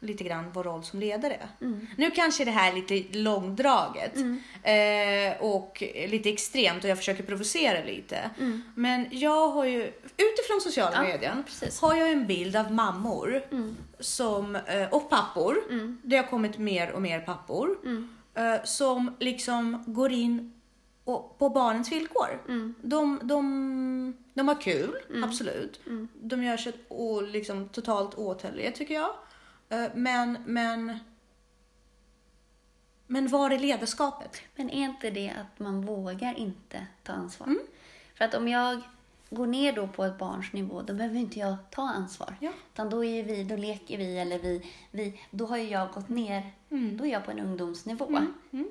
lite 0.00 0.24
grann 0.24 0.44
vår 0.52 0.64
roll 0.64 0.84
som 0.84 1.00
ledare? 1.00 1.48
Nu 1.96 2.10
kanske 2.10 2.44
det 2.44 2.50
här 2.50 2.72
är 2.72 2.76
lite 2.76 3.18
långdraget 3.18 4.16
eh, 4.62 5.42
och 5.42 5.82
lite 6.08 6.28
extremt 6.30 6.84
och 6.84 6.90
jag 6.90 6.98
försöker 6.98 7.22
provocera 7.22 7.84
lite. 7.84 8.30
Men 8.74 9.06
jag 9.10 9.48
har 9.48 9.64
ju, 9.64 9.82
utifrån 10.16 10.60
sociala 10.62 10.96
Ja, 10.96 11.02
medier, 11.02 11.42
har 11.80 11.94
jag 11.96 12.10
en 12.12 12.26
bild 12.26 12.56
av 12.56 12.72
mammor 12.72 13.42
som, 14.00 14.56
eh, 14.56 14.88
och 14.94 15.10
pappor. 15.10 15.56
Det 16.02 16.16
har 16.16 16.24
kommit 16.24 16.58
mer 16.58 16.90
och 16.92 17.02
mer 17.02 17.20
pappor. 17.20 17.78
eh, 18.34 18.64
Som 18.64 19.16
liksom 19.18 19.84
går 19.86 20.12
in 20.12 20.52
och, 21.04 21.38
på 21.38 21.48
barnens 21.48 21.92
villkor. 21.92 22.42
De, 22.82 23.20
de, 23.22 24.14
de 24.34 24.48
har 24.48 24.60
kul, 24.60 24.96
absolut. 25.24 25.80
De 26.14 26.42
gör 26.42 26.56
sig 26.56 26.72
och 26.88 27.22
liksom 27.22 27.68
totalt 27.68 28.14
åthällliga 28.14 28.72
tycker 28.72 28.94
jag. 28.94 29.10
Eh, 29.68 29.90
Men, 29.94 30.38
men, 30.46 30.98
men 33.06 33.28
var 33.28 33.50
är 33.50 33.58
ledarskapet? 33.58 34.42
Men 34.56 34.70
är 34.70 34.84
inte 34.84 35.10
det 35.10 35.30
att 35.30 35.58
man 35.58 35.86
vågar 35.86 36.38
inte 36.38 36.86
ta 37.02 37.12
ansvar? 37.12 37.46
Mm. 37.46 37.62
För 38.14 38.24
att 38.24 38.34
om 38.34 38.48
jag 38.48 38.82
går 39.30 39.46
ner 39.46 39.72
då 39.72 39.88
på 39.88 40.04
ett 40.04 40.18
barns 40.18 40.52
nivå, 40.52 40.82
då 40.82 40.94
behöver 40.94 41.16
inte 41.16 41.38
jag 41.38 41.56
ta 41.70 41.82
ansvar. 41.82 42.36
Ja. 42.40 42.50
Utan 42.72 42.90
då 42.90 43.04
är 43.04 43.24
vi, 43.24 43.44
då 43.44 43.56
leker 43.56 43.98
vi, 43.98 44.18
eller 44.18 44.38
vi, 44.38 44.72
vi 44.90 45.20
då 45.30 45.46
har 45.46 45.56
ju 45.56 45.68
jag 45.68 45.92
gått 45.92 46.08
ner, 46.08 46.52
Mm. 46.72 46.96
då 46.96 47.06
är 47.06 47.08
jag 47.08 47.24
på 47.24 47.30
en 47.30 47.40
ungdomsnivå. 47.40 48.20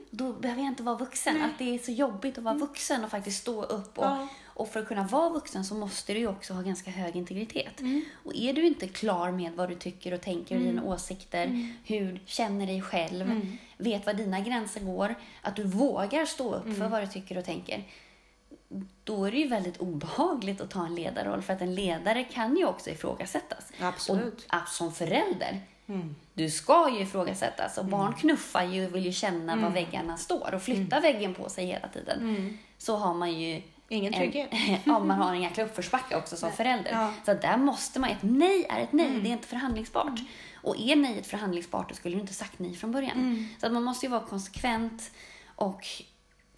Då 0.10 0.34
behöver 0.34 0.62
jag 0.62 0.72
inte 0.72 0.84
vara 0.84 0.98
vuxen. 0.98 1.42
Att 1.42 1.52
det 1.58 1.76
är 1.76 1.80
så 1.80 1.92
jobbigt 1.92 2.38
att 2.38 2.44
vara 2.44 2.56
vuxen 2.56 3.04
och 3.04 3.12
faktiskt 3.12 3.42
stå 3.42 3.64
upp. 3.64 3.98
Och, 3.98 4.06
Mm. 4.06 4.18
Ja. 4.20 4.28
och 4.46 4.70
för 4.70 4.80
att 4.80 4.88
kunna 4.88 5.04
vara 5.04 5.30
vuxen 5.30 5.66
så 5.66 5.76
måste 5.76 6.14
du 6.14 6.20
ju 6.20 6.28
också 6.28 6.54
ha 6.54 6.62
ganska 6.62 6.92
hög 6.92 7.16
integritet. 7.16 7.80
Mm. 7.80 8.02
Och 8.24 8.36
är 8.36 8.54
du 8.54 8.66
inte 8.68 8.88
klar 8.88 9.32
med 9.32 9.54
vad 9.54 9.70
du 9.70 9.76
tycker 9.76 10.14
och 10.14 10.22
tänker 10.22 10.56
och 10.56 10.62
dina 10.62 10.84
åsikter, 10.84 11.74
hur 11.86 12.22
känner 12.26 12.68
dig 12.68 12.82
själv, 12.82 13.22
Mm. 13.32 13.58
vet 13.78 14.06
var 14.06 14.14
dina 14.14 14.40
gränser 14.40 14.80
går, 14.82 15.16
att 15.42 15.56
du 15.56 15.64
vågar 15.64 16.26
stå 16.26 16.56
upp 16.56 16.66
Mm. 16.66 16.78
för 16.78 16.88
vad 16.88 17.02
du 17.04 17.08
tycker 17.08 17.38
och 17.38 17.46
tänker 17.46 17.84
då 19.04 19.26
är 19.26 19.32
det 19.32 19.38
ju 19.38 19.48
väldigt 19.48 19.78
obehagligt 19.78 20.62
att 20.62 20.70
ta 20.70 20.86
en 20.86 20.96
ledarroll 20.96 21.42
för 21.42 21.54
att 21.54 21.62
en 21.62 21.76
ledare 21.76 22.24
kan 22.24 22.58
ju 22.58 22.66
också 22.66 22.90
ifrågasättas. 22.90 23.72
Absolut. 23.82 24.48
Och 24.64 24.68
som 24.70 24.92
förälder, 24.92 25.60
du 26.34 26.50
ska 26.50 26.90
ju 26.90 27.00
ifrågasättas 27.00 27.78
och 27.78 27.86
barn 27.86 28.14
knuffar 28.14 28.64
ju 28.64 28.86
och 28.86 28.96
vill 28.96 29.06
ju 29.06 29.12
känna 29.12 29.56
var 29.56 29.70
väggarna 29.70 30.18
står 30.18 30.54
och 30.54 30.62
flyttar 30.62 31.02
väggen 31.02 31.34
på 31.34 31.50
sig 31.50 31.66
hela 31.66 31.88
tiden. 31.88 32.58
Så 32.78 32.98
har 32.98 33.14
man 33.14 33.40
ju 33.40 33.62
Ingen 33.92 34.14
trygghet. 34.14 34.50
Ja, 34.84 35.00
man 35.00 35.18
har 35.18 35.34
en 35.34 35.42
jäkla 35.42 35.64
uppförsbacke 35.64 36.16
också 36.16 36.38
som 36.38 36.52
förälder. 36.52 36.92
Ja. 36.92 37.14
Så 37.26 37.34
där 37.34 37.58
måste 37.58 38.00
man, 38.00 38.10
ett 38.10 38.22
nej 38.22 38.66
är 38.70 38.80
ett 38.80 38.94
nej, 38.94 39.20
det 39.20 39.30
är 39.30 39.32
inte 39.32 39.48
förhandlingsbart. 39.48 40.20
Och 40.56 40.76
är 40.80 40.96
nejet 40.96 41.28
förhandlingsbart, 41.28 41.90
då 41.90 41.96
skulle 41.96 42.16
du 42.16 42.22
inte 42.22 42.34
sagt 42.34 42.60
nej 42.60 42.76
från 42.76 42.92
början. 42.92 43.50
Så 43.60 43.66
att 43.66 43.74
man 43.74 43.84
måste 43.84 44.06
ju 44.06 44.10
vara 44.10 44.22
konsekvent 44.22 45.12
och 45.46 45.88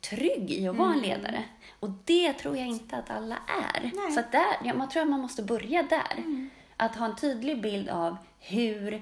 trygg 0.01 0.51
i 0.51 0.67
att 0.67 0.75
vara 0.75 0.93
en 0.93 0.99
ledare. 0.99 1.43
Och 1.79 1.89
det 2.05 2.33
tror 2.33 2.57
jag 2.57 2.67
inte 2.67 2.97
att 2.97 3.09
alla 3.09 3.37
är. 3.47 3.81
Nej. 3.81 4.11
Så 4.11 4.21
där, 4.31 4.55
ja, 4.63 4.73
man 4.73 4.89
tror 4.89 5.03
att 5.03 5.09
man 5.09 5.21
måste 5.21 5.43
börja 5.43 5.83
där. 5.83 6.47
Att 6.77 6.95
ha 6.95 7.05
en 7.05 7.15
tydlig 7.15 7.61
bild 7.61 7.89
av 7.89 8.17
hur 8.39 9.01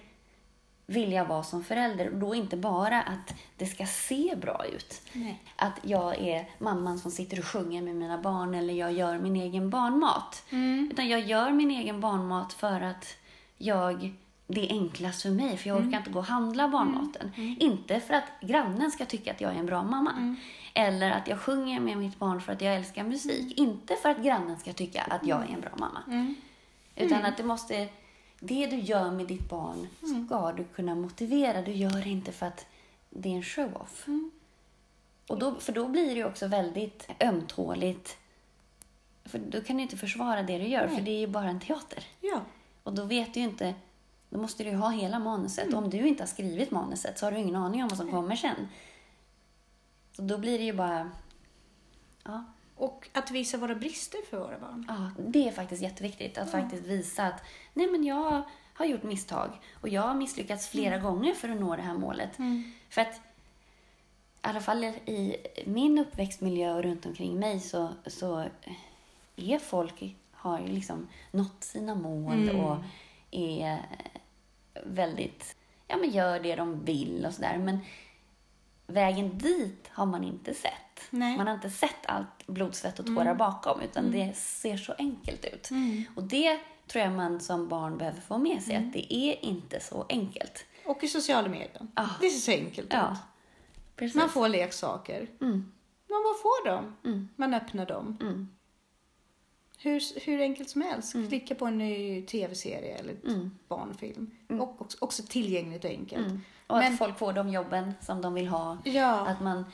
vill 0.92 1.12
jag 1.12 1.26
vara 1.26 1.44
som 1.44 1.64
förälder. 1.64 2.10
Och 2.10 2.18
då 2.18 2.36
inte 2.36 2.58
bara 2.58 3.02
att 3.02 3.34
det 3.58 3.66
ska 3.66 3.86
se 3.86 4.36
bra 4.42 4.66
ut. 4.66 5.02
Nej. 5.14 5.44
Att 5.56 5.80
jag 5.82 6.20
är 6.20 6.50
mamman 6.58 7.00
som 7.00 7.12
sitter 7.12 7.40
och 7.40 7.46
sjunger 7.46 7.82
med 7.82 7.96
mina 7.96 8.18
barn 8.18 8.56
eller 8.56 8.74
jag 8.74 8.92
gör 8.92 9.20
min 9.20 9.36
egen 9.36 9.70
barnmat. 9.70 10.44
Utan 10.92 11.10
jag 11.10 11.20
gör 11.20 11.52
min 11.52 11.72
egen 11.72 12.02
barnmat 12.02 12.54
för 12.54 12.82
att 12.82 13.18
jag 13.58 14.14
det 14.48 14.66
är 14.66 14.74
enklast 14.74 15.22
för 15.22 15.30
mig, 15.30 15.58
för 15.58 15.68
jag 15.68 15.78
orkar 15.78 15.98
inte 15.98 16.10
gå 16.10 16.20
och 16.20 16.26
handla 16.26 16.68
barnmaten. 16.68 17.32
Inte 17.60 18.00
för 18.00 18.14
att 18.14 18.24
grannen 18.42 18.92
ska 18.92 19.06
tycka 19.06 19.32
att 19.32 19.42
jag 19.42 19.52
är 19.56 19.60
en 19.60 19.66
bra 19.66 19.84
mamma. 19.84 20.36
Eller 20.74 21.12
att 21.12 21.28
jag 21.28 21.40
sjunger 21.40 21.80
med 21.80 21.98
mitt 21.98 22.20
barn 22.20 22.42
för 22.42 22.54
att 22.54 22.62
jag 22.62 22.76
älskar 22.76 23.04
musik. 23.04 23.58
Inte 23.58 23.96
för 23.96 24.10
att 24.10 24.24
grannen 24.24 24.60
ska 24.60 24.74
tycka 24.74 25.02
att 25.02 25.28
jag 25.28 25.50
är 25.50 25.54
en 25.54 25.62
bra 25.62 25.72
mamma. 25.78 26.34
Utan 26.96 27.26
att 27.26 27.38
det 27.38 27.44
måste... 27.44 27.88
Det 28.44 28.68
du 28.68 28.80
gör 28.80 29.12
med 29.12 29.28
ditt 29.28 29.50
barn 29.50 29.88
ska 30.26 30.52
du 30.52 30.64
kunna 30.64 30.96
motivera. 30.96 31.62
Du 31.62 31.72
gör 31.72 32.04
det 32.04 32.10
inte 32.10 32.32
för 32.32 32.46
att 32.46 32.66
det 33.10 33.30
är 33.30 33.34
en 33.34 33.44
show-off. 33.44 34.06
Och 35.28 35.40
då, 35.40 35.56
för 35.56 35.74
då 35.74 35.88
blir 35.88 36.06
det 36.06 36.16
ju 36.16 36.26
också 36.26 36.48
väldigt 36.48 37.10
ömtåligt. 37.20 38.18
För 39.26 39.40
då 39.40 39.62
kan 39.62 39.78
du 39.78 39.84
inte 39.84 39.98
försvara 39.98 40.44
det 40.44 40.58
du 40.58 40.68
gör, 40.68 40.88
för 40.88 41.02
det 41.02 41.12
är 41.12 41.20
ju 41.20 41.28
bara 41.28 41.50
en 41.50 41.60
teater. 41.60 42.04
Ja. 42.22 42.42
Och 42.84 42.94
då 42.94 43.06
vet 43.06 43.34
du 43.34 43.40
ju 43.40 43.46
inte... 43.46 43.74
Då 44.30 44.40
måste 44.40 44.64
du 44.64 44.70
ju 44.70 44.76
ha 44.76 44.90
hela 44.90 45.20
manuset. 45.20 45.74
Och 45.74 45.84
om 45.84 45.90
du 45.90 46.08
inte 46.08 46.24
har 46.24 46.28
skrivit 46.28 46.72
manuset 46.72 47.20
så 47.20 47.26
har 47.26 47.32
du 47.32 47.38
ingen 47.38 47.56
aning 47.56 47.84
om 47.84 47.90
vad 47.90 47.98
som 47.98 48.12
kommer 48.12 48.36
sen. 48.36 48.68
Så 50.12 50.22
då 50.22 50.38
blir 50.38 50.58
det 50.58 50.64
ju 50.64 50.74
bara... 50.74 51.12
Ja, 52.24 52.44
Och 52.82 53.10
att 53.14 53.32
visa 53.32 53.58
våra 53.58 53.76
brister 53.76 54.20
för 54.30 54.40
våra 54.40 54.60
barn. 54.60 54.86
ja 54.88 55.12
det 55.18 55.48
är 55.48 55.52
faktiskt 55.52 55.82
jätteviktigt. 55.82 56.38
Att 56.38 56.52
faktiskt 56.52 56.84
visa 56.84 57.24
att 57.24 57.44
nej 57.74 57.88
men 57.92 58.04
jag 58.04 58.44
har 58.74 58.86
gjort 58.86 59.04
misstag. 59.04 59.50
Och 59.74 59.90
jag 59.90 60.02
har 60.02 60.16
misslyckats 60.16 60.68
flera 60.68 60.98
gånger 60.98 61.34
för 61.34 61.50
att 61.50 61.60
nå 61.60 61.76
det 61.76 61.82
här 61.82 61.94
målet. 61.94 62.30
För 62.90 63.02
att 63.02 63.16
i 63.16 63.20
alla 64.42 64.62
fall 64.62 64.84
i 64.84 65.36
min 65.66 66.00
uppväxtmiljö 66.00 66.74
och 66.74 66.84
runt 66.84 67.06
omkring 67.06 67.40
mig 67.40 67.60
så, 67.60 67.90
så 68.06 68.46
är 69.36 69.60
folk, 69.60 70.16
har 70.32 70.60
ju 70.60 70.68
liksom 70.68 71.08
nått 71.32 71.64
sina 71.64 71.96
mål 71.96 72.50
och 72.50 72.78
är 73.32 73.80
väldigt, 74.86 75.56
ja 75.88 75.98
men 75.98 76.10
gör 76.10 76.40
det 76.40 76.56
de 76.56 76.86
vill 76.86 77.26
och 77.26 77.34
sådär. 77.34 77.58
Men 77.58 77.80
vägen 78.92 79.38
dit 79.38 79.88
har 79.90 80.06
man 80.06 80.24
inte 80.24 80.54
sett. 80.54 80.72
Nej. 81.10 81.38
Man 81.38 81.48
har 81.48 81.54
inte 81.54 81.70
sett 81.70 82.06
allt 82.06 82.48
blod, 82.48 82.76
svett 82.76 83.00
och 83.00 83.06
tårar 83.06 83.36
bakom 83.36 83.82
utan 83.82 84.12
det 84.12 84.36
ser 84.38 84.78
så 84.78 84.94
enkelt 84.98 85.46
ut. 85.46 85.70
Och 86.16 86.24
det 86.24 86.60
tror 86.88 87.04
jag 87.04 87.14
man 87.14 87.40
som 87.40 87.68
barn 87.68 87.98
behöver 87.98 88.22
få 88.22 88.38
med 88.38 88.64
sig, 88.64 88.76
att 88.76 88.94
det 88.94 89.14
är 89.16 89.46
inte 89.46 89.80
så 89.80 90.06
enkelt. 90.10 90.66
Och 90.86 91.04
i 91.04 91.08
sociala 91.08 91.50
medier. 91.50 91.88
Ja. 91.96 92.10
Det 92.22 92.30
ser 92.30 92.52
så 92.54 92.62
enkelt 92.62 92.88
Ja, 92.94 93.12
ut. 93.12 93.18
precis. 93.96 94.16
Man 94.16 94.30
får 94.30 94.50
leksaker. 94.50 95.28
Mm. 95.42 95.72
Man 96.10 96.24
bara 96.24 96.34
får 96.42 96.66
dem. 96.70 96.96
Mm. 97.06 97.30
Man 97.36 97.54
öppnar 97.54 97.86
dem. 97.86 98.18
Mm. 99.84 99.94
Hur, 99.94 100.20
hur 100.26 100.42
enkelt 100.42 100.70
som 100.70 100.82
helst. 100.82 101.12
Klicka 101.30 101.56
på 101.56 101.66
en 101.66 101.78
ny 101.78 102.22
tv-serie 102.26 102.96
eller 102.98 103.16
Mm. 103.28 103.52
barnfilm. 103.68 104.32
Och 104.50 104.82
också, 104.82 104.98
också 105.02 105.24
tillgängligt 105.24 105.84
och 105.86 105.90
enkelt. 105.92 106.26
Mm. 106.28 106.42
Och 106.68 106.78
Men- 106.78 106.92
att 106.94 106.98
folk 107.00 107.18
får 107.18 107.34
de 107.34 107.50
jobben 107.50 107.94
som 108.02 108.22
de 108.22 108.34
vill 108.34 108.48
ha. 108.48 108.78
Ja. 108.86 109.28
Att 109.28 109.42
man 109.42 109.66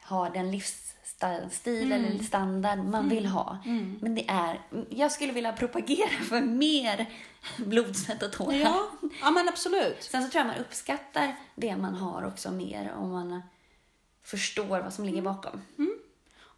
har 0.00 0.30
den 0.30 0.50
livsstil 0.50 1.92
Mm. 1.92 2.04
eller 2.04 2.24
standard 2.24 2.78
man 2.78 3.08
vill 3.08 3.26
ha. 3.26 3.58
Men 4.00 4.14
det 4.14 4.24
är, 4.28 4.60
jag 4.90 5.12
skulle 5.12 5.32
vilja 5.32 5.52
propagera 5.52 6.24
för 6.28 6.40
mer 6.40 7.06
blod, 7.58 7.96
svett 7.96 8.22
och 8.22 8.32
tårar. 8.32 8.54
Ja, 8.54 8.90
ja 9.22 9.30
men 9.30 9.48
absolut. 9.48 10.02
Sen 10.02 10.22
så 10.24 10.30
tror 10.30 10.40
jag 10.40 10.46
man 10.46 10.56
uppskattar 10.66 11.36
det 11.54 11.76
man 11.76 11.94
har 11.94 12.26
också 12.26 12.50
mer 12.50 12.92
om 12.96 13.10
man 13.10 13.42
förstår 14.22 14.64
vad 14.80 14.92
som 14.92 15.04
ligger 15.04 15.22
bakom. 15.22 15.60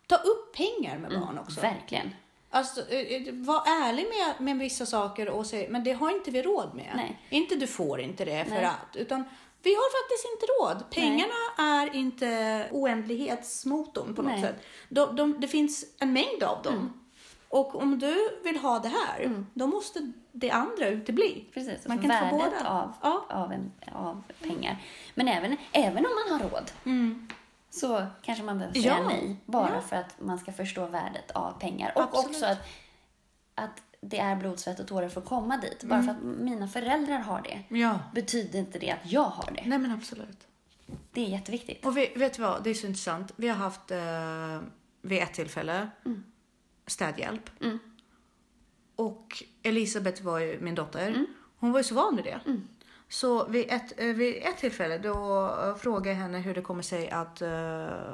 Ta 0.07 0.17
upp 0.17 0.55
pengar 0.57 0.99
med 0.99 1.11
barn 1.21 1.39
också. 1.39 1.61
Verkligen. 1.61 2.11
Alltså, 2.53 2.81
eh, 2.89 2.99
eh, 3.29 3.35
var 3.35 3.63
ärlig 3.67 4.07
med, 4.09 4.41
med 4.47 4.59
vissa 4.59 4.87
saker 4.87 5.29
och 5.29 5.47
säg, 5.47 5.69
men 5.69 5.85
det 5.85 5.93
har 5.93 6.11
inte 6.11 6.31
vi 6.31 6.43
råd 6.43 6.75
med. 6.75 6.93
Nej. 6.97 7.21
Inte 7.31 7.57
du 7.57 7.67
får 7.67 8.01
inte 8.01 8.25
det 8.25 8.45
för 8.45 8.55
Nej. 8.55 8.65
att. 8.65 8.97
Utan 8.97 9.25
Vi 9.63 9.75
har 9.75 10.03
faktiskt 10.03 10.29
inte 10.35 10.47
råd. 10.47 10.91
Pengarna 10.91 11.35
är 11.81 11.95
inte 11.97 12.69
oändlighetsmotorn 12.71 14.15
på 14.15 14.23
något 14.23 14.33
Nej. 14.33 14.43
sätt. 14.43 14.63
De, 14.89 15.17
de, 15.17 15.41
det 15.41 15.49
finns 15.49 15.85
en 15.99 16.13
mängd 16.13 16.43
av 16.43 16.63
dem. 16.63 16.93
Och 17.49 17.75
om 17.75 17.99
du 17.99 18.39
vill 18.45 18.57
ha 18.59 18.79
det 18.79 18.89
här, 18.89 19.45
då 19.55 19.67
måste 19.67 20.13
det 20.33 20.51
andra 20.51 20.89
utebli. 20.89 21.45
Precis, 21.55 21.87
Man 21.89 21.97
man 21.97 22.09
kan 22.11 22.31
få 22.31 22.37
värdet 22.39 22.53
båda. 22.59 22.71
av, 22.71 22.93
Ja. 23.03 23.27
av, 23.31 23.53
en, 23.53 23.73
av 23.93 24.23
pengar. 24.43 24.77
Men 25.15 25.29
även, 25.29 25.57
även 25.73 26.07
om 26.07 26.13
man 26.29 26.41
har 26.41 26.49
råd 26.49 26.71
så 27.71 28.07
kanske 28.23 28.45
man 28.45 28.59
behöver 28.59 28.81
säga 28.81 28.99
Ja. 28.99 29.09
nej. 29.09 29.37
Bara 29.47 29.75
Ja. 29.75 29.81
för 29.81 29.97
att 29.97 30.21
man 30.21 30.39
ska 30.39 30.53
förstå 30.53 30.87
värdet 30.87 31.31
av 31.31 31.53
pengar. 31.61 31.93
Och 31.97 32.03
Absolut. 32.03 32.27
också 32.27 32.47
att, 32.47 32.59
att 33.55 33.83
det 34.01 34.19
är 34.19 34.37
blod, 34.37 34.59
svett 34.59 34.81
och 34.81 34.87
tårar 34.87 35.09
för 35.09 35.21
att 35.21 35.27
komma 35.27 35.57
dit. 35.57 35.85
Bara 35.85 36.03
för 36.03 36.11
att 36.11 36.23
mina 36.23 36.69
föräldrar 36.69 37.19
har 37.19 37.43
det 37.43 37.77
Ja. 37.79 37.99
betyder 38.15 38.59
inte 38.59 38.79
det 38.79 38.91
att 38.91 39.13
jag 39.13 39.25
har 39.25 39.51
det. 39.53 39.63
Nej 39.67 39.79
men 39.79 39.91
absolut. 39.93 40.47
Det 41.13 41.21
är 41.21 41.29
jätteviktigt. 41.29 41.87
Och 41.87 41.97
vi, 41.97 42.13
vet 42.17 42.35
du 42.35 42.43
vad, 42.43 42.65
det 42.65 42.71
är 42.71 42.75
så 42.75 42.87
intressant. 42.87 43.33
Vi 43.37 43.49
har 43.49 43.57
haft 43.57 43.91
eh, 43.91 44.61
vid 45.03 45.23
ett 45.23 45.35
tillfälle 45.35 45.89
städhjälp. 46.87 47.51
Mm. 47.61 47.79
Och 48.97 49.43
Elisabeth 49.63 50.23
var 50.23 50.39
ju 50.39 50.61
min 50.61 50.75
dotter. 50.75 51.09
Mm. 51.09 51.27
Hon 51.59 51.73
var 51.73 51.81
ju 51.81 51.85
så 51.85 51.95
van 51.95 52.17
vid 52.17 52.25
det. 52.25 52.41
Så 53.13 53.45
vid 53.45 53.67
ett, 53.71 54.01
eh, 54.01 54.07
vid 54.07 54.37
ett 54.37 54.57
tillfälle 54.57 54.99
då 54.99 55.47
eh, 55.63 55.77
frågade 55.77 56.09
jag 56.09 56.17
henne 56.17 56.39
hur 56.39 56.55
det 56.55 56.63
kommer 56.63 56.83
sig 56.83 57.11
att 57.11 57.43
eh, 57.43 57.49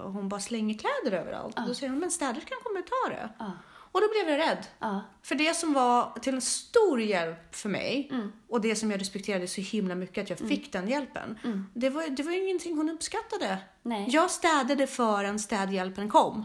hon 0.03 0.29
bara 0.29 0.41
slänger 0.41 0.79
kläder 0.79 1.19
överallt. 1.19 1.57
Då 1.67 1.75
säger 1.75 1.91
hon, 1.91 1.99
men 1.99 2.11
städerskan 2.11 2.59
kommer 2.63 2.81
ta 2.83 3.15
det. 3.15 3.31
Ja. 3.39 3.53
Och 3.93 4.01
då 4.01 4.09
blev 4.09 4.39
jag 4.39 4.49
rädd. 4.49 4.67
Ja. 4.79 5.01
För 5.23 5.35
det 5.35 5.55
som 5.57 5.73
var 5.73 6.19
till 6.21 6.35
en 6.35 6.41
stor 6.41 7.01
hjälp 7.01 7.55
för 7.55 7.69
mig 7.69 8.11
och 8.49 8.61
det 8.61 8.77
som 8.77 8.91
jag 8.91 9.01
respekterade 9.01 9.47
så 9.47 9.61
himla 9.61 9.95
mycket 9.95 10.23
att 10.23 10.31
jag 10.31 10.49
fick 10.49 10.73
den 10.73 10.89
hjälpen. 10.89 11.39
Det, 11.75 11.91
var, 11.91 12.09
det 12.09 12.23
var 12.23 12.33
ingenting 12.33 12.77
hon 12.77 12.91
uppskattade. 12.91 13.59
Nej. 13.83 14.07
Jag 14.09 14.31
städade 14.31 14.87
förrän 14.87 15.39
städhjälpen 15.39 16.09
kom. 16.09 16.45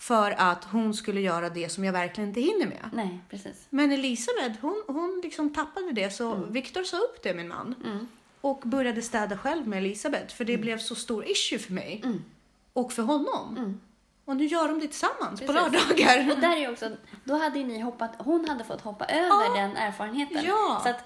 För 0.00 0.30
att 0.38 0.64
hon 0.64 0.94
skulle 0.94 1.20
göra 1.20 1.48
det 1.50 1.68
som 1.68 1.84
jag 1.84 1.92
verkligen 1.92 2.28
inte 2.28 2.40
hinner 2.40 2.66
med. 2.66 2.90
Nej, 2.92 3.20
precis. 3.30 3.66
Men 3.70 3.92
Elisabeth, 3.92 4.54
hon, 4.60 4.84
hon 4.86 5.20
liksom 5.22 5.52
tappade 5.54 5.92
det 5.92 6.10
så 6.10 6.34
Viktor 6.34 6.82
sa 6.84 6.96
upp 6.96 7.22
det, 7.22 7.34
min 7.34 7.48
man. 7.48 7.74
Och 8.40 8.60
började 8.64 9.02
städa 9.02 9.38
själv 9.38 9.68
med 9.68 9.78
Elisabeth 9.78 10.34
för 10.34 10.44
det 10.44 10.58
blev 10.58 10.78
så 10.78 10.94
stor 10.94 11.30
issue 11.30 11.58
för 11.58 11.72
mig. 11.72 12.02
Och 12.72 12.92
för 12.92 13.02
honom. 13.02 13.80
Och 14.24 14.36
nu 14.36 14.44
gör 14.44 14.68
de 14.68 14.80
det 14.80 14.86
tillsammans 14.86 15.40
på 15.40 15.46
Precis. 15.52 15.72
lördagar. 15.88 16.30
Och 16.32 16.40
där 16.40 16.56
är 16.56 16.72
också, 16.72 16.90
då 17.24 17.34
hade 17.34 17.64
ni 17.64 17.80
hoppat, 17.80 18.10
hon 18.18 18.48
hade 18.48 18.64
fått 18.64 18.80
hoppa 18.80 19.04
över 19.04 19.26
Ja. 19.28 19.52
den 19.56 19.76
erfarenheten. 19.76 20.44
Ja. 20.46 20.80
Så 20.82 20.88
att 20.88 21.04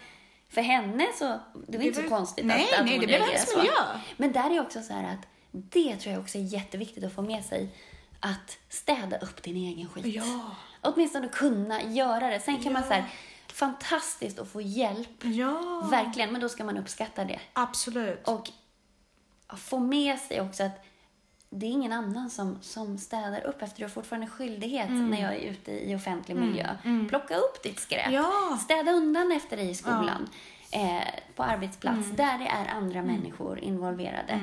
för 0.49 0.61
henne 0.61 1.07
så, 1.19 1.39
det 1.69 1.79
var 1.79 1.85
inte 1.85 2.01
var- 2.01 2.09
så 2.09 2.15
konstigt 2.17 2.45
Nej, 2.47 2.69
att, 2.73 2.79
att 2.81 2.85
nej, 2.85 2.93
hon 2.95 3.01
det 3.01 3.07
blev 3.07 3.21
hennes 3.21 3.57
miljö. 3.57 3.73
Men 4.17 4.33
där 4.33 4.51
är 4.51 4.61
också 4.61 4.83
så 4.83 4.93
här 4.93 5.15
att 5.15 5.27
det 5.53 5.97
tror 5.97 6.13
jag 6.15 6.23
också 6.23 6.39
är 6.39 6.43
jätteviktigt 6.43 7.05
att 7.05 7.13
få 7.15 7.23
med 7.23 7.45
sig. 7.45 7.69
Att 8.27 8.59
städa 8.69 9.19
upp 9.19 9.43
din 9.43 9.57
egen 9.57 9.89
skit. 9.89 10.07
Ja. 10.07 10.51
Åtminstone 10.81 11.29
kunna 11.29 11.83
göra 11.83 12.29
det. 12.29 12.41
Sen 12.41 12.63
kan 12.63 12.73
man 12.73 12.83
Ja. 12.83 12.89
så 12.89 12.95
här, 12.95 13.05
fantastiskt 13.53 14.39
att 14.39 14.49
få 14.49 14.61
hjälp. 14.61 15.25
Ja, 15.25 15.89
Verkligen, 15.91 16.33
men 16.33 16.41
då 16.41 16.49
ska 16.49 16.65
man 16.65 16.77
uppskatta 16.79 17.25
det. 17.25 17.41
absolut. 17.53 18.29
Och 18.29 18.51
få 19.57 19.79
med 19.79 20.19
sig 20.19 20.41
också 20.41 20.63
att 20.65 20.85
det 21.51 21.67
är 21.67 21.71
ingen 21.71 21.93
annan 21.93 22.31
som, 22.31 22.59
som 22.63 22.99
städar 22.99 23.41
upp 23.47 23.63
efter. 23.63 23.79
Du 23.79 23.85
har 23.85 23.91
fortfarande 23.91 24.27
skyldighet 24.27 24.89
Mm. 24.89 25.11
när 25.11 25.23
jag 25.23 25.35
är 25.35 25.41
ute 25.51 25.73
i 25.91 25.97
offentlig 25.97 26.37
miljö. 26.37 26.69
Plocka 27.09 27.37
upp 27.37 27.63
ditt 27.63 27.81
skräp. 27.81 28.11
Ja. 28.13 28.59
Städa 28.65 28.93
undan 28.93 29.33
efter 29.33 29.57
dig 29.57 29.71
i 29.71 29.75
skolan. 29.75 30.29
Eh, 30.71 31.05
på 31.37 31.43
arbetsplats, 31.43 32.05
Mm. 32.05 32.17
där 32.17 32.39
det 32.39 32.47
är 32.47 32.67
andra 32.77 33.03
människor 33.03 33.59
involverade. 33.59 34.41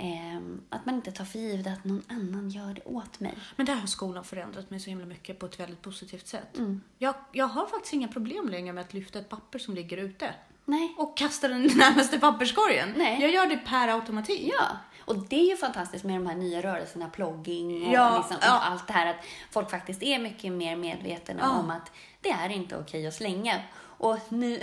Eh, 0.00 0.40
att 0.68 0.86
man 0.86 0.94
inte 0.94 1.12
tar 1.12 1.24
för 1.24 1.38
givet 1.38 1.66
att 1.66 1.84
någon 1.84 2.02
annan 2.08 2.50
gör 2.50 2.74
det 2.74 2.82
åt 2.84 3.20
mig. 3.20 3.34
Men 3.56 3.66
där 3.66 3.74
har 3.74 3.86
skolan 3.86 4.24
förändrat 4.24 4.70
mig 4.70 4.80
så 4.80 4.90
himla 4.90 5.06
mycket 5.06 5.38
på 5.38 5.46
ett 5.46 5.60
väldigt 5.60 5.82
positivt 5.82 6.26
sätt. 6.26 6.58
Mm. 6.58 6.80
Jag, 6.98 7.14
jag 7.32 7.46
har 7.46 7.66
faktiskt 7.66 7.92
inga 7.94 8.08
problem 8.08 8.48
längre 8.48 8.72
med 8.72 8.84
att 8.84 8.94
lyfta 8.94 9.18
ett 9.18 9.28
papper 9.28 9.58
som 9.58 9.74
ligger 9.74 9.96
ute 9.96 10.34
Nej. 10.64 10.94
och 10.98 11.16
kasta 11.16 11.48
den 11.48 11.62
närmaste 11.76 12.18
papperskorgen. 12.18 12.94
Nej. 12.96 13.20
Jag 13.22 13.30
gör 13.30 13.46
det 13.46 13.56
per 13.56 13.88
automatik. 13.88 14.52
Ja, 14.58 14.66
och 15.04 15.16
det 15.28 15.36
är 15.36 15.50
ju 15.50 15.56
fantastiskt 15.56 16.04
med 16.04 16.16
de 16.16 16.26
här 16.26 16.34
nya 16.36 16.62
rörelserna, 16.62 17.08
plogging 17.10 17.86
och 17.86 17.92
Ja, 17.94 18.16
liksom, 18.18 18.36
ja. 18.40 18.60
allt 18.60 18.86
det 18.86 18.92
här 18.92 19.06
att 19.06 19.24
folk 19.50 19.70
faktiskt 19.70 20.02
är 20.02 20.18
mycket 20.18 20.52
mer 20.52 20.76
medvetna 20.76 21.34
Ja. 21.38 21.50
om 21.50 21.70
att 21.70 21.92
det 22.20 22.30
är 22.30 22.48
inte 22.48 22.78
okej 22.78 23.06
att 23.06 23.14
slänga. 23.14 23.60
Och 23.80 24.18
nu, 24.28 24.60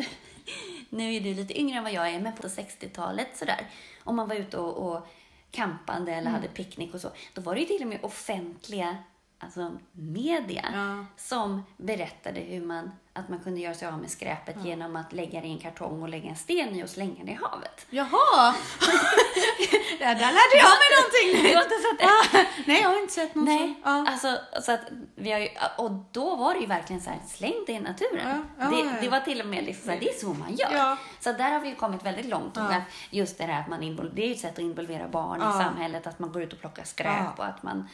nu 0.89 1.15
är 1.15 1.21
du 1.21 1.33
lite 1.33 1.59
yngre 1.59 1.77
än 1.77 1.83
vad 1.83 1.93
jag 1.93 2.09
är, 2.09 2.19
men 2.19 2.33
på 2.35 2.47
60-talet 2.47 3.37
sådär, 3.37 3.67
om 4.03 4.15
man 4.15 4.27
var 4.27 4.35
ute 4.35 4.57
och, 4.57 4.91
och 4.91 5.07
campade 5.51 6.01
Mm. 6.11 6.17
eller 6.17 6.31
hade 6.31 6.47
picknick 6.47 6.93
och 6.93 7.01
så, 7.01 7.09
då 7.33 7.41
var 7.41 7.55
det 7.55 7.61
ju 7.61 7.67
till 7.67 7.81
och 7.81 7.87
med 7.87 7.99
offentliga 8.03 8.97
alltså 9.39 9.71
media 9.91 10.65
Ja. 10.73 11.05
som 11.17 11.63
berättade 11.77 12.39
hur 12.39 12.61
man, 12.65 12.91
att 13.13 13.29
man 13.29 13.39
kunde 13.39 13.59
göra 13.61 13.73
sig 13.73 13.87
av 13.87 13.99
med 13.99 14.09
skräpet 14.09 14.55
genom 14.65 14.95
att 14.95 15.13
lägga 15.13 15.41
det 15.41 15.47
i 15.47 15.51
en 15.51 15.59
kartong 15.59 16.01
och 16.01 16.09
lägga 16.09 16.29
en 16.29 16.35
sten 16.35 16.75
i 16.75 16.83
och 16.83 16.89
slänga 16.89 17.23
det 17.23 17.31
i 17.31 17.39
havet. 17.41 17.85
Jaha! 17.89 18.55
där, 19.99 20.15
där 20.15 20.15
lärde 20.15 20.55
jag 20.57 20.69
mig 20.81 20.89
någonting 20.97 21.43
Du 21.51 21.55
har 21.55 21.63
inte 21.63 21.75
sett 21.75 21.99
det? 21.99 22.05
Ah, 22.37 22.43
Nej, 22.67 22.81
jag 22.81 22.89
har 22.89 23.01
inte 23.01 23.13
sett 23.13 23.35
något 23.35 23.45
Nej. 23.45 23.73
Ja. 23.83 24.05
alltså, 24.09 24.37
så 24.61 24.71
att 24.71 24.81
vi 25.15 25.31
har 25.31 25.39
ju, 25.39 25.47
och 25.77 25.91
då 26.11 26.35
var 26.35 26.53
det 26.53 26.59
ju 26.59 26.65
verkligen 26.65 27.01
så 27.01 27.09
här, 27.09 27.19
släng 27.27 27.53
det 27.67 27.73
i 27.73 27.79
naturen. 27.79 28.45
Ja, 28.57 28.63
ja, 28.63 28.69
det, 28.69 28.79
ja. 28.79 28.91
det 29.01 29.09
var 29.09 29.19
till 29.19 29.41
och 29.41 29.47
med 29.47 29.63
liksom 29.63 29.85
så 29.85 29.91
här, 29.91 29.99
det 29.99 30.09
är 30.09 30.19
så 30.19 30.33
man 30.33 30.55
gör. 30.55 30.71
Ja. 30.73 30.97
Så 31.19 31.31
där 31.31 31.51
har 31.51 31.59
vi 31.59 31.69
ju 31.69 31.75
kommit 31.75 32.05
väldigt 32.05 32.25
långt. 32.25 32.57
Och 32.57 32.63
Ja. 32.63 32.81
just 33.09 33.37
det 33.37 33.43
här 33.43 33.61
att 33.61 33.67
man 33.67 33.81
invol- 33.81 34.11
det 34.13 34.23
är 34.23 34.27
ju 34.27 34.33
ett 34.33 34.39
sätt 34.39 34.53
att 34.53 34.59
involvera 34.59 35.07
barn 35.07 35.39
Ja. 35.41 35.49
i 35.59 35.63
samhället, 35.63 36.07
att 36.07 36.19
man 36.19 36.31
går 36.31 36.41
ut 36.41 36.53
och 36.53 36.59
plockar 36.59 36.83
skräp 36.83 37.07
Ja. 37.19 37.33
och 37.37 37.45
att 37.45 37.63
man 37.63 37.87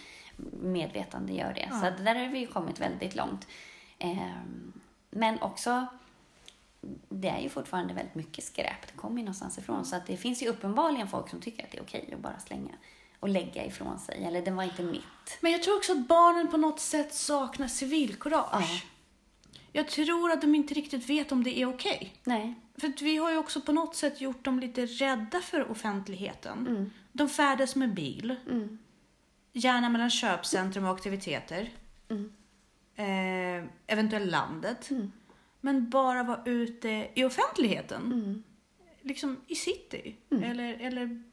medvetande 0.61 1.34
gör 1.34 1.53
det. 1.53 1.69
Så 1.81 1.86
att 1.86 2.05
där 2.05 2.15
har 2.15 2.27
vi 2.27 2.39
ju 2.39 2.47
kommit 2.47 2.79
väldigt 2.79 3.15
långt. 3.15 3.47
Ehm, 3.99 4.73
men 5.09 5.41
också 5.41 5.88
det 7.09 7.27
är 7.27 7.39
ju 7.39 7.49
fortfarande 7.49 7.93
väldigt 7.93 8.15
mycket 8.15 8.43
skräp. 8.43 8.88
Det 8.88 8.97
kommer 8.97 9.17
ju 9.17 9.23
någonstans 9.23 9.57
ifrån. 9.57 9.86
Så 9.86 9.95
att 9.95 10.07
det 10.07 10.17
finns 10.17 10.43
ju 10.43 10.47
uppenbarligen 10.47 11.07
folk 11.07 11.29
som 11.29 11.41
tycker 11.41 11.63
att 11.63 11.71
det 11.71 11.77
är 11.77 11.81
okej 11.81 12.09
att 12.13 12.19
bara 12.19 12.39
slänga 12.39 12.71
och 13.19 13.29
lägga 13.29 13.65
ifrån 13.65 13.99
sig. 13.99 14.23
Eller 14.23 14.41
det 14.41 14.51
var 14.51 14.63
inte 14.63 14.84
mitt. 14.84 15.38
Men 15.41 15.51
jag 15.51 15.63
tror 15.63 15.77
också 15.77 15.91
att 15.91 16.07
barnen 16.07 16.47
på 16.47 16.57
något 16.57 16.79
sätt 16.79 17.13
saknar 17.13 17.67
civilkurage. 17.67 18.84
Ja. 18.84 18.89
Jag 19.71 19.88
tror 19.88 20.31
att 20.31 20.41
de 20.41 20.55
inte 20.55 20.73
riktigt 20.73 21.09
vet 21.09 21.31
om 21.31 21.43
det 21.43 21.59
är 21.59 21.65
okej. 21.65 22.13
Nej. 22.23 22.53
För 22.77 23.03
vi 23.03 23.17
har 23.17 23.31
ju 23.31 23.38
också 23.38 23.61
på 23.61 23.71
något 23.71 23.95
sätt 23.95 24.21
gjort 24.21 24.45
dem 24.45 24.59
lite 24.59 24.86
rädda 24.86 25.41
för 25.41 25.71
offentligheten. 25.71 26.67
Mm. 26.67 26.91
De 27.11 27.29
färdas 27.29 27.75
med 27.75 27.93
bil. 27.93 28.36
Gärna 29.53 29.89
mellan 29.89 30.09
köpcentrum 30.09 30.85
och 30.85 30.91
aktiviteter. 30.95 31.69
Mm. 32.09 32.31
Eh, 32.95 33.69
eventuellt 33.87 34.31
landet. 34.31 34.89
Men 35.61 35.89
bara 35.89 36.23
vara 36.23 36.41
ute 36.45 37.07
i 37.13 37.23
offentligheten. 37.23 38.01
Mm. 38.05 38.43
Liksom 39.01 39.41
i 39.47 39.55
city. 39.55 40.15
Eller, 40.43 40.73
eller 40.81 41.23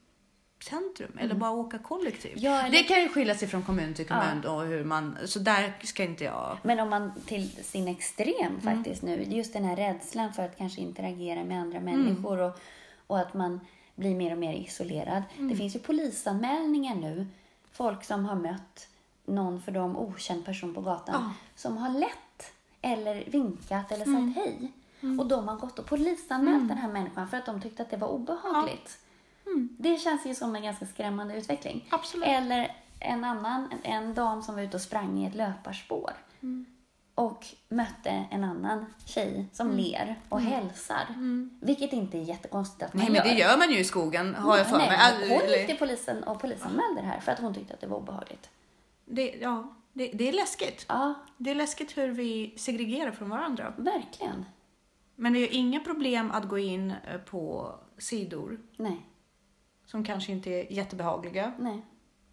centrum. 0.64 1.18
Eller 1.18 1.34
bara 1.34 1.50
åka 1.50 1.78
kollektivt. 1.78 2.32
Mm. 2.32 2.44
Ja, 2.44 2.60
eller- 2.60 2.70
Det 2.78 2.82
kan 2.84 3.02
ju 3.02 3.08
skilja 3.08 3.34
sig 3.34 3.48
från 3.48 3.62
kommun 3.62 3.94
till 3.94 4.06
kommun. 4.06 4.44
Och 4.44 4.62
hur 4.66 4.84
man, 4.84 5.18
så 5.24 5.38
där 5.38 5.72
ska 5.82 6.04
inte 6.04 6.24
jag... 6.24 6.58
Men 6.62 6.80
om 6.80 6.90
man 6.90 7.12
till 7.26 7.48
sin 7.50 7.88
extrem 7.88 8.60
faktiskt 8.60 9.02
nu, 9.02 9.22
just 9.22 9.52
den 9.52 9.64
här 9.64 9.76
rädslan 9.76 10.32
för 10.32 10.42
att 10.42 10.58
kanske 10.58 10.80
interagera 10.80 11.44
med 11.44 11.60
andra 11.60 11.80
människor 11.80 12.38
och, 12.38 12.60
och 13.06 13.18
att 13.20 13.34
man 13.34 13.60
blir 13.94 14.14
mer 14.14 14.32
och 14.32 14.38
mer 14.38 14.54
isolerad. 14.54 15.22
Det 15.38 15.56
finns 15.56 15.76
ju 15.76 15.78
polisanmälningar 15.78 16.94
nu, 16.94 17.26
folk 17.72 18.04
som 18.04 18.24
har 18.24 18.34
mött 18.36 18.88
någon 19.24 19.62
för 19.62 19.72
dem 19.72 19.96
okänd 19.96 20.44
person 20.44 20.74
på 20.74 20.80
gatan 20.80 21.14
Ja. 21.24 21.32
som 21.56 21.76
har 21.76 21.88
lett 21.98 22.52
eller 22.82 23.24
vinkat 23.30 23.92
eller 23.92 24.04
sagt 24.04 24.36
hej. 24.36 24.72
Och 25.20 25.26
de 25.26 25.48
har 25.48 25.56
gått 25.56 25.78
och 25.78 25.86
polisanmält 25.86 26.68
den 26.68 26.78
här 26.78 26.88
människan 26.92 27.28
för 27.28 27.36
att 27.36 27.46
de 27.46 27.60
tyckte 27.60 27.82
att 27.82 27.90
det 27.90 27.96
var 27.96 28.08
obehagligt. 28.08 28.98
Det 29.78 29.96
känns 29.96 30.26
ju 30.26 30.34
som 30.34 30.56
en 30.56 30.62
ganska 30.62 30.86
skrämmande 30.86 31.34
utveckling. 31.36 31.88
Absolut. 31.90 32.28
Eller 32.28 32.76
en 33.00 33.24
annan, 33.24 33.68
en 33.82 34.14
dam 34.14 34.42
som 34.42 34.54
var 34.54 34.62
ute 34.62 34.76
och 34.76 34.80
sprang 34.80 35.18
i 35.18 35.26
ett 35.26 35.34
löparspår 35.34 36.12
och 37.20 37.46
mötte 37.68 38.10
en 38.30 38.44
annan 38.44 38.86
tjej 39.04 39.46
som 39.52 39.70
ler 39.70 40.20
och 40.28 40.40
hälsar. 40.40 41.06
Vilket 41.60 41.92
inte 41.92 42.18
är 42.18 42.22
jättekonstigt 42.22 42.82
att 42.82 42.94
man 42.94 43.04
Nej 43.04 43.12
men 43.12 43.22
det 43.22 43.40
gör 43.40 43.58
man 43.58 43.70
ju 43.70 43.78
i 43.78 43.84
skogen 43.84 44.34
har 44.34 44.56
jag 44.58 44.66
för 44.70 44.76
mig. 44.76 44.88
Nej, 44.88 45.28
hon 45.40 45.48
gick 45.48 45.66
till 45.66 45.78
polisen 45.78 46.22
och 46.24 46.40
polisanmälde 46.40 47.00
det 47.00 47.06
här 47.06 47.20
för 47.20 47.32
att 47.32 47.38
hon 47.38 47.54
tyckte 47.54 47.74
att 47.74 47.80
det 47.80 47.86
var 47.86 47.96
obehagligt. 47.96 48.50
det, 49.04 49.34
ja, 49.40 49.74
det, 49.92 50.10
det 50.14 50.28
är 50.28 50.32
läskigt. 50.32 50.86
Ja, 50.88 51.14
Det 51.38 51.50
är 51.50 51.54
läskigt 51.54 51.96
hur 51.96 52.08
vi 52.08 52.54
segregerar 52.56 53.10
från 53.12 53.30
varandra. 53.30 53.74
verkligen. 53.76 54.44
Men 55.16 55.32
det 55.32 55.38
är 55.38 55.40
ju 55.40 55.48
inga 55.48 55.80
problem 55.80 56.30
att 56.30 56.48
gå 56.48 56.58
in 56.58 56.90
eh, 56.90 57.18
på 57.20 57.74
sidor 57.98 58.60
Nej, 58.76 59.06
som 59.86 60.04
kanske 60.04 60.32
inte 60.32 60.50
är 60.50 60.72
jättebehagliga 60.72 61.52
nej, 61.58 61.82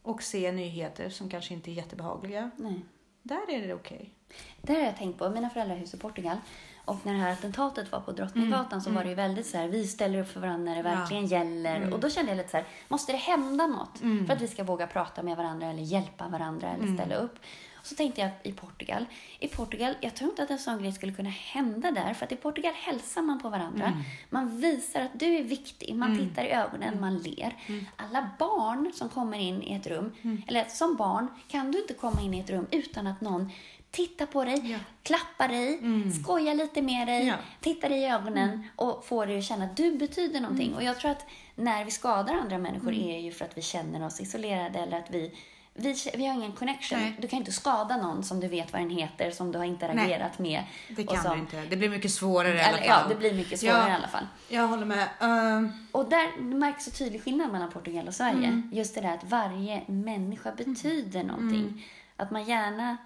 och 0.01 0.23
se 0.23 0.51
nyheter 0.51 1.09
som 1.09 1.29
kanske 1.29 1.53
inte 1.53 1.71
är 1.71 1.73
jättebehagliga. 1.73 2.51
nej. 2.57 2.85
Där 3.23 3.49
är 3.51 3.67
det 3.67 3.73
okej. 3.73 4.13
Det 4.61 4.73
har 4.73 4.81
jag 4.81 4.97
tänkt 4.97 5.19
på. 5.19 5.29
Mina 5.29 5.49
föräldrar 5.49 5.75
har 5.75 5.81
hus 5.81 5.93
i 5.93 5.97
Portugal. 5.97 6.37
Och 6.85 7.05
när 7.05 7.13
det 7.13 7.19
här 7.19 7.31
attentatet 7.31 7.91
var 7.91 7.99
på 7.99 8.11
Drottninggatan 8.11 8.81
så 8.81 8.91
var 8.91 9.03
det 9.03 9.09
ju 9.09 9.15
väldigt 9.15 9.45
så 9.47 9.57
här, 9.57 9.67
vi 9.67 9.87
ställer 9.87 10.21
upp 10.21 10.31
för 10.31 10.39
varandra 10.39 10.71
när 10.71 10.75
det 10.75 10.89
verkligen 10.89 11.25
gäller. 11.25 11.93
Och 11.93 11.99
då 11.99 12.09
kände 12.09 12.31
jag 12.31 12.37
lite 12.37 12.49
så 12.49 12.57
här, 12.57 12.65
måste 12.87 13.11
det 13.11 13.17
hända 13.17 13.67
något 13.67 13.99
för 14.27 14.33
att 14.33 14.41
vi 14.41 14.47
ska 14.47 14.63
våga 14.63 14.87
prata 14.87 15.23
med 15.23 15.37
varandra 15.37 15.67
eller 15.67 15.83
hjälpa 15.83 16.27
varandra 16.27 16.69
eller 16.69 16.95
ställa 16.95 17.15
upp? 17.15 17.39
Och 17.75 17.85
så 17.85 17.95
tänkte 17.95 18.21
jag 18.21 18.31
i 18.43 18.51
Portugal. 18.51 19.05
I 19.39 19.47
Portugal, 19.47 19.93
jag 20.01 20.15
tror 20.15 20.29
inte 20.29 20.43
att 20.43 20.49
en 20.49 20.59
sån 20.59 20.79
grej 20.81 20.91
skulle 20.91 21.13
kunna 21.13 21.29
hända 21.29 21.91
där. 21.91 22.13
För 22.13 22.25
att 22.25 22.31
i 22.31 22.35
Portugal 22.35 22.73
hälsar 22.75 23.21
man 23.21 23.41
på 23.41 23.49
varandra. 23.49 24.03
Man 24.29 24.61
visar 24.61 25.01
att 25.01 25.19
du 25.19 25.25
är 25.25 25.43
viktig. 25.43 25.95
Man 25.95 26.17
tittar 26.17 26.43
i 26.43 26.51
ögonen, 26.51 27.01
man 27.01 27.17
ler. 27.17 27.55
Alla 27.95 28.29
barn 28.39 28.91
som 28.93 29.09
kommer 29.09 29.37
in 29.39 29.63
i 29.63 29.73
ett 29.73 29.87
rum, 29.87 30.11
eller 30.47 30.65
som 30.65 30.95
barn 30.95 31.27
kan 31.47 31.71
du 31.71 31.81
inte 31.81 31.93
komma 31.93 32.21
in 32.21 32.33
i 32.33 32.39
ett 32.39 32.49
rum 32.49 32.67
utan 32.71 33.07
att 33.07 33.21
någon 33.21 33.51
tittar 33.97 34.25
på 34.25 34.45
dig, 34.45 34.71
Ja. 34.71 34.77
klappar 35.03 35.47
dig, 35.47 35.79
skojar 36.23 36.53
lite 36.55 36.81
med 36.81 37.07
dig, 37.07 37.27
Ja. 37.27 37.35
tittar 37.61 37.89
dig 37.89 37.99
i 37.99 38.05
ögonen 38.05 38.67
och 38.75 39.05
får 39.05 39.25
dig 39.25 39.37
att 39.37 39.43
känna 39.43 39.65
att 39.65 39.77
du 39.77 39.97
betyder 39.97 40.39
någonting. 40.41 40.73
Och 40.75 40.83
jag 40.83 40.99
tror 40.99 41.11
att 41.11 41.25
när 41.55 41.85
vi 41.85 41.91
skadar 41.91 42.33
andra 42.33 42.57
människor 42.57 42.93
är 42.93 43.19
ju 43.19 43.31
för 43.31 43.45
att 43.45 43.57
vi 43.57 43.61
känner 43.61 44.05
oss 44.05 44.21
isolerade 44.21 44.79
eller 44.79 44.97
att 44.99 45.09
vi 45.11 45.31
vi, 45.79 45.95
vi 46.15 46.25
har 46.25 46.33
ingen 46.35 46.51
connection. 46.51 46.99
Nej. 46.99 47.15
Du 47.21 47.27
kan 47.27 47.39
inte 47.39 47.51
skada 47.51 47.97
någon 47.97 48.23
som 48.23 48.39
du 48.39 48.47
vet 48.47 48.73
vad 48.73 48.81
den 48.81 48.89
heter, 48.89 49.31
som 49.31 49.51
du 49.51 49.57
har 49.57 49.65
interagerat 49.65 50.39
med. 50.39 50.63
Det 50.89 51.03
kan 51.03 51.23
som, 51.23 51.31
du 51.33 51.39
inte. 51.39 51.61
Det 51.69 51.75
blir 51.77 51.89
mycket 51.89 52.11
svårare 52.11 52.55
i 52.55 52.61
alla 52.61 52.77
Eller, 52.77 52.77
fall. 52.87 53.01
ja, 53.03 53.09
det 53.09 53.15
blir 53.15 53.33
mycket 53.33 53.59
svårare 53.59 53.77
Ja. 53.81 53.89
i 53.89 53.91
alla 53.91 54.07
fall. 54.07 54.27
Jag 54.49 54.67
håller 54.67 54.85
med. 54.85 55.07
Ehm, 55.19 55.69
Och 55.91 56.09
där 56.09 56.41
märks 56.41 56.85
så 56.85 56.91
tydlig 56.91 57.23
skillnad 57.23 57.51
mellan 57.51 57.71
Portugal 57.71 58.07
och 58.07 58.13
Sverige. 58.15 58.47
Mm. 58.47 58.69
Just 58.73 58.95
det 58.95 59.01
där 59.01 59.13
att 59.13 59.23
varje 59.23 59.83
människa 59.87 60.51
betyder 60.51 61.23
någonting. 61.23 61.61
Mm. 61.61 61.81
Att 62.17 62.31
man 62.31 62.43
gärna, 62.45 62.97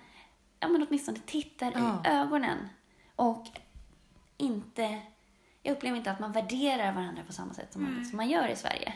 ja 0.61 0.67
men 0.67 0.85
åtminstone 0.87 1.17
tittar 1.25 1.71
Ja. 1.75 2.03
i 2.05 2.07
ögonen. 2.07 2.57
Och 3.15 3.45
inte, 4.37 4.99
jag 5.63 5.71
upplever 5.73 5.97
inte 5.97 6.11
att 6.11 6.19
man 6.19 6.31
värderar 6.31 6.91
varandra 6.93 7.23
på 7.27 7.33
samma 7.33 7.53
sätt 7.53 7.73
som, 7.73 7.83
man, 7.83 8.05
som 8.05 8.17
man 8.17 8.29
gör 8.29 8.47
i 8.47 8.55
Sverige. 8.55 8.93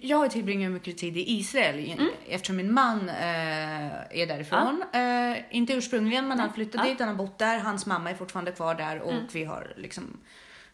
Jag 0.00 0.16
har 0.18 0.28
tillbringat 0.28 0.72
mycket 0.72 0.98
tid 0.98 1.16
i 1.16 1.30
Israel 1.32 1.92
Mm. 1.92 2.08
eftersom 2.28 2.56
min 2.56 2.72
man 2.74 3.08
eh, 3.08 3.94
är 4.20 4.26
därifrån. 4.26 4.84
Eh, 4.92 5.56
inte 5.56 5.72
ursprungligen, 5.72 6.28
men 6.28 6.40
han 6.40 6.52
flyttade 6.52 6.78
Ja. 6.78 6.84
Mm. 6.84 6.94
dit, 6.94 7.00
han 7.00 7.08
har 7.08 7.16
bott 7.26 7.38
där. 7.38 7.58
Hans 7.58 7.86
mamma 7.86 8.10
är 8.10 8.14
fortfarande 8.14 8.52
kvar 8.52 8.74
där 8.74 9.00
och 9.00 9.22
vi 9.32 9.44
har 9.44 9.74
liksom 9.76 10.16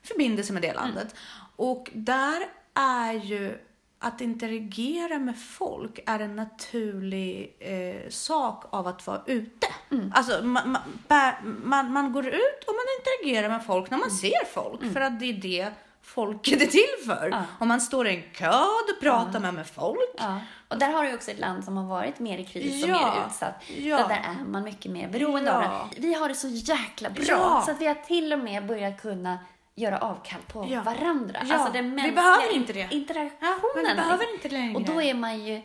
förbindelse 0.03 0.53
med 0.53 0.62
det 0.62 0.72
landet. 0.74 1.14
Och 1.57 1.90
där 1.95 2.43
är 2.74 3.12
ju 3.12 3.59
att 4.03 4.20
interagera 4.20 5.18
med 5.18 5.38
folk 5.40 5.98
är 6.07 6.18
en 6.20 6.36
naturlig 6.36 7.57
eh, 7.61 8.11
sak 8.11 8.64
av 8.70 8.86
att 8.86 9.07
vara 9.07 9.22
ute. 9.26 9.66
Mm. 9.90 10.12
Alltså 10.14 10.42
man, 10.44 10.70
man, 11.09 11.32
man, 11.64 11.92
man 11.92 12.12
går 12.12 12.26
ut 12.26 12.64
och 12.66 12.74
man 12.74 12.84
interagerar 12.98 13.48
med 13.48 13.66
folk 13.66 13.90
när 13.90 13.98
man 13.98 14.09
Mm. 14.09 14.16
ser 14.18 14.44
folk. 14.55 14.92
För 14.92 15.00
att 15.00 15.20
det 15.20 15.26
är 15.26 15.32
det 15.32 15.70
folket 16.03 16.62
är 16.62 16.66
till 16.66 17.07
för. 17.07 17.28
Ja. 17.32 17.42
Om 17.61 17.68
man 17.68 17.80
står 17.80 18.07
i 18.07 18.16
en 18.16 18.22
kö, 18.32 18.53
då 18.88 18.94
pratar 19.00 19.40
man 19.40 19.55
med 19.55 19.66
folk. 19.66 20.14
Ja. 20.18 20.40
Och 20.68 20.78
där 20.78 20.92
har 20.92 21.05
du 21.05 21.14
också 21.14 21.30
ett 21.30 21.38
land 21.38 21.64
som 21.64 21.76
har 21.76 21.84
varit 21.86 22.18
mer 22.18 22.38
i 22.38 22.44
kris 22.44 22.84
och 22.84 22.90
Ja. 22.90 23.14
mer 23.16 23.26
utsatt. 23.26 23.55
Ja. 23.78 23.98
Så 24.03 24.09
där 24.09 24.16
är 24.16 24.44
man 24.44 24.62
mycket 24.64 24.92
mer 24.92 25.09
beroende 25.09 25.57
av 25.57 25.62
Ja. 25.62 25.88
det. 25.96 26.00
Vi 26.03 26.14
har 26.14 26.28
det 26.28 26.34
så 26.34 26.48
jäkla 26.48 27.11
bra 27.11 27.24
Ja. 27.28 27.62
så 27.66 27.70
att 27.70 27.80
vi 27.80 27.86
har 27.86 27.94
till 27.94 28.32
och 28.32 28.38
med 28.38 28.66
börjat 28.66 29.03
kunna 29.03 29.38
göra 29.75 29.99
avkall 29.99 30.41
på 30.53 30.66
Ja. 30.70 30.83
varandra. 30.83 31.43
Ja. 31.49 31.55
Alltså 31.55 31.73
den 31.73 31.85
Vi 31.85 31.91
mänskliga 31.91 32.14
behöver 32.14 32.55
inte 32.55 32.73
det. 32.73 32.89
interaktionen. 32.91 33.41
Ja, 33.75 33.85
vi 33.89 33.95
behöver 33.95 34.35
inte 34.35 34.49
längre. 34.49 34.75
Och 34.75 34.83
då 34.83 35.03
är 35.03 35.14
man 35.14 35.45
ju 35.45 35.62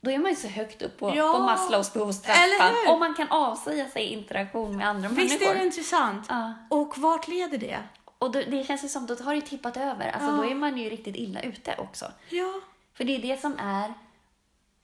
då 0.00 0.10
är 0.10 0.18
man 0.18 0.30
ju 0.30 0.36
så 0.36 0.48
högt 0.48 0.82
upp 0.82 0.98
på, 0.98 1.12
Ja. 1.16 1.32
på 1.32 1.38
Maslows 1.42 1.92
behovstrappan. 1.92 2.74
Om 2.88 2.98
man 3.00 3.14
kan 3.14 3.28
avsäga 3.30 3.88
sig 3.88 4.02
interaktion 4.06 4.76
med 4.76 4.88
andra 4.88 5.08
Visst 5.08 5.18
människor. 5.40 5.54
är 5.54 5.58
det 5.58 5.64
intressant? 5.64 6.26
Ja. 6.28 6.52
Och 6.70 6.98
vart 6.98 7.28
leder 7.28 7.58
det? 7.58 7.78
Och 8.18 8.30
då, 8.30 8.42
det 8.46 8.64
känns 8.66 8.84
ju 8.84 8.88
som, 8.88 9.06
då 9.06 9.14
har 9.14 9.34
det 9.34 9.40
tippat 9.40 9.76
över. 9.76 10.08
Alltså 10.10 10.28
Ja. 10.30 10.36
då 10.36 10.44
är 10.44 10.54
man 10.54 10.76
ju 10.78 10.90
riktigt 10.90 11.16
illa 11.16 11.40
ute 11.40 11.74
också. 11.78 12.04
Ja. 12.30 12.52
För 12.94 13.04
det 13.04 13.16
är 13.16 13.22
det 13.22 13.40
som 13.40 13.58
är 13.58 13.94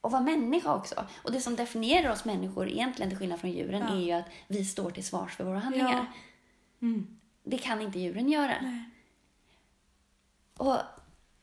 att 0.01 0.13
vara 0.13 0.23
människa 0.23 0.75
också. 0.75 1.05
Och 1.23 1.33
det 1.33 1.41
som 1.41 1.57
definierar 1.57 2.13
oss 2.13 2.25
människor, 2.25 2.69
egentligen 2.69 3.11
till 3.11 3.19
skillnad 3.19 3.41
från 3.41 3.51
djuren, 3.51 3.85
Ja. 3.89 3.95
är 3.95 4.01
ju 4.01 4.13
att 4.13 4.27
vi 4.49 4.65
står 4.65 4.91
till 4.91 5.07
svars 5.07 5.37
för 5.37 5.45
våra 5.45 5.59
handlingar. 5.59 6.07
Mm. 6.83 7.19
Det 7.45 7.59
kan 7.59 7.81
inte 7.81 7.99
djuren 7.99 8.29
göra. 8.29 8.55
Nej. 8.63 8.85
Och 10.57 10.79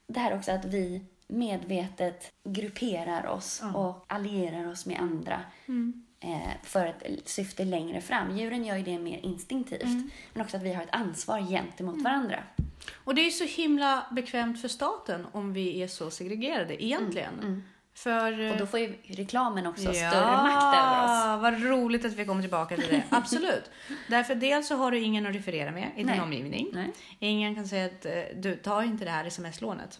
det 0.07 0.19
här 0.19 0.35
också 0.37 0.51
att 0.51 0.65
vi 0.65 1.01
medvetet 1.27 2.31
grupperar 2.43 3.27
oss 3.27 3.59
Ja. 3.63 3.73
och 3.73 4.05
allierar 4.07 4.71
oss 4.71 4.85
med 4.85 4.99
andra 4.99 5.41
Mm. 5.65 6.05
eh, 6.19 6.51
för 6.63 6.85
ett 6.85 7.29
syfte 7.29 7.65
längre 7.65 8.01
fram. 8.01 8.37
Djuren 8.37 8.65
gör 8.65 8.75
ju 8.75 8.83
det 8.83 8.99
mer 8.99 9.17
instinktivt. 9.19 9.83
Mm. 9.83 10.09
Men 10.33 10.43
också 10.45 10.57
att 10.57 10.63
vi 10.63 10.73
har 10.73 10.83
ett 10.83 10.89
ansvar 10.95 11.41
gentemot 11.41 12.01
varandra. 12.01 12.43
Och 13.03 13.15
det 13.15 13.21
är 13.21 13.29
så 13.31 13.43
himla 13.61 14.05
bekvämt 14.11 14.61
för 14.61 14.67
staten 14.67 15.27
om 15.31 15.53
vi 15.53 15.81
är 15.81 15.87
så 15.87 16.11
segregerade 16.11 16.83
egentligen. 16.85 17.63
För... 18.03 18.51
Och 18.51 18.57
då 18.57 18.65
får 18.65 18.79
ju 18.79 18.95
reklamen 19.07 19.67
också 19.67 19.83
ja, 19.83 19.93
större 19.93 20.31
makt 20.31 20.75
över 20.75 21.03
oss. 21.03 21.41
vad 21.41 21.63
roligt 21.63 22.05
att 22.05 22.13
vi 22.13 22.25
kommer 22.25 22.41
tillbaka 22.41 22.75
till 22.75 22.87
det. 22.89 23.03
Absolut. 23.09 23.71
Därför 24.07 24.35
dels 24.35 24.67
så 24.67 24.75
har 24.75 24.91
du 24.91 24.99
ingen 24.99 25.25
att 25.27 25.35
referera 25.35 25.71
med 25.71 25.91
i 25.95 25.97
din 25.97 26.05
Nej. 26.05 26.21
omgivning. 26.21 26.69
Nej. 26.73 26.93
Ingen 27.19 27.55
kan 27.55 27.67
säga 27.67 27.85
att 27.85 28.05
eh, 28.05 28.11
du, 28.35 28.55
ta 28.55 28.83
inte 28.83 29.05
det 29.05 29.11
här 29.11 29.25
sms-lånet. 29.25 29.99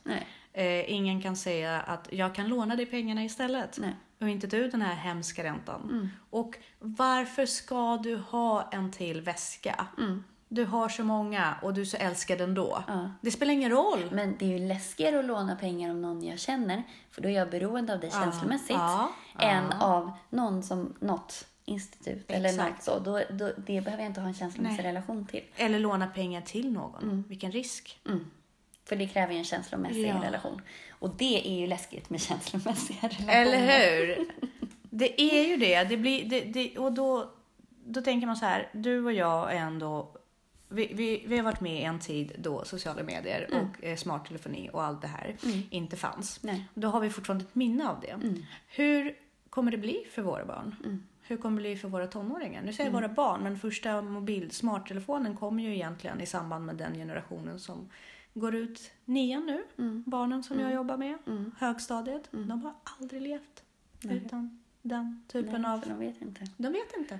Eh, 0.54 0.94
ingen 0.94 1.22
kan 1.22 1.36
säga 1.36 1.82
att 1.82 2.08
jag 2.12 2.36
kan 2.36 2.48
låna 2.48 2.76
dig 2.76 2.86
pengarna 2.86 3.24
istället. 3.24 3.78
Nej. 3.82 3.96
Och 4.22 4.30
inte 4.30 4.48
du 4.48 4.68
den 4.68 4.82
här 4.82 4.96
hemska 4.96 5.44
räntan. 5.44 5.82
Mm. 5.84 6.10
Och 6.30 6.56
varför 6.80 7.46
ska 7.46 7.98
du 7.98 8.18
ha 8.18 8.70
en 8.72 8.92
till 8.92 9.22
väska? 9.22 9.88
Mm. 9.98 10.24
Du 10.52 10.66
har 10.66 10.90
så 10.90 11.04
många 11.04 11.56
och 11.62 11.74
du 11.74 11.82
är 11.82 11.86
så 11.86 11.98
älskad 11.98 12.42
ändå. 12.42 12.84
Ja. 12.88 13.10
Det 13.22 13.32
spelar 13.32 13.54
ingen 13.54 13.72
roll. 13.72 14.10
Men 14.12 14.36
det 14.40 14.46
är 14.46 14.60
ju 14.60 14.68
läskigare 14.68 15.20
att 15.20 15.26
låna 15.26 15.56
pengar 15.56 15.90
av 15.90 15.96
någon 15.96 16.24
jag 16.24 16.40
känner, 16.40 16.84
för 17.12 17.22
då 17.22 17.30
är 17.30 17.34
jag 17.34 17.50
beroende 17.50 17.94
av 17.94 18.00
dig 18.00 18.10
Ja. 18.14 18.22
känslomässigt, 18.24 18.70
Ja. 18.70 19.10
än 19.40 19.72
av 19.72 20.12
någon 20.30 20.64
som 20.64 20.94
något 21.00 21.46
institut 21.66 22.32
eller 22.32 22.50
Exakt. 22.50 22.72
något 22.72 22.84
så. 22.84 23.00
Då, 23.00 23.22
då, 23.38 23.52
det 23.58 23.82
behöver 23.82 24.04
jag 24.04 24.10
inte 24.10 24.22
ha 24.22 24.28
en 24.28 24.34
känslomässig 24.34 24.78
Nej. 24.84 24.86
relation 24.88 25.26
till. 25.26 25.44
Eller 25.56 25.80
låna 25.80 26.08
pengar 26.08 26.42
till 26.42 26.72
någon. 26.72 27.24
Vilken 27.28 27.52
risk. 27.52 28.00
Mm. 28.08 28.26
För 28.86 28.96
det 28.96 29.08
kräver 29.08 29.34
ju 29.34 29.40
en 29.40 29.46
känslomässig 29.46 30.08
Ja. 30.08 30.24
relation. 30.24 30.62
Och 31.00 31.10
det 31.18 31.48
är 31.50 31.60
ju 31.60 31.68
läskigt 31.68 32.10
med 32.10 32.22
känslomässiga 32.30 32.98
relationer. 33.02 33.34
Eller 33.34 33.98
hur? 34.08 34.32
Det 34.90 35.22
är 35.22 35.48
ju 35.48 35.58
det. 35.58 35.84
det, 35.84 35.98
blir, 35.98 36.30
det, 36.30 36.40
det 36.42 36.78
och 36.78 36.92
då, 36.92 37.32
då 37.86 38.02
tänker 38.02 38.28
man 38.28 38.36
så 38.38 38.46
här, 38.46 38.70
du 38.74 39.06
och 39.06 39.14
jag 39.14 39.52
är 39.54 39.58
ändå... 39.60 40.16
Vi, 40.72 40.92
vi, 40.94 41.24
vi 41.28 41.38
har 41.38 41.44
varit 41.44 41.62
med 41.62 41.82
i 41.82 41.84
en 41.84 42.00
tid 42.00 42.32
då 42.38 42.66
sociala 42.66 43.04
medier 43.04 43.50
och 43.54 43.84
eh, 43.84 43.96
smarttelefoni 43.96 44.70
och 44.74 44.84
allt 44.84 45.02
det 45.02 45.08
här 45.08 45.36
inte 45.70 45.98
fanns. 45.98 46.44
Nej. 46.44 46.66
Då 46.74 46.88
har 46.88 47.00
vi 47.00 47.10
fortfarande 47.10 47.46
ett 47.46 47.56
minne 47.56 47.90
av 47.90 48.00
det. 48.00 48.20
Hur 48.68 49.16
kommer 49.50 49.72
det 49.72 49.78
bli 49.78 50.06
för 50.12 50.22
våra 50.22 50.46
barn? 50.46 50.76
Hur 51.22 51.38
kommer 51.38 51.58
det 51.58 51.62
bli 51.62 51.78
för 51.78 51.88
våra 51.88 52.08
tonåringar? 52.08 52.62
Nu 52.62 52.74
säger 52.74 52.90
jag 52.90 52.94
våra 52.94 53.10
barn, 53.10 53.44
men 53.44 53.60
första 53.60 54.02
mobil 54.02 54.52
smarttelefonen 54.52 55.38
kom 55.38 55.60
ju 55.60 55.76
egentligen 55.76 56.22
i 56.22 56.26
samband 56.26 56.66
med 56.66 56.76
den 56.76 56.94
generationen 56.94 57.60
som 57.60 57.90
går 58.34 58.56
ut 58.56 58.92
nian 59.06 59.46
nu. 59.46 59.64
Barnen 60.06 60.44
som 60.44 60.60
jag 60.60 60.74
jobbar 60.74 60.98
med, 60.98 61.18
högstadiet. 61.58 62.28
De 62.32 62.62
har 62.62 62.74
aldrig 63.00 63.22
levt 63.22 63.64
utan 64.04 64.64
den 64.82 65.24
typen 65.28 65.62
Nej, 65.62 65.72
av... 65.72 65.82
de 65.82 66.00
vet 66.00 66.22
inte. 66.22 66.48
De 66.58 66.74
vet 66.74 66.98
inte. 66.98 67.20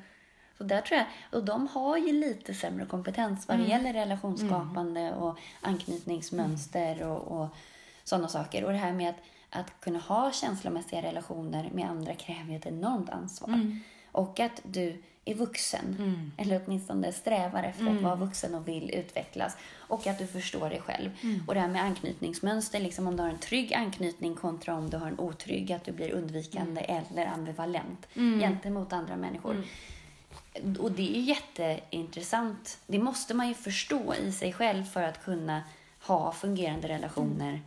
Så 0.60 0.66
där 0.66 0.82
tror 0.82 0.98
jag, 0.98 1.06
och 1.40 1.46
de 1.46 1.68
har 1.68 1.98
ju 1.98 2.14
lite 2.14 2.54
sämre 2.54 2.86
kompetens 2.86 3.48
vad 3.48 3.58
det 3.58 3.66
Mm. 3.66 3.72
gäller 3.78 3.94
relationsskapande 4.00 5.14
och 5.14 5.38
anknytningsmönster 5.62 7.04
och, 7.04 7.42
och 7.42 7.48
sådana 8.04 8.28
saker. 8.28 8.64
Och 8.66 8.72
det 8.72 8.78
här 8.78 8.94
med 8.94 9.10
att, 9.10 9.16
att 9.50 9.82
kunna 9.82 10.00
ha 10.00 10.32
känslomässiga 10.32 11.02
relationer 11.02 11.70
med 11.74 11.90
andra 11.90 12.16
kräver 12.16 12.50
ju 12.52 12.56
ett 12.56 12.66
enormt 12.66 13.10
ansvar. 13.10 13.48
Mm. 13.48 13.80
Och 14.12 14.40
att 14.40 14.62
du 14.64 15.04
är 15.26 15.36
vuxen, 15.36 16.32
eller 16.38 16.62
åtminstone 16.66 17.12
strävar 17.14 17.64
efter 17.64 17.82
Mm. 17.82 17.98
att 17.98 18.04
vara 18.04 18.16
vuxen 18.16 18.56
och 18.56 18.68
vill 18.68 18.92
utvecklas. 18.96 19.58
Och 19.78 20.08
att 20.08 20.18
du 20.20 20.28
förstår 20.28 20.70
dig 20.70 20.82
själv. 20.82 21.10
Mm. 21.24 21.44
Och 21.48 21.54
det 21.54 21.60
här 21.60 21.68
med 21.68 21.84
anknytningsmönster, 21.84 22.80
liksom 22.80 23.08
om 23.08 23.16
du 23.18 23.24
har 23.24 23.30
en 23.30 23.38
trygg 23.40 23.74
anknytning 23.74 24.36
kontra 24.36 24.76
om 24.76 24.90
du 24.90 24.98
har 24.98 25.08
en 25.08 25.20
otrygg, 25.20 25.72
att 25.72 25.84
du 25.86 25.92
blir 25.92 26.12
undvikande 26.12 26.82
Mm. 26.82 27.04
eller 27.12 27.26
ambivalent 27.26 28.08
gentemot 28.40 28.94
andra 28.94 29.16
människor. 29.16 29.64
Och 30.80 30.92
det 30.92 31.18
är 31.18 31.22
jätteintressant. 31.22 32.80
Det 32.88 33.00
måste 33.00 33.34
man 33.34 33.48
ju 33.48 33.54
förstå 33.54 34.16
i 34.16 34.32
sig 34.32 34.54
själv 34.54 34.84
för 34.84 35.04
att 35.04 35.24
kunna 35.24 35.64
ha 36.02 36.32
fungerande 36.32 36.88
relationer 36.88 37.62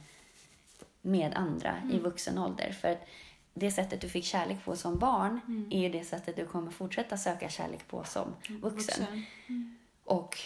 med 1.03 1.34
andra 1.34 1.82
i 1.93 1.99
vuxen 1.99 2.38
ålder. 2.38 2.72
För 2.72 2.88
att 2.88 3.09
det 3.55 3.70
sättet 3.70 4.01
du 4.01 4.09
fick 4.09 4.24
kärlek 4.24 4.64
på 4.64 4.76
som 4.76 4.99
barn 4.99 5.40
är 5.70 5.80
ju 5.80 5.88
det 5.88 6.05
sättet 6.05 6.36
du 6.36 6.47
kommer 6.47 6.70
fortsätta 6.70 7.16
söka 7.16 7.49
kärlek 7.49 7.88
på 7.88 8.05
som 8.05 8.34
vuxen. 8.49 9.24
Och 10.05 10.38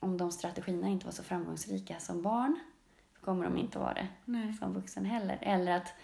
om 0.00 0.16
de 0.16 0.32
strategierna 0.32 0.88
inte 0.88 1.06
var 1.06 1.12
så 1.12 1.22
framgångsrika 1.22 2.00
som 2.00 2.22
barn 2.22 2.58
så 3.14 3.24
kommer 3.24 3.44
de 3.44 3.58
inte 3.58 3.78
vara 3.78 3.94
det 3.94 4.08
Nej. 4.24 4.54
som 4.54 4.72
vuxen 4.72 5.04
heller. 5.04 5.38
Eller 5.40 5.72
att 5.72 5.94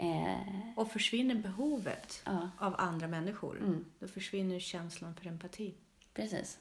eh, 0.00 0.38
Och 0.76 0.92
försvinner 0.92 1.34
behovet 1.34 2.22
Ja. 2.26 2.50
av 2.58 2.74
andra 2.78 3.08
människor, 3.08 3.58
Mm. 3.58 3.84
då 3.98 4.08
försvinner 4.08 4.58
känslan 4.58 5.14
för 5.14 5.26
empati. 5.26 5.74
Precis. 6.14 6.58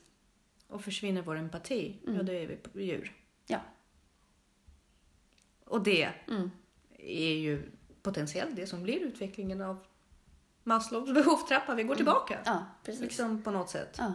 Och 0.67 0.81
försvinner 0.83 1.21
vår 1.21 1.35
empati, 1.37 1.95
ja 2.05 2.23
då 2.23 2.31
är 2.33 2.59
vi 2.73 2.83
djur. 2.85 3.15
Ja. 3.47 3.59
Och 5.65 5.83
det 5.83 6.09
Mm. 6.27 6.51
är 6.97 7.33
ju 7.33 7.71
potentiellt 8.01 8.55
det 8.55 8.67
som 8.67 8.83
blir 8.83 8.99
utvecklingen 8.99 9.61
av 9.61 9.77
Maslows 10.63 11.13
behovstrappa. 11.13 11.75
Vi 11.75 11.83
går 11.83 11.95
tillbaka. 11.95 12.39
Ja, 12.45 12.65
precis. 12.83 13.01
Liksom 13.01 13.43
på 13.43 13.51
något 13.51 13.69
sätt. 13.69 13.95
Ja. 13.97 14.13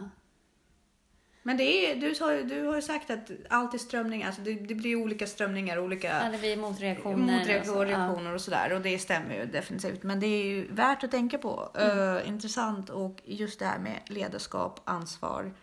Men 1.47 1.57
det 1.57 1.63
är, 1.91 1.95
du, 1.95 2.07
ju- 2.07 2.43
du 2.43 2.67
har 2.67 2.75
ju 2.75 2.81
sagt 2.81 3.09
att 3.09 3.31
allt 3.49 3.73
är 3.73 3.77
strömningar. 3.77 4.27
Alltså 4.27 4.41
det, 4.41 4.53
det 4.53 4.75
blir 4.75 4.95
olika 4.95 5.27
strömningar, 5.27 5.79
olika 5.79 6.07
ja, 6.23 6.29
det 6.31 6.37
blir 6.37 6.57
motreaktioner. 6.57 7.17
motreaktioner 7.39 7.59
och 7.59 7.65
så. 7.65 7.83
Reaktioner 7.85 8.33
och 8.33 8.41
sådär. 8.41 8.73
Och 8.73 8.81
det 8.81 8.99
stämmer 8.99 9.35
ju 9.35 9.45
definitivt. 9.45 10.03
Men 10.03 10.19
det 10.19 10.27
är 10.27 10.45
ju 10.45 10.67
värt 10.73 11.03
att 11.03 11.11
tänka 11.11 11.37
på. 11.37 11.69
Eh, 11.75 12.27
intressant. 12.29 12.89
Och 12.89 13.21
just 13.25 13.59
det 13.59 13.65
här 13.65 13.79
med 13.79 13.99
ledarskap, 14.07 14.79
ansvar, 14.85 15.53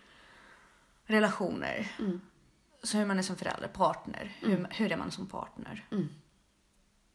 relationer. 1.05 1.93
Mm. 1.99 2.20
Så 2.83 2.99
hur 2.99 3.07
man 3.07 3.18
är 3.18 3.22
som 3.22 3.37
förälder, 3.37 3.68
partner. 3.68 4.37
Hur, 4.41 4.66
hur 4.70 4.93
är 4.93 4.97
man 4.97 5.11
som 5.11 5.26
partner? 5.26 5.85
Mm. 5.91 6.09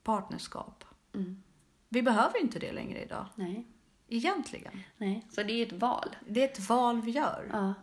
Partnerskap. 0.03 0.84
Mm. 1.15 1.43
Vi 1.89 2.01
behöver 2.03 2.41
inte 2.41 2.59
det 2.59 2.72
längre 2.72 3.01
idag. 3.03 3.26
Nej. 3.36 3.68
Egentligen. 4.07 4.80
Nej, 4.97 5.26
så 5.32 5.43
det 5.43 5.53
är 5.53 5.65
ett 5.65 5.74
val. 5.82 6.15
Det 6.28 6.41
är 6.41 6.45
ett 6.45 6.70
val 6.70 7.01
vi 7.01 7.11
gör. 7.11 7.49
Ja. 7.53 7.74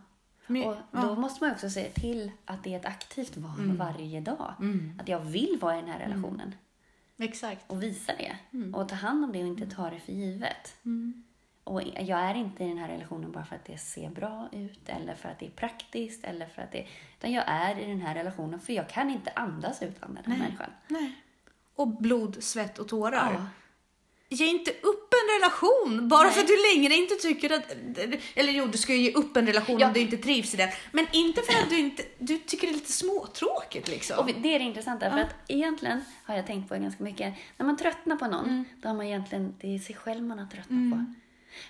Men- 0.47 0.63
Och 0.67 0.75
då 0.91 1.15
måste 1.15 1.43
man 1.43 1.53
också 1.53 1.69
se 1.69 1.89
till 1.89 2.31
att 2.45 2.63
det 2.63 2.73
är 2.73 2.79
ett 2.79 2.85
aktivt 2.85 3.37
val 3.37 3.59
Mm. 3.59 3.77
varje 3.77 4.21
dag. 4.21 4.53
Att 4.99 5.07
jag 5.07 5.19
vill 5.19 5.57
vara 5.61 5.77
i 5.77 5.81
den 5.81 5.89
här 5.89 5.99
relationen. 5.99 6.55
Exakt. 7.17 7.71
Och 7.71 7.83
visa 7.83 8.13
det. 8.17 8.35
Mm. 8.53 8.75
Och 8.75 8.89
ta 8.89 8.95
hand 8.95 9.23
om 9.25 9.31
det 9.31 9.41
och 9.41 9.47
inte 9.47 9.65
ta 9.75 9.89
det 9.89 9.99
för 9.99 10.11
givet. 10.13 10.75
Och 11.63 11.81
jag 11.83 12.19
är 12.19 12.35
inte 12.35 12.63
i 12.63 12.67
den 12.67 12.77
här 12.77 12.87
relationen 12.87 13.31
bara 13.31 13.45
för 13.45 13.55
att 13.55 13.65
det 13.65 13.77
ser 13.77 14.09
bra 14.09 14.49
ut 14.51 14.89
eller 14.89 15.15
för 15.15 15.29
att 15.29 15.39
det 15.39 15.45
är 15.45 15.49
praktiskt 15.51 16.23
eller 16.23 16.45
för 16.47 16.61
att 16.61 16.71
det... 16.71 16.87
Utan 17.17 17.31
jag 17.31 17.43
är 17.47 17.79
i 17.79 17.85
den 17.85 18.01
här 18.01 18.15
relationen 18.15 18.59
för 18.59 18.73
jag 18.73 18.89
kan 18.89 19.09
inte 19.09 19.31
andas 19.35 19.81
utan 19.81 20.15
den 20.15 20.31
här 20.31 20.37
människan. 20.39 20.69
Nej. 20.87 21.15
Och 21.75 21.87
blod, 21.87 22.43
svett 22.43 22.79
och 22.79 22.87
tårar. 22.87 23.33
Ja. 23.33 23.45
Ge 24.29 24.45
inte 24.45 24.71
upp 24.71 25.13
en 25.13 25.39
relation 25.41 26.07
bara 26.09 26.23
Nej. 26.23 26.31
för 26.31 26.41
att 26.41 26.47
du 26.47 26.57
längre 26.75 26.93
inte 26.95 27.15
tycker 27.15 27.49
att... 27.53 27.75
Eller 28.35 28.51
jo, 28.51 28.65
du 28.65 28.77
ska 28.77 28.93
ju 28.93 29.01
ge 29.01 29.11
upp 29.13 29.37
en 29.37 29.47
relation 29.47 29.79
Ja. 29.79 29.87
om 29.87 29.93
du 29.93 29.99
inte 29.99 30.17
trivs 30.17 30.53
i 30.53 30.57
den. 30.57 30.69
Men 30.91 31.07
inte 31.11 31.41
för 31.41 31.53
att 31.63 31.69
du 31.69 31.79
inte... 31.79 32.03
Du 32.19 32.37
tycker 32.37 32.67
det 32.67 32.71
är 32.71 32.73
lite 32.73 32.91
småtråkigt 32.91 33.87
liksom. 33.87 34.19
Och 34.19 34.25
det 34.25 34.55
är 34.55 34.59
det 34.59 34.65
intressanta, 34.65 35.11
för 35.11 35.17
att 35.19 35.35
egentligen 35.47 36.01
har 36.23 36.35
jag 36.35 36.47
tänkt 36.47 36.69
på 36.69 36.75
ganska 36.75 37.03
mycket. 37.03 37.33
När 37.57 37.65
man 37.65 37.77
tröttnar 37.77 38.15
på 38.15 38.27
någon, 38.27 38.45
Mm. 38.45 38.65
då 38.81 38.87
har 38.89 38.95
man 38.95 39.05
egentligen, 39.05 39.55
det 39.61 39.75
är 39.75 39.79
sig 39.79 39.95
själv 39.95 40.23
man 40.23 40.39
har 40.39 40.45
tröttnat 40.47 40.91
på. 40.91 41.05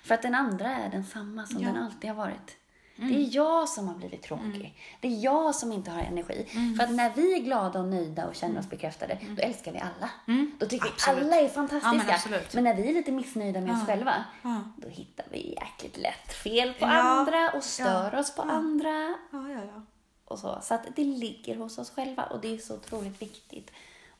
För 0.04 0.14
att 0.14 0.22
den 0.22 0.34
andra 0.34 0.70
är 0.76 0.90
densamma 0.90 1.46
som 1.46 1.56
Ja. 1.62 1.68
Mm. 1.68 1.74
den 1.74 1.84
alltid 1.84 2.10
har 2.10 2.16
varit. 2.16 2.56
Det 2.96 3.14
är 3.14 3.34
jag 3.36 3.68
som 3.68 3.88
har 3.88 3.94
blivit 3.94 4.22
tråkig. 4.22 4.78
Det 5.00 5.08
är 5.08 5.24
jag 5.24 5.54
som 5.54 5.72
inte 5.72 5.90
har 5.90 6.00
energi. 6.02 6.46
Mm. 6.50 6.76
För 6.76 6.84
att 6.84 6.90
när 6.90 7.12
vi 7.14 7.34
är 7.34 7.38
glada 7.38 7.78
och 7.80 7.88
nöjda 7.88 8.26
och 8.26 8.34
känner 8.34 8.60
oss 8.60 8.70
bekräftade, 8.70 9.18
då 9.36 9.42
älskar 9.42 9.72
vi 9.72 9.78
alla. 9.78 10.10
Då 10.58 10.66
tycker 10.66 10.86
Absolut. 10.88 11.18
vi 11.18 11.24
alla 11.26 11.36
är 11.36 11.42
Ja, 11.42 11.48
fantastiska. 11.48 11.92
men 11.96 12.10
absolut. 12.10 12.54
men 12.54 12.64
när 12.64 12.74
vi 12.74 12.88
är 12.88 12.92
lite 12.94 13.12
missnöjda 13.12 13.60
med 13.60 13.74
oss 13.74 13.86
själva, 13.86 14.24
Ja. 14.42 14.62
då 14.76 14.88
hittar 14.88 15.26
vi 15.30 15.54
jäkligt 15.60 15.96
lätt 15.96 16.32
fel 16.32 16.72
på 16.72 16.84
Ja. 16.84 16.88
andra 17.02 17.50
och 17.50 17.62
stör 17.64 18.10
Ja. 18.12 18.18
oss 18.20 18.34
på 18.34 18.42
andra 18.42 19.14
Ja, 19.30 19.48
ja, 19.50 19.60
ja. 19.74 19.82
och 20.24 20.38
så. 20.38 20.58
Så 20.62 20.74
att 20.74 20.86
det 20.96 21.04
ligger 21.04 21.56
hos 21.56 21.78
oss 21.78 21.90
själva 21.90 22.22
och 22.22 22.40
det 22.40 22.54
är 22.54 22.58
så 22.58 22.74
otroligt 22.74 23.22
viktigt 23.22 23.70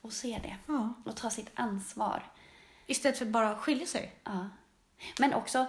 att 0.03 0.13
se 0.13 0.39
det. 0.43 0.57
Ja. 0.67 0.95
Och 1.05 1.17
ta 1.17 1.31
sitt 1.31 1.51
ansvar. 1.55 2.23
Istället 2.87 3.19
för 3.19 3.25
att 3.25 3.31
bara 3.33 3.57
skilja 3.57 3.87
sig. 3.87 4.15
Ja. 4.25 4.49
Men 5.19 5.35
också, 5.35 5.67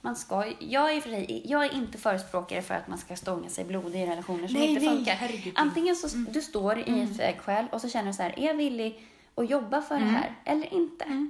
man 0.00 0.16
ska, 0.16 0.52
jag, 0.58 0.92
är 0.96 1.00
för 1.00 1.10
sig, 1.10 1.42
jag 1.44 1.64
är 1.64 1.74
inte 1.74 1.98
förespråkare 1.98 2.62
för 2.62 2.74
att 2.74 2.88
man 2.88 2.98
ska 2.98 3.16
stånga 3.16 3.48
sig 3.48 3.64
blodig 3.64 4.02
i 4.02 4.06
relationer 4.06 4.48
som 4.48 4.56
Nej, 4.60 4.68
inte 4.68 4.84
nej, 4.86 4.96
funkar. 4.96 5.12
herregud. 5.12 5.54
Mm. 5.58 5.68
Antingen 5.68 5.96
så 5.96 6.08
du 6.16 6.42
står 6.42 6.78
i 6.78 7.02
ett 7.02 7.16
vägskäl 7.16 7.66
och 7.72 7.80
så 7.80 7.88
känner 7.88 8.06
du 8.06 8.12
så 8.12 8.22
här, 8.22 8.38
är 8.38 8.46
jag 8.46 8.54
villig 8.54 9.06
att 9.34 9.50
jobba 9.50 9.82
för 9.82 9.94
det 9.94 10.04
här 10.04 10.34
eller 10.44 10.74
inte? 10.74 11.28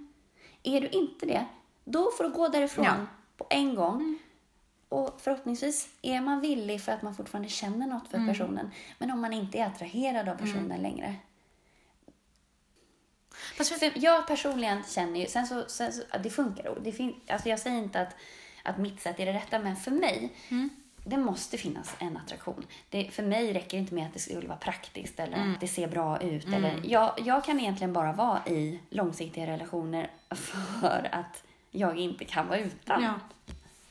Är 0.63 0.81
du 0.81 0.89
inte 0.89 1.27
det, 1.27 1.45
då 1.85 2.11
får 2.17 2.25
du 2.25 2.31
gå 2.31 2.49
därifrån 2.49 2.85
Ja. 2.85 2.95
på 3.37 3.47
en 3.51 3.75
gång. 3.75 4.19
Och 4.89 5.21
förhoppningsvis 5.21 5.89
är 6.03 6.21
man 6.21 6.41
villig 6.41 6.83
för 6.83 6.93
att 6.93 7.03
man 7.03 7.15
fortfarande 7.15 7.49
känner 7.49 7.87
något 7.87 8.09
för 8.09 8.27
personen. 8.27 8.71
Men 8.99 9.11
om 9.11 9.21
man 9.21 9.33
inte 9.33 9.59
är 9.59 9.67
attraherad 9.67 10.29
av 10.29 10.35
personen 10.35 10.83
längre. 10.83 11.15
För 13.57 13.99
jag 13.99 14.27
personligen 14.27 14.83
känner 14.89 15.21
ju, 15.21 15.27
sen 15.27 15.47
så, 15.47 15.65
sen 15.69 15.93
så 15.93 16.03
det 16.23 16.31
funkar. 16.31 16.79
Det 16.81 16.93
fin, 16.93 17.15
alltså 17.29 17.49
jag 17.49 17.59
säger 17.59 17.79
inte 17.79 18.01
att, 18.01 18.17
att 18.71 18.79
mitt 18.79 19.01
sätt 19.01 19.21
är 19.21 19.27
det 19.27 19.33
rätta, 19.33 19.59
men 19.59 19.77
för 19.77 19.91
mig, 19.91 20.33
det 21.05 21.17
måste 21.17 21.59
finnas 21.59 21.97
en 21.99 22.17
attraktion. 22.17 22.67
Det, 22.91 23.11
för 23.11 23.23
mig 23.23 23.53
räcker 23.53 23.77
det 23.77 23.81
inte 23.81 23.95
med 23.95 24.07
att 24.07 24.13
det 24.13 24.19
skulle 24.19 24.49
vara 24.49 24.59
praktiskt 24.59 25.21
eller 25.21 25.37
att 25.53 25.61
det 25.61 25.69
ser 25.69 25.89
bra 25.89 26.21
ut. 26.21 26.47
Eller, 26.47 26.81
jag, 26.85 27.13
jag 27.25 27.45
kan 27.45 27.61
egentligen 27.61 27.93
bara 27.93 28.13
vara 28.13 28.47
i 28.47 28.81
långsiktiga 28.91 29.47
relationer 29.47 30.11
för 30.81 31.09
att 31.13 31.45
jag 31.71 31.97
inte 31.99 32.25
kan 32.25 32.47
vara 32.49 32.59
utan 32.59 33.03
Ja. 33.03 33.15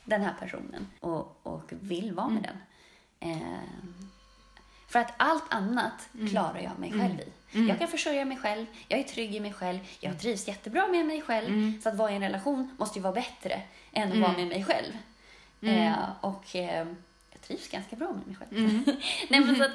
den 0.04 0.22
här 0.22 0.34
personen 0.40 0.86
och, 1.00 1.40
och 1.42 1.72
vill 1.80 2.12
vara 2.12 2.28
med 2.28 2.42
den. 2.42 2.56
Eh, 3.30 3.38
för 4.88 4.98
att 4.98 5.12
allt 5.16 5.44
annat 5.54 6.08
klarar 6.30 6.58
jag 6.60 6.78
mig 6.78 6.92
själv 6.92 7.20
i. 7.20 7.32
Jag 7.52 7.78
kan 7.78 7.88
försörja 7.88 8.24
mig 8.24 8.36
själv, 8.36 8.66
jag 8.88 9.00
är 9.00 9.04
trygg 9.04 9.34
i 9.34 9.40
mig 9.40 9.52
själv, 9.52 9.78
jag 10.00 10.20
trivs 10.20 10.48
jättebra 10.48 10.86
med 10.86 11.06
mig 11.06 11.22
själv. 11.22 11.80
Så 11.82 11.88
att 11.88 11.94
vara 11.96 12.10
i 12.10 12.14
en 12.14 12.22
relation 12.22 12.76
måste 12.78 12.98
ju 12.98 13.02
vara 13.02 13.12
bättre 13.12 13.62
än 13.92 14.12
att 14.12 14.18
vara 14.18 14.32
med 14.32 14.46
mig 14.48 14.64
själv. 14.64 14.92
Eh, 15.62 15.92
och 16.20 16.56
eh, 16.56 16.86
jag 17.30 17.40
trivs 17.46 17.68
ganska 17.68 17.96
bra 17.96 18.08
med 18.12 18.26
mig 18.26 18.36
själv. 18.36 18.82
Nej, 19.30 19.40
men 19.40 19.56
så 19.56 19.64
att 19.64 19.70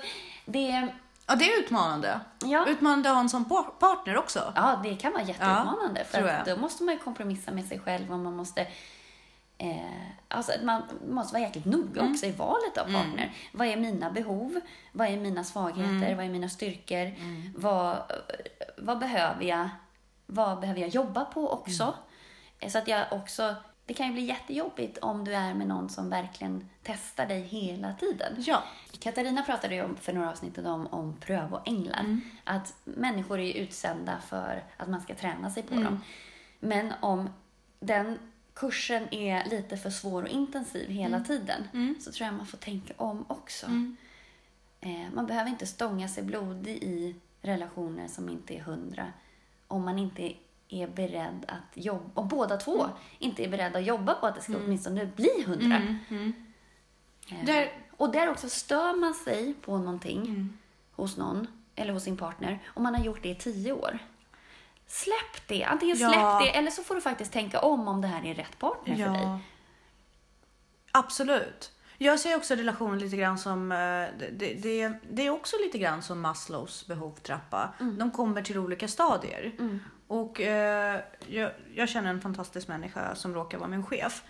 det, 0.45 0.87
Ja, 1.27 1.35
det 1.35 1.45
är 1.53 1.59
utmanande. 1.59 2.19
Ja. 2.45 2.65
Utmanande 2.67 3.09
att 3.09 3.15
ha 3.15 3.21
en 3.21 3.29
sån 3.29 3.45
par- 3.45 3.79
partner 3.79 4.17
också. 4.17 4.53
ja, 4.55 4.79
det 4.83 4.95
kan 4.95 5.11
vara 5.13 5.23
jätteutmanande. 5.23 6.05
för 6.05 6.17
tror 6.17 6.29
att 6.29 6.45
då 6.45 6.57
måste 6.57 6.83
man 6.83 6.93
ju 6.93 6.99
kompromissa 6.99 7.51
med 7.51 7.65
sig 7.65 7.79
själv 7.79 8.11
och 8.13 8.19
man 8.19 8.35
måste 8.35 8.67
Eh, 9.57 10.01
alltså 10.27 10.51
att 10.51 10.63
man 10.63 10.81
måste 11.07 11.33
vara 11.33 11.43
jäkligt 11.43 11.65
noga 11.65 12.01
Mm. 12.01 12.11
också 12.13 12.25
i 12.25 12.31
valet 12.31 12.77
av 12.77 12.83
partner. 12.85 13.33
Vad 13.51 13.67
är 13.67 13.77
mina 13.77 14.11
behov? 14.11 14.59
Vad 14.91 15.07
är 15.07 15.17
mina 15.17 15.43
svagheter? 15.43 15.89
Mm. 15.91 16.15
Vad 16.17 16.25
är 16.25 16.29
mina 16.29 16.49
styrkor? 16.49 17.13
Vad, 17.59 17.97
vad 18.77 18.99
behöver 18.99 19.43
jag? 19.43 19.69
Vad 20.25 20.59
behöver 20.59 20.81
jag 20.81 20.89
jobba 20.89 21.25
på 21.25 21.49
också? 21.51 21.83
Mm. 21.83 21.95
Eh, 22.59 22.69
Så 22.69 22.77
att 22.77 22.87
jag 22.87 23.05
också... 23.11 23.55
Det 23.87 23.93
kan 23.93 24.07
ju 24.07 24.13
bli 24.13 24.21
jättejobbigt 24.25 24.97
om 24.97 25.25
du 25.25 25.33
är 25.35 25.53
med 25.53 25.67
någon 25.67 25.89
som 25.89 26.09
verkligen 26.09 26.69
testar 26.83 27.25
dig 27.25 27.41
hela 27.41 27.93
tiden. 27.93 28.33
Ja. 28.37 28.63
Katarina 28.99 29.41
pratade 29.43 29.75
ju 29.75 29.83
om, 29.83 29.95
för 29.95 30.13
några 30.13 30.29
avsnitt 30.29 30.57
om, 30.57 30.87
om 30.87 31.17
prövoänglar. 31.19 31.99
Mm. 31.99 32.21
Att 32.43 32.73
människor 32.83 33.39
är 33.39 33.53
utsända 33.53 34.17
för 34.27 34.63
att 34.77 34.87
man 34.87 35.01
ska 35.01 35.15
träna 35.15 35.51
sig 35.51 35.63
på 35.63 35.73
Mm. 35.73 35.83
dem. 35.85 36.01
Men 36.59 36.93
om 37.01 37.29
den 37.79 38.19
kursen 38.55 39.13
är 39.13 39.49
lite 39.49 39.77
för 39.77 39.89
svår 39.89 40.21
och 40.23 40.29
intensiv 40.29 40.89
hela 40.89 41.15
Mm. 41.15 41.27
tiden 41.27 41.67
så 41.99 42.11
tror 42.11 42.25
jag 42.25 42.33
man 42.35 42.45
får 42.45 42.57
tänka 42.57 42.93
om 42.97 43.25
också. 43.27 43.65
Eh, 44.81 45.05
man 45.13 45.25
behöver 45.25 45.49
inte 45.49 45.65
stånga 45.67 46.07
sig 46.07 46.23
blodig 46.23 46.83
i 46.83 47.15
relationer 47.41 48.07
som 48.07 48.29
inte 48.29 48.55
är 48.55 48.61
hundra 48.61 49.13
om 49.67 49.85
man 49.85 49.99
inte 49.99 50.33
är 50.69 50.87
beredd 50.87 51.45
att 51.47 51.77
jobba, 51.85 52.21
och 52.21 52.25
båda 52.25 52.57
två 52.57 52.83
Mm. 52.83 52.95
inte 53.19 53.43
är 53.43 53.49
beredda 53.49 53.79
att 53.79 53.85
jobba 53.85 54.13
på 54.13 54.27
att 54.27 54.35
det 54.35 54.41
ska 54.41 54.57
åtminstone 54.57 55.05
bli 55.05 55.43
hundra. 55.45 55.75
Mm. 56.09 56.33
Eh, 57.31 57.45
Där- 57.45 57.71
Och 57.97 58.11
där 58.11 58.29
också 58.29 58.49
stör 58.49 58.95
man 58.95 59.13
sig 59.13 59.53
på 59.53 59.77
någonting 59.77 60.21
Mm. 60.21 60.57
hos 60.91 61.17
någon 61.17 61.47
eller 61.75 61.93
hos 61.93 62.03
sin 62.03 62.17
partner 62.17 62.59
och 62.65 62.81
man 62.81 62.95
har 62.95 63.03
gjort 63.03 63.23
det 63.23 63.29
i 63.29 63.35
tio 63.35 63.71
år. 63.73 63.99
Släpp 64.87 65.47
det! 65.47 65.63
Antingen 65.63 65.97
Ja. 65.97 66.09
släpp 66.09 66.53
det 66.53 66.57
eller 66.57 66.71
så 66.71 66.83
får 66.83 66.95
du 66.95 67.01
faktiskt 67.01 67.31
tänka 67.33 67.59
om 67.59 67.87
om 67.87 68.01
det 68.01 68.07
här 68.07 68.25
är 68.25 68.33
rätt 68.33 68.59
partner 68.59 68.95
för 68.95 69.11
dig. 69.11 69.21
Ja. 69.21 69.39
Absolut. 70.91 71.71
Jag 71.97 72.19
ser 72.19 72.35
också 72.37 72.55
relationen 72.55 72.99
lite 72.99 73.17
grann 73.17 73.37
som, 73.37 73.71
eh, 73.71 73.77
det, 73.77 74.53
det, 74.61 74.93
det, 75.11 75.27
är 75.27 75.29
också 75.29 75.55
lite 75.63 75.77
grann 75.77 76.01
som 76.01 76.21
Maslows 76.21 76.87
behovstrappa. 76.87 77.73
De 77.79 78.11
kommer 78.11 78.41
till 78.41 78.57
olika 78.57 78.87
stadier. 78.87 79.51
Och 80.07 80.41
eh, 80.41 81.01
jag, 81.27 81.51
jag 81.75 81.89
känner 81.89 82.09
en 82.09 82.21
fantastisk 82.21 82.67
människa 82.67 83.15
som 83.15 83.33
råkar 83.33 83.57
vara 83.57 83.69
min 83.69 83.85
chef. 83.85 84.23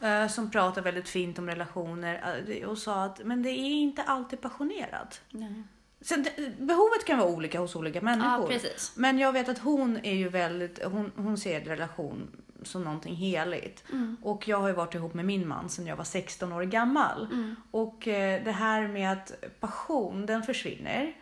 Eh, 0.00 0.28
som 0.28 0.50
pratar 0.50 0.82
väldigt 0.82 1.08
fint 1.08 1.38
om 1.38 1.46
relationer 1.46 2.64
och 2.66 2.78
sa 2.78 3.04
att 3.04 3.20
men 3.24 3.42
det 3.42 3.50
är 3.50 3.72
inte 3.72 4.02
alltid 4.02 4.40
passionerat. 4.40 5.20
Nej. 5.30 5.62
Sen, 6.00 6.22
det- 6.22 6.58
behovet 6.58 7.04
kan 7.04 7.18
vara 7.18 7.28
olika 7.28 7.60
hos 7.60 7.76
olika 7.76 8.00
människor. 8.00 8.46
precis. 8.48 8.92
Men 8.96 9.18
jag 9.18 9.32
vet 9.32 9.48
att 9.48 9.58
hon 9.58 9.98
är 10.02 10.14
ju 10.14 10.28
väldigt, 10.28 10.84
hon, 10.84 11.12
hon 11.16 11.38
ser 11.38 11.60
relation 11.60 12.28
som 12.62 12.84
någonting 12.84 13.14
heligt. 13.14 13.84
Mm. 13.92 14.16
Och 14.22 14.48
jag 14.48 14.58
har 14.58 14.68
ju 14.68 14.74
varit 14.74 14.94
ihop 14.94 15.14
med 15.14 15.24
min 15.24 15.48
man 15.48 15.68
sedan 15.68 15.86
jag 15.86 15.96
var 15.96 16.04
16 16.04 16.52
år 16.52 16.62
gammal. 16.62 17.28
Mm. 17.32 17.56
Och 17.70 18.08
eh, 18.08 18.44
det 18.44 18.52
här 18.52 18.88
med 18.88 19.12
att 19.12 19.32
passion, 19.60 20.26
den 20.26 20.42
försvinner. 20.42 21.16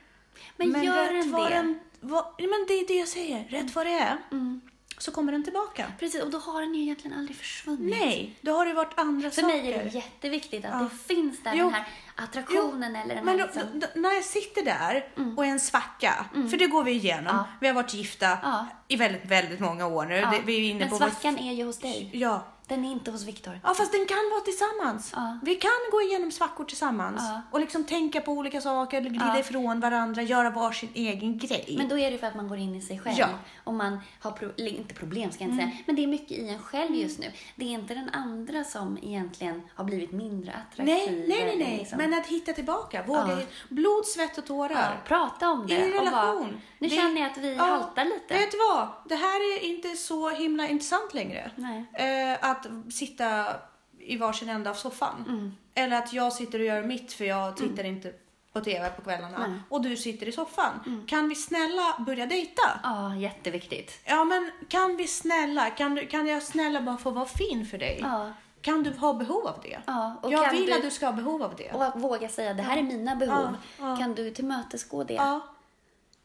Men 0.56 0.84
gör 0.84 1.12
rätt 1.12 1.32
den 1.32 1.42
det? 1.42 1.48
Den, 1.48 1.80
vad, 2.00 2.24
men 2.38 2.64
det 2.68 2.74
är 2.74 2.88
det 2.88 2.94
jag 2.98 3.08
säger, 3.08 3.44
rätt 3.48 3.74
vad 3.74 3.86
det 3.86 3.92
är. 3.98 4.16
Mm. 4.32 4.60
Så 4.98 5.10
kommer 5.10 5.32
den 5.32 5.44
tillbaka. 5.44 5.86
Precis, 5.98 6.22
och 6.22 6.30
då 6.30 6.38
har 6.38 6.60
den 6.60 6.74
ju 6.74 6.82
egentligen 6.82 7.18
aldrig 7.18 7.36
försvunnit. 7.36 7.96
Nej, 8.00 8.38
då 8.40 8.52
har 8.52 8.66
det 8.66 8.74
varit 8.74 8.98
andra 8.98 9.30
För 9.30 9.42
saker. 9.42 9.56
mig 9.62 9.72
är 9.72 9.84
det 9.84 9.90
jätteviktigt 9.94 10.64
att 10.64 10.70
Ja. 10.72 10.78
det 10.78 11.14
finns 11.14 11.42
där 11.42 11.54
Jo. 11.54 11.64
den 11.64 11.74
här 11.74 11.86
attraktionen 12.16 12.96
eller 12.96 13.14
den 13.14 13.24
Men 13.24 13.38
här 13.40 13.46
då, 13.54 13.60
liksom... 13.60 13.80
då, 13.80 13.86
när 14.00 14.12
jag 14.14 14.24
sitter 14.24 14.64
där 14.64 15.08
och 15.36 15.46
är 15.46 15.50
en 15.50 15.60
svacka, 15.60 16.26
för 16.50 16.56
det 16.56 16.66
går 16.66 16.84
vi 16.84 16.90
igenom. 16.92 17.36
Ja. 17.36 17.44
Vi 17.60 17.66
har 17.66 17.74
varit 17.74 17.94
gifta 17.94 18.38
Ja. 18.42 18.66
i 18.88 18.96
väldigt, 18.96 19.24
väldigt 19.26 19.60
många 19.60 19.86
år 19.86 20.06
nu. 20.06 20.20
Det, 20.20 20.40
vi 20.44 20.56
är 20.56 20.70
inne 20.70 20.78
Men 20.80 20.88
på 20.88 20.96
vår- 20.96 21.06
svackan 21.10 21.38
är 21.38 21.52
ju 21.52 21.64
hos 21.64 21.78
dig. 21.78 22.10
Ja. 22.12 22.46
Den 22.68 22.84
är 22.84 22.92
inte 22.92 23.10
hos 23.10 23.24
Viktor. 23.24 23.60
ja, 23.62 23.74
fast 23.74 23.92
den 23.92 24.06
kan 24.06 24.30
vara 24.30 24.40
tillsammans. 24.40 25.12
Ja. 25.16 25.38
Vi 25.42 25.54
kan 25.54 25.70
gå 25.92 26.02
igenom 26.02 26.30
svackor 26.32 26.64
tillsammans 26.64 27.22
Ja. 27.24 27.42
och 27.50 27.60
liksom 27.60 27.84
tänka 27.84 28.20
på 28.20 28.32
olika 28.32 28.60
saker, 28.60 29.00
glida 29.00 29.32
Ja. 29.34 29.38
ifrån 29.38 29.80
varandra, 29.80 30.22
göra 30.22 30.50
varsin 30.50 30.88
egen 30.94 31.38
grej. 31.38 31.74
Men 31.78 31.88
då 31.88 31.98
är 31.98 32.10
det 32.10 32.18
för 32.18 32.26
att 32.26 32.34
man 32.34 32.48
går 32.48 32.58
in 32.58 32.74
i 32.74 32.80
sig 32.80 32.98
själv. 32.98 33.16
Ja. 33.18 33.28
Och 33.64 33.74
man 33.74 34.00
har, 34.20 34.30
pro- 34.30 34.52
inte 34.56 34.94
problem 34.94 35.30
ska 35.32 35.44
jag 35.44 35.50
inte 35.52 35.64
säga, 35.64 35.76
men 35.86 35.96
det 35.96 36.02
är 36.02 36.06
mycket 36.06 36.30
i 36.38 36.48
en 36.48 36.58
själv 36.58 36.94
just 36.94 37.18
nu. 37.18 37.26
Det 37.56 37.64
är 37.64 37.68
inte 37.70 37.94
den 37.94 38.08
andra 38.10 38.64
som 38.64 38.98
egentligen 39.02 39.62
har 39.74 39.84
blivit 39.84 40.12
mindre 40.12 40.52
attraktiv. 40.52 40.84
nej, 40.86 41.24
nej, 41.28 41.44
nej, 41.44 41.56
nej. 41.58 41.78
liksom- 41.78 41.98
Men 41.98 42.14
att 42.14 42.26
hitta 42.26 42.52
tillbaka, 42.52 43.02
våga. 43.06 43.38
Blod, 43.68 44.06
svett 44.06 44.38
och 44.38 44.46
tårar. 44.46 45.00
Prata 45.06 45.48
om 45.50 45.66
det. 45.66 45.74
I 45.74 45.92
relation. 45.92 46.60
Nu 46.78 46.88
Det- 46.88 46.94
känner 46.96 47.20
jag 47.20 47.30
att 47.30 47.36
vi 47.38 47.54
Ja, 47.54 47.62
haltar 47.64 48.04
lite. 48.04 48.34
Vet 48.34 48.50
du 48.52 48.58
vad? 48.58 48.88
Det 49.04 49.14
här 49.14 49.56
är 49.56 49.64
inte 49.64 49.88
så 49.96 50.30
himla 50.30 50.68
intressant 50.68 51.14
längre. 51.14 51.50
Eh, 51.92 52.50
att 52.50 52.66
sitta 52.92 53.46
i 53.98 54.16
varsin 54.16 54.48
ända 54.48 54.70
av 54.70 54.74
soffan. 54.74 55.24
Mm. 55.28 55.52
Eller 55.74 55.96
att 55.98 56.12
jag 56.12 56.32
sitter 56.32 56.58
och 56.58 56.64
gör 56.64 56.82
mitt 56.82 57.12
för 57.12 57.24
jag 57.24 57.56
tittar 57.56 57.84
inte 57.84 58.12
på 58.52 58.60
TV 58.60 58.90
på 58.90 59.02
kvällarna. 59.02 59.38
Nej. 59.48 59.60
Och 59.68 59.82
du 59.82 59.96
sitter 59.96 60.28
i 60.28 60.32
soffan. 60.32 60.80
Mm. 60.86 61.06
Kan 61.06 61.28
vi 61.28 61.34
snälla 61.34 61.94
börja 62.06 62.26
dejta? 62.26 62.62
Ja, 62.82 63.14
jätteviktigt. 63.16 64.00
Ja 64.04 64.24
men 64.24 64.50
kan 64.68 64.96
vi 64.96 65.06
snälla, 65.06 65.70
kan, 65.70 65.94
du, 65.94 66.06
kan 66.06 66.26
jag 66.26 66.42
snälla 66.42 66.80
bara 66.80 66.96
få 66.96 67.10
vara 67.10 67.26
fin 67.26 67.66
för 67.66 67.78
dig? 67.78 67.98
Ja. 68.02 68.32
Kan 68.60 68.82
du 68.82 68.90
ha 68.92 69.12
behov 69.14 69.46
av 69.46 69.60
det? 69.62 69.78
Ja, 69.86 70.14
och 70.22 70.32
jag 70.32 70.50
vill 70.52 70.66
du- 70.66 70.72
att 70.72 70.82
du 70.82 70.90
ska 70.90 71.06
ha 71.06 71.12
behov 71.12 71.42
av 71.42 71.54
det. 71.56 71.72
Och 71.72 72.00
våga 72.00 72.28
säga, 72.28 72.54
det 72.54 72.62
här 72.62 72.76
är 72.76 72.82
mina 72.82 73.16
behov. 73.16 73.56
Kan 73.98 74.14
du 74.14 74.30
tillmötesgå 74.30 75.04
det? 75.04 75.14
Ja. 75.14 75.40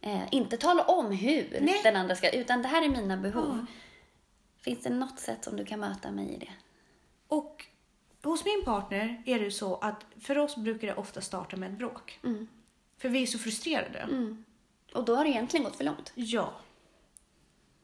Eh, 0.05 0.23
inte 0.31 0.57
tala 0.57 0.83
om 0.83 1.11
hur 1.11 1.57
Nej. 1.61 1.81
den 1.83 1.95
andra 1.95 2.15
ska, 2.15 2.29
utan 2.29 2.61
det 2.61 2.67
här 2.67 2.85
är 2.85 2.89
mina 2.89 3.17
behov. 3.17 3.65
Finns 4.61 4.79
det 4.79 4.89
något 4.89 5.19
sätt 5.19 5.43
som 5.43 5.57
du 5.57 5.65
kan 5.65 5.79
möta 5.79 6.11
mig 6.11 6.33
i 6.33 6.37
det? 6.37 6.51
Och 7.27 7.65
hos 8.23 8.45
min 8.45 8.61
partner 8.65 9.23
är 9.25 9.39
det 9.39 9.51
så 9.51 9.75
att 9.75 10.05
för 10.19 10.37
oss 10.37 10.55
brukar 10.55 10.87
det 10.87 10.95
ofta 10.95 11.21
starta 11.21 11.57
med 11.57 11.71
ett 11.71 11.77
bråk. 11.77 12.19
Mm. 12.23 12.47
För 12.97 13.09
vi 13.09 13.23
är 13.23 13.27
så 13.27 13.39
frustrerade. 13.39 14.07
Och 14.93 15.05
då 15.05 15.15
har 15.15 15.23
det 15.23 15.29
egentligen 15.29 15.63
gått 15.63 15.75
för 15.75 15.83
långt. 15.83 16.11
Ja. 16.15 16.53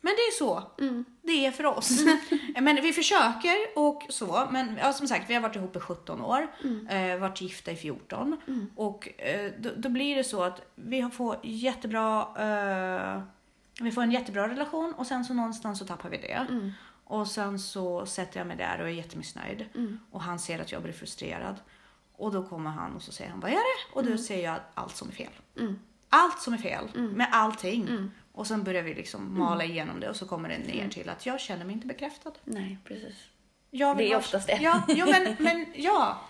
Men 0.02 0.14
det 0.16 0.22
är 0.22 0.38
så. 0.38 0.64
Mm. 0.80 1.06
Det 1.22 1.46
är 1.46 1.52
för 1.52 1.66
oss. 1.66 2.00
men 2.62 2.76
vi 2.76 2.94
försöker 2.94 3.56
och 3.76 4.06
så. 4.10 4.48
Men 4.52 4.78
ja, 4.82 4.94
som 4.94 5.08
sagt, 5.08 5.30
vi 5.30 5.34
har 5.34 5.42
varit 5.42 5.56
ihop 5.56 5.76
i 5.76 5.80
17 5.80 6.22
år. 6.22 6.48
Mm. 6.64 6.88
Eh, 6.88 7.20
varit 7.20 7.42
gifta 7.42 7.72
i 7.72 7.76
14. 7.76 8.38
Och 8.76 9.22
eh, 9.22 9.52
då, 9.60 9.70
då 9.78 9.90
blir 9.90 10.16
det 10.16 10.24
så 10.24 10.44
att 10.44 10.62
vi 10.76 11.10
får 11.14 11.38
jättebra... 11.44 12.28
Eh, 12.38 13.22
vi 13.82 13.92
får 13.92 14.02
en 14.02 14.12
jättebra 14.12 14.48
relation 14.48 14.94
och 14.94 15.08
sen 15.08 15.26
så 15.26 15.34
någonstans 15.34 15.80
så 15.80 15.86
tappar 15.86 16.10
vi 16.10 16.18
det. 16.18 16.46
Mm. 16.50 16.72
Och 17.04 17.28
sen 17.28 17.60
så 17.60 18.06
sätter 18.06 18.40
jag 18.40 18.48
mig 18.48 18.58
där 18.58 18.82
och 18.82 18.88
är 18.88 18.92
jättemissnöjd. 18.92 19.66
Och 20.12 20.22
han 20.22 20.40
ser 20.40 20.60
att 20.60 20.72
jag 20.72 20.82
blir 20.82 20.94
frustrerad. 20.94 21.56
Och 22.16 22.32
då 22.32 22.44
kommer 22.44 22.70
han 22.70 22.96
och 22.96 23.02
så 23.02 23.12
säger 23.12 23.32
han, 23.32 23.40
vad 23.40 23.52
är 23.52 23.56
det? 23.56 23.94
Och 23.94 24.06
då 24.06 24.18
säger 24.18 24.52
jag 24.52 24.60
allt 24.74 24.96
som 24.96 25.08
är 25.08 25.12
fel. 25.12 25.32
Allt 26.10 26.42
som 26.42 26.54
är 26.54 26.58
fel 26.58 26.90
med 26.94 27.28
allting. 27.32 28.12
Och 28.40 28.48
sen 28.48 28.64
börjar 28.64 28.84
vi 28.84 28.94
liksom 28.94 29.40
mala 29.40 29.64
igenom 29.64 30.00
det 30.00 30.10
och 30.10 30.16
så 30.16 30.26
kommer 30.26 30.50
det 30.50 30.58
ner 30.58 30.90
till 30.90 31.10
att 31.10 31.26
jag 31.26 31.40
känner 31.40 31.66
mig 31.66 31.74
inte 31.74 31.88
bekräftad. 31.88 32.32
Nej, 32.44 32.78
precis. 32.84 33.16
Det 33.72 33.78
är 33.84 33.96
vara- 33.96 34.18
oftast 34.18 34.48
det. 34.48 34.58
Ja, 34.62 34.82
jo, 34.88 35.06
men, 35.06 35.36
men 35.40 35.66
ja. 35.76 36.22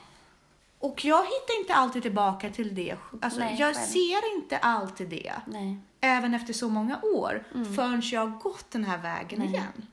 Och 0.79 1.05
jag 1.05 1.23
hittar 1.23 1.59
inte 1.59 1.73
alltid 1.73 2.01
tillbaka 2.01 2.49
till 2.49 2.75
det. 2.75 2.95
Alltså, 3.21 3.39
Nej, 3.39 3.55
jag 3.59 3.75
själv. 3.75 3.85
ser 3.87 4.35
inte 4.35 4.57
alltid 4.57 5.09
det. 5.09 5.33
Nej. 5.45 5.77
Även 6.01 6.33
efter 6.33 6.53
så 6.53 6.69
många 6.69 7.01
år. 7.01 7.43
Förrän 7.75 8.01
jag 8.05 8.21
har 8.27 8.39
gått 8.39 8.71
den 8.71 8.83
här 8.83 8.97
vägen 8.97 9.39
Nej. 9.39 9.47
igen. 9.47 9.87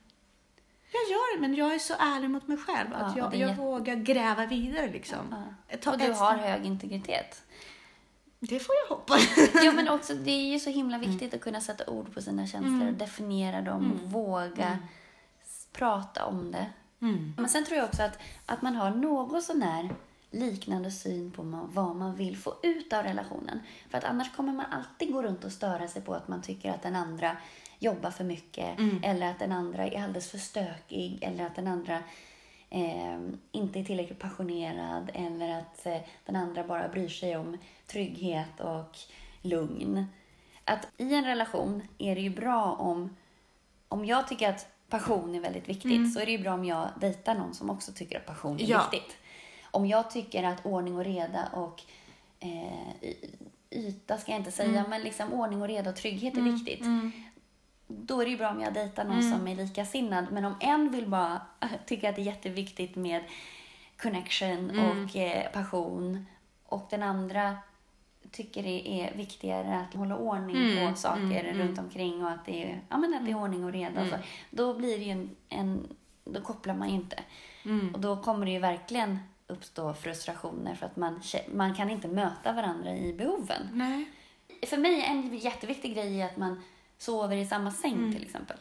Jag 0.91 1.11
gör 1.11 1.35
det, 1.35 1.41
men 1.41 1.55
jag 1.55 1.73
är 1.75 1.79
så 1.79 1.93
ärlig 1.99 2.29
mot 2.29 2.47
mig 2.47 2.57
själv. 2.57 2.93
Att 2.93 3.01
Ja, 3.01 3.07
och 3.11 3.17
jag, 3.17 3.31
det 3.31 3.37
jag 3.37 3.55
vågar 3.55 3.95
gräva 3.95 4.45
vidare 4.45 4.91
liksom. 4.91 5.35
Ja. 5.69 5.91
Och 5.91 5.97
du 5.97 6.11
har 6.11 6.37
hög 6.37 6.65
integritet. 6.65 7.43
Det 8.39 8.59
får 8.59 8.75
jag 8.83 8.95
hoppas. 8.95 9.21
Ja, 9.63 9.71
men 9.71 9.89
också 9.89 10.13
det 10.13 10.31
är 10.31 10.51
ju 10.53 10.59
så 10.59 10.69
himla 10.69 10.97
viktigt 10.97 11.33
att 11.33 11.41
kunna 11.41 11.61
sätta 11.61 11.89
ord 11.89 12.13
på 12.13 12.21
sina 12.21 12.47
känslor 12.47 12.87
och 12.87 12.93
definiera 12.93 13.61
dem 13.61 13.91
och 13.91 14.11
våga 14.11 14.79
s- 15.43 15.67
prata 15.73 16.25
om 16.25 16.51
det. 16.51 16.65
Men 17.37 17.49
sen 17.49 17.65
tror 17.65 17.77
jag 17.77 17.85
också 17.87 18.03
att, 18.03 18.19
att 18.45 18.61
man 18.61 18.75
har 18.75 18.91
något 18.91 19.43
sånär 19.43 19.89
liknande 20.31 20.91
syn 20.91 21.31
på 21.31 21.43
ma- 21.43 21.67
vad 21.73 21.95
man 21.95 22.15
vill 22.15 22.37
få 22.37 22.53
ut 22.63 22.93
av 22.93 23.03
relationen. 23.03 23.59
För 23.89 23.97
att 23.97 24.03
annars 24.03 24.35
kommer 24.35 24.53
man 24.53 24.65
alltid 24.65 25.13
gå 25.13 25.21
runt 25.21 25.43
och 25.43 25.51
störa 25.51 25.87
sig 25.87 26.01
på 26.01 26.13
att 26.13 26.27
man 26.27 26.41
tycker 26.41 26.71
att 26.71 26.81
den 26.83 26.95
andra 26.95 27.37
jobbar 27.79 28.11
för 28.11 28.23
mycket 28.23 28.79
eller 29.03 29.29
att 29.31 29.39
den 29.39 29.51
andra 29.51 29.87
är 29.87 30.03
alldeles 30.03 30.31
för 30.31 30.37
stökig 30.37 31.19
eller 31.21 31.45
att 31.45 31.55
den 31.55 31.67
andra 31.67 31.99
eh, 32.69 33.19
inte 33.51 33.79
är 33.79 33.83
tillräckligt 33.83 34.19
passionerad 34.19 35.11
eller 35.13 35.59
att 35.59 35.85
eh, 35.85 35.97
den 36.25 36.35
andra 36.35 36.63
bara 36.63 36.87
bryr 36.87 37.09
sig 37.09 37.37
om 37.37 37.57
trygghet 37.87 38.59
och 38.59 38.97
lugn. 39.41 40.05
Att 40.65 40.87
i 40.97 41.13
en 41.13 41.25
relation 41.25 41.81
är 41.97 42.15
det 42.15 42.21
ju 42.21 42.29
bra 42.29 42.73
om, 42.73 43.15
om 43.87 44.05
jag 44.05 44.27
tycker 44.27 44.49
att 44.49 44.67
passion 44.89 45.35
är 45.35 45.39
väldigt 45.39 45.69
viktigt 45.69 46.13
så 46.13 46.19
är 46.19 46.25
det 46.25 46.31
ju 46.31 46.37
bra 46.37 46.53
om 46.53 46.65
jag 46.65 46.87
dejtar 47.01 47.35
någon 47.35 47.53
som 47.53 47.69
också 47.69 47.91
tycker 47.91 48.17
att 48.17 48.25
passion 48.25 48.59
är 48.59 48.63
Ja. 48.69 48.87
viktigt. 48.91 49.17
Om 49.71 49.85
jag 49.85 50.11
tycker 50.11 50.43
att 50.43 50.65
ordning 50.65 50.95
och 50.97 51.03
reda 51.05 51.49
och 51.53 51.81
eh, 52.39 53.11
yta 53.71 54.17
ska 54.17 54.31
jag 54.31 54.39
inte 54.39 54.51
säga, 54.51 54.85
men 54.89 55.01
liksom 55.01 55.33
ordning 55.33 55.61
och 55.61 55.67
reda 55.67 55.89
och 55.89 55.95
trygghet 55.95 56.37
är 56.37 56.41
viktigt. 56.41 56.83
Då 57.87 58.21
är 58.21 58.25
det 58.25 58.31
ju 58.31 58.37
bra 58.37 58.49
om 58.49 58.61
jag 58.61 58.73
dejtar 58.73 59.03
någon 59.03 59.23
som 59.23 59.47
är 59.47 59.55
likasinnad. 59.55 60.25
Men 60.31 60.45
om 60.45 60.55
en 60.59 60.91
vill 60.91 61.07
bara 61.07 61.41
tycka 61.85 62.09
att 62.09 62.15
det 62.15 62.21
är 62.21 62.25
jätteviktigt 62.25 62.95
med 62.95 63.23
connection 63.97 64.79
och 64.79 65.15
eh, 65.15 65.51
passion 65.51 66.25
och 66.65 66.87
den 66.89 67.03
andra 67.03 67.57
tycker 68.31 68.63
det 68.63 69.01
är 69.01 69.17
viktigare 69.17 69.77
att 69.79 69.93
hålla 69.93 70.17
ordning 70.17 70.77
på 70.87 70.95
saker 70.95 71.53
runt 71.53 71.79
omkring 71.79 72.25
och 72.25 72.31
att 72.31 72.45
det 72.45 72.63
är, 72.63 72.81
ja, 72.89 72.97
men 72.97 73.13
att 73.13 73.25
det 73.25 73.31
är 73.31 73.37
ordning 73.37 73.63
och 73.63 73.71
reda. 73.71 74.01
och 74.01 74.07
Så. 74.07 74.15
Då 74.49 74.73
blir 74.73 74.97
det 74.97 75.03
ju 75.03 75.11
en, 75.11 75.29
en, 75.49 75.87
då 76.23 76.41
kopplar 76.41 76.75
man 76.75 76.89
ju 76.89 76.95
inte. 76.95 77.23
Och 77.93 77.99
då 77.99 78.17
kommer 78.17 78.45
det 78.45 78.51
ju 78.51 78.59
verkligen 78.59 79.19
uppstå 79.47 79.93
frustrationer 79.93 80.75
för 80.75 80.85
att 80.85 80.95
man, 80.95 81.21
man 81.53 81.75
kan 81.75 81.89
inte 81.89 82.07
möta 82.07 82.53
varandra 82.53 82.95
i 82.97 83.13
behoven. 83.13 83.69
Nej. 83.73 84.05
För 84.67 84.77
mig 84.77 85.01
är 85.01 85.09
en 85.09 85.37
jätteviktig 85.37 85.95
grej 85.95 86.23
att 86.23 86.37
man 86.37 86.63
sover 86.97 87.35
i 87.35 87.45
samma 87.45 87.71
säng 87.71 88.13
till 88.13 88.23
exempel. 88.23 88.57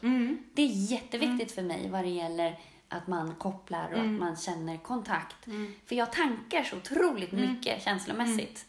Det 0.54 0.62
är 0.62 0.66
jätteviktigt 0.92 1.52
för 1.52 1.62
mig 1.62 1.88
vad 1.90 2.04
det 2.04 2.10
gäller 2.10 2.58
att 2.88 3.06
man 3.06 3.34
kopplar 3.34 3.92
och 3.92 4.00
att 4.00 4.06
man 4.06 4.36
känner 4.36 4.76
kontakt. 4.76 5.44
För 5.86 5.96
jag 5.96 6.12
tankar 6.12 6.62
så 6.62 6.76
otroligt 6.76 7.32
mycket 7.32 7.82
känslomässigt. 7.82 8.66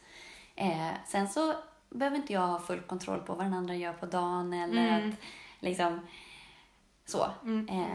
Eh, 0.56 0.90
sen 1.08 1.30
så 1.30 1.54
behöver 1.90 2.18
inte 2.18 2.34
jag 2.34 2.48
ha 2.48 2.60
full 2.60 2.80
kontroll 2.80 3.20
på 3.20 3.34
vad 3.36 3.46
den 3.46 3.54
andra 3.54 3.76
gör 3.76 3.94
på 3.94 4.06
dagen 4.06 4.54
eller 4.54 5.08
att 5.10 5.16
liksom 5.60 6.00
så. 7.06 7.24
Eh, 7.24 7.30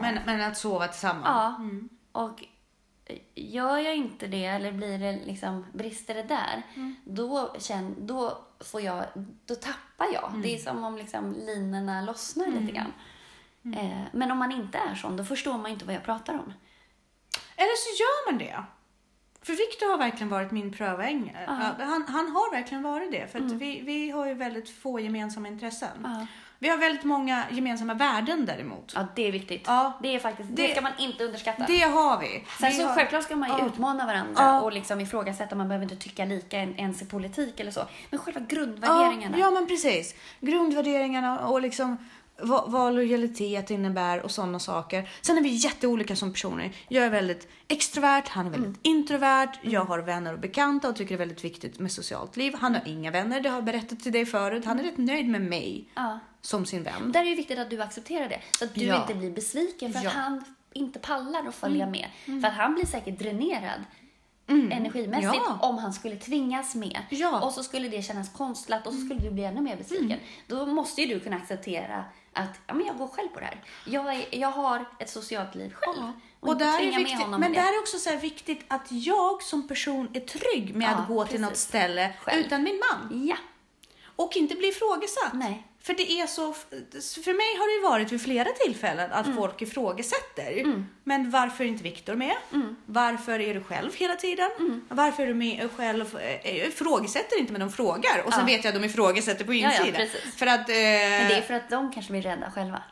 Men, 0.01 0.19
men 0.27 0.41
att 0.41 0.59
sova 0.59 0.89
tillsammans. 0.89 1.25
Ja. 1.27 1.61
Och 2.21 2.45
gör 3.35 3.79
jag 3.79 3.97
inte 3.97 4.27
det 4.27 4.45
eller 4.45 4.73
blir 4.73 4.99
det 4.99 5.13
liksom, 5.27 5.67
brister 5.73 6.15
det 6.15 6.23
där, 6.23 6.63
då, 7.05 7.55
känn, 7.59 8.07
då, 8.07 8.39
får 8.61 8.81
jag, 8.81 9.05
då 9.47 9.55
tappar 9.55 10.07
jag. 10.13 10.41
Det 10.43 10.55
är 10.55 10.59
som 10.59 10.85
om 10.85 10.97
liksom 10.97 11.33
linorna 11.33 12.03
lossnar 12.03 12.47
lite 12.47 12.73
grann. 12.73 12.93
Eh, 13.77 14.03
men 14.13 14.31
om 14.31 14.39
man 14.39 14.53
inte 14.53 14.79
är 14.79 14.95
sån, 14.95 15.17
då 15.17 15.25
förstår 15.25 15.59
man 15.59 15.71
inte 15.71 15.85
vad 15.85 15.95
jag 15.95 16.05
pratar 16.05 16.35
om. 16.35 16.53
Eller 17.57 17.77
så 17.77 18.03
gör 18.03 18.31
man 18.31 18.39
det. 18.39 18.65
För 19.43 19.53
Victor 19.53 19.91
har 19.91 19.99
verkligen 19.99 20.29
varit 20.29 20.51
min 20.51 20.73
pröväng. 20.73 21.37
Ja, 21.47 21.53
Han, 21.79 22.05
han 22.09 22.31
har 22.31 22.51
verkligen 22.51 22.83
varit 22.83 23.13
det. 23.13 23.33
För 23.33 23.39
att 23.39 23.53
vi, 23.53 23.81
vi 23.81 24.11
har 24.11 24.27
ju 24.27 24.35
väldigt 24.35 24.71
få 24.71 25.01
gemensamma 25.01 25.49
intressen. 25.49 25.99
Ja. 26.03 26.27
Vi 26.63 26.69
har 26.69 26.77
väldigt 26.77 27.05
många 27.05 27.45
gemensamma 27.51 27.95
värden 27.95 28.47
däremot. 28.47 28.93
Ja, 28.97 29.07
det 29.17 29.29
är 29.29 29.33
viktigt. 29.33 29.63
Ja. 29.67 29.93
Det 30.03 30.15
är 30.15 30.19
faktiskt, 30.19 30.49
det, 30.53 30.67
Det- 30.67 30.73
ska 30.73 30.81
man 30.81 30.93
inte 30.99 31.25
underskatta. 31.25 31.65
Det 31.67 31.81
har 31.81 32.21
vi. 32.21 32.45
Sen 32.61 32.69
vi 32.71 32.77
så 32.77 32.87
har... 32.87 32.95
självklart 32.95 33.23
ska 33.25 33.37
man 33.37 33.49
ju 33.49 33.55
Ja. 33.59 33.67
utmana 33.67 34.07
varandra 34.07 34.33
Ja. 34.37 34.61
och 34.61 34.73
liksom 34.73 35.01
ifrågasätta, 35.01 35.55
man 35.55 35.69
behöver 35.69 35.83
inte 35.85 35.97
tycka 35.97 36.25
lika 36.25 36.59
en- 36.59 36.79
ens 36.79 37.03
i 37.03 37.07
politik 37.07 37.61
eller 37.61 37.71
så. 37.71 37.87
Men 38.11 38.21
själva 38.21 38.41
Ja, 38.41 38.47
grundvärderingarna. 38.57 39.39
ja, 39.39 39.51
men 39.51 39.67
precis. 39.67 40.15
Grundvärderingarna 40.41 41.47
och 41.49 41.61
liksom 41.63 41.97
vad, 42.41 42.71
vad 42.71 42.95
lojalitet 42.95 43.71
innebär 43.71 44.21
och 44.23 44.31
sådana 44.31 44.59
saker. 44.59 45.11
Sen 45.23 45.39
är 45.39 45.43
vi 45.43 45.49
jätteolika 45.49 46.17
som 46.17 46.33
personer. 46.33 46.73
Jag 46.89 47.05
är 47.05 47.11
väldigt 47.11 47.49
extrovert, 47.69 48.29
han 48.29 48.47
är 48.47 48.51
väldigt 48.51 48.67
Mm. 48.69 48.81
introvert. 48.83 49.53
Jag 49.63 49.85
har 49.85 49.99
vänner 49.99 50.33
och 50.33 50.39
bekanta 50.41 50.89
och 50.89 50.97
tycker 50.97 51.09
det 51.09 51.15
är 51.17 51.27
väldigt 51.27 51.45
viktigt 51.45 51.79
med 51.79 51.93
socialt 51.93 52.37
liv. 52.37 52.55
Han 52.61 52.75
har 52.75 52.83
inga 52.89 53.11
vänner, 53.11 53.41
det 53.41 53.49
har 53.49 53.57
jag 53.57 53.65
berättat 53.65 54.01
till 54.01 54.13
dig 54.13 54.27
förut. 54.27 54.65
Han 54.65 54.79
är 54.79 54.83
rätt 54.85 54.99
nöjd 54.99 55.29
med 55.29 55.41
mig 55.43 55.89
Ja. 55.95 56.19
som 56.41 56.67
sin 56.67 56.83
vän. 56.83 57.13
Där 57.13 57.21
är 57.21 57.25
det 57.31 57.35
viktigt 57.35 57.59
att 57.59 57.71
du 57.71 57.83
accepterar 57.83 58.29
det. 58.29 58.41
Så 58.59 58.65
att 58.65 58.75
du 58.75 58.85
Ja. 58.85 59.01
inte 59.03 59.15
blir 59.15 59.31
besviken 59.31 59.93
för 59.93 60.01
Ja. 60.03 60.09
att 60.11 60.15
han 60.17 60.45
inte 60.73 60.99
pallar 60.99 61.49
att 61.49 61.55
följa 61.55 61.87
med. 61.87 62.07
För 62.25 62.49
att 62.49 62.55
han 62.55 62.75
blir 62.75 62.87
säkert 62.87 63.19
dränerad 63.19 63.81
energimässigt 64.71 65.43
Ja. 65.47 65.59
om 65.69 65.79
han 65.79 65.93
skulle 65.93 66.17
tvingas 66.17 66.75
med. 66.75 66.99
Ja. 67.11 67.41
Och 67.41 67.53
så 67.53 67.63
skulle 67.63 67.89
det 67.89 68.03
kännas 68.03 68.33
konstlat 68.33 68.87
och 68.87 68.93
så 68.93 68.99
skulle 69.01 69.21
du 69.21 69.31
bli 69.31 69.45
ännu 69.45 69.61
mer 69.61 69.77
besviken. 69.77 70.19
Då 70.47 70.67
måste 70.67 71.01
ju 71.03 71.15
du 71.15 71.21
kunna 71.21 71.37
acceptera 71.37 72.05
att 72.33 72.61
ja, 72.67 72.75
men 72.75 72.87
jag 72.87 72.99
går 72.99 73.09
själv 73.09 73.29
på 73.29 73.41
det 73.41 73.47
här. 73.47 73.61
Jag, 73.85 74.15
är, 74.15 74.27
jag 74.31 74.49
har 74.51 74.85
ett 74.99 75.11
socialt 75.11 75.55
liv 75.55 75.75
själv. 75.75 75.97
Ja. 75.99 76.13
Och, 76.41 76.49
Och 76.49 76.57
där 76.57 76.81
är 76.81 76.97
viktigt, 76.99 77.29
men 77.29 77.53
där 77.53 77.75
är 77.75 77.79
också 77.81 77.99
så 77.99 78.17
viktigt 78.17 78.65
att 78.69 78.87
jag 78.91 79.43
som 79.43 79.69
person 79.69 80.09
är 80.13 80.21
trygg 80.21 80.77
med 80.77 80.87
Ja, 80.91 80.95
att 80.95 81.09
gå 81.09 81.27
till 81.27 81.41
något 81.41 81.51
precis. 81.51 81.69
ställe 81.69 82.15
Själv. 82.21 82.47
utan 82.47 82.63
min 82.63 82.81
man. 82.91 83.27
Ja. 83.27 83.37
Och 84.17 84.37
inte 84.37 84.55
bli 84.55 84.69
ifrågasatt. 84.69 85.33
Nej. 85.33 85.67
För 85.83 85.95
det 85.95 86.13
är 86.13 86.27
så, 86.27 86.53
för 87.23 87.35
mig 87.35 87.57
har 87.59 87.67
det 87.69 87.75
ju 87.77 87.83
varit 87.91 88.13
vid 88.13 88.23
flera 88.23 88.49
tillfällen 88.51 89.13
att 89.13 89.27
folk 89.37 89.63
ifrågasätter. 89.63 90.85
Men 91.05 91.31
varför 91.31 91.65
är 91.65 91.69
inte 91.69 91.83
Viktor 91.83 92.15
med? 92.15 92.37
Varför 92.87 93.41
är 93.41 93.55
du 93.55 93.63
själv 93.65 93.95
hela 93.95 94.17
tiden? 94.17 94.51
Varför 94.89 95.23
är 95.23 95.27
du 95.27 95.35
med 95.35 95.69
själv? 95.77 96.19
Jag 96.45 96.55
ifrågasätter 96.57 97.39
inte 97.41 97.53
men 97.53 97.61
de 97.61 97.73
frågar. 97.73 98.23
Och 98.27 98.33
sen 98.33 98.41
Ja. 98.41 98.47
vet 98.57 98.65
jag 98.65 98.75
att 98.77 98.83
de 98.83 98.87
ifrågasätter 98.89 99.45
på 99.45 99.55
ja, 99.55 99.71
insidan. 99.71 99.93
precis. 99.95 100.37
för 100.37 100.47
att... 100.47 100.69
Eh, 100.69 100.75
Men 100.75 101.29
det 101.29 101.35
är 101.35 101.43
för 101.43 101.55
att 101.55 101.71
de 101.71 101.93
kanske 101.93 102.13
blir 102.13 102.23
rädda 102.23 102.51
själva. 102.51 102.83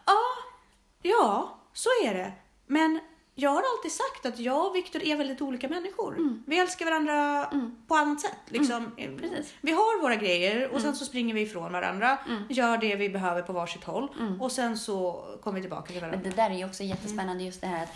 Ja, 1.03 1.59
så 1.72 1.88
är 2.05 2.14
det. 2.14 2.32
Men 2.66 3.01
jag 3.35 3.51
har 3.51 3.62
alltid 3.76 3.93
sagt 3.93 4.26
att 4.26 4.39
jag 4.39 4.66
och 4.66 4.76
Viktor 4.76 5.03
är 5.03 5.16
väldigt 5.16 5.41
olika 5.41 5.68
människor. 5.68 6.39
Vi 6.47 6.59
älskar 6.59 6.85
varandra 6.85 7.47
på 7.87 7.95
annat 7.95 8.20
sätt. 8.20 8.39
Liksom. 8.49 8.93
Precis. 8.97 9.55
Vi 9.61 9.72
har 9.72 10.03
våra 10.03 10.16
grejer 10.16 10.68
och 10.74 10.81
sen 10.81 10.97
så 10.97 11.05
springer 11.05 11.35
vi 11.35 11.41
ifrån 11.41 11.72
varandra, 11.72 12.18
gör 12.49 12.78
det 12.78 12.97
vi 12.97 13.09
behöver 13.09 13.43
på 13.43 13.53
varsitt 13.53 13.85
håll 13.85 14.09
och 14.41 14.53
sen 14.53 14.78
så 14.78 15.24
kommer 15.43 15.57
vi 15.57 15.62
tillbaka 15.62 15.93
till 15.93 16.01
varandra. 16.01 16.20
Men 16.22 16.31
det 16.31 16.37
där 16.37 16.51
är 16.51 16.55
ju 16.55 16.64
också 16.64 16.83
jättespännande 16.83 17.45
just 17.45 17.61
det 17.61 17.66
här 17.66 17.83
att 17.83 17.93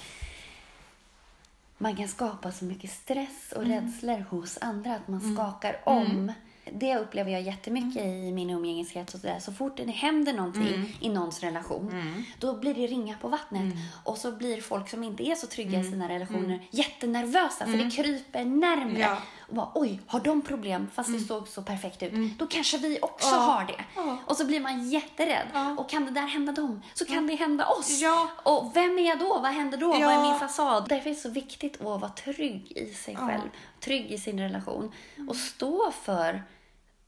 man 1.79 1.97
kan 1.97 2.09
skapa 2.09 2.53
så 2.53 2.65
mycket 2.65 2.91
stress 2.91 3.53
och 3.57 3.65
rädslor 3.65 4.25
hos 4.31 4.59
andra 4.61 4.95
att 4.95 5.09
man 5.09 5.35
skakar 5.35 5.81
om. 5.85 6.33
Det 6.73 6.97
upplever 6.97 7.31
jag 7.31 7.43
jättemycket 7.43 8.05
i 8.05 8.33
min 8.33 8.51
umgängeskrets 8.51 9.15
och. 9.15 9.21
Så 9.41 9.53
fort 9.53 9.77
det 9.77 9.91
händer 9.91 10.33
någonting 10.33 10.97
i 11.01 11.09
någons 11.09 11.41
relation, 11.41 11.93
då 12.39 12.55
blir 12.59 12.75
det 12.75 12.87
ringa 12.87 13.17
på 13.17 13.29
vattnet. 13.29 13.75
Och 14.05 14.19
så 14.19 14.33
blir 14.33 14.61
folk 14.61 14.89
som 14.89 15.05
inte 15.05 15.29
är 15.29 15.35
så 15.35 15.47
trygga 15.47 15.81
i 15.81 15.85
sina 15.85 16.09
relationer 16.09 16.67
jättenervösa 16.71 17.67
för 17.67 17.77
det 17.85 17.91
kryper 17.91 18.45
närmre. 18.45 19.01
Ja. 19.01 19.17
Och 19.49 19.55
bara, 19.55 19.71
oj, 19.75 20.01
har 20.07 20.21
de 20.21 20.43
problem 20.43 20.91
fast 20.95 21.13
det 21.13 21.21
såg 21.21 21.49
så 21.49 21.63
perfekt 21.63 22.03
ut? 22.03 22.39
Då 22.39 22.47
kanske 22.47 22.79
vi 22.79 22.99
också 23.03 23.35
Ja. 23.35 23.37
har 23.37 23.65
det. 23.65 23.85
Ja. 23.97 24.19
Och 24.27 24.37
så 24.37 24.47
blir 24.47 24.61
man 24.61 24.91
jätterädd. 24.91 25.77
Och 25.79 25.91
kan 25.91 26.05
det 26.05 26.11
där 26.11 26.27
hända 26.27 26.53
dem, 26.53 26.83
så 26.95 27.05
kan 27.05 27.27
det 27.27 27.35
hända 27.35 27.67
oss. 27.67 28.03
Och 28.43 28.77
vem 28.77 28.99
är 28.99 29.09
jag 29.09 29.19
då? 29.19 29.39
Vad 29.43 29.53
händer 29.53 29.79
då? 29.79 29.89
Vad 29.89 30.03
är 30.03 30.23
min 30.31 30.39
fasad? 30.39 30.87
Därför 30.89 31.11
är 31.11 31.15
det 31.15 31.21
så 31.21 31.31
viktigt 31.31 31.75
att 31.77 32.01
vara 32.01 32.09
trygg 32.09 32.73
i 32.77 32.95
sig 32.95 33.17
själv, 33.17 33.49
trygg 33.81 34.13
i 34.13 34.19
sin 34.19 34.41
relation 34.41 34.93
och 35.29 35.37
stå 35.37 35.93
för 36.03 36.43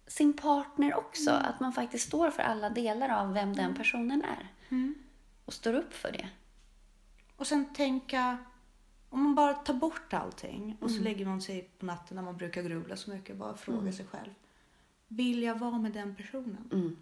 sin 0.07 0.33
partner 0.33 0.95
också. 0.95 1.31
Att 1.31 1.61
man 1.61 1.73
faktiskt 1.73 2.07
står 2.07 2.31
för 2.31 2.43
alla 2.43 2.71
delar 2.71 3.09
av 3.09 3.33
vem 3.33 3.57
den 3.57 3.75
personen 3.75 4.23
är. 4.25 4.49
Och 5.45 5.53
står 5.53 5.75
upp 5.75 5.95
för 5.95 6.13
det. 6.13 6.29
Och 7.37 7.47
sen 7.47 7.75
tänka, 7.75 8.39
om 9.11 9.23
man 9.23 9.35
bara 9.35 9.55
tar 9.55 9.75
bort 9.75 10.13
allting 10.15 10.77
och 10.81 10.91
så 10.91 11.03
lägger 11.03 11.27
man 11.27 11.43
sig 11.43 11.71
på 11.79 11.87
natten 11.87 12.17
när 12.17 12.23
man 12.23 12.37
brukar 12.37 12.63
grubbla 12.63 12.97
så 12.97 13.11
mycket 13.11 13.37
bara 13.37 13.57
fråga 13.57 13.93
sig 13.93 14.07
själv. 14.07 14.31
Vill 15.09 15.43
jag 15.43 15.55
vara 15.55 15.79
med 15.79 15.93
den 15.93 16.15
personen? 16.15 16.71
Mm. 16.73 16.97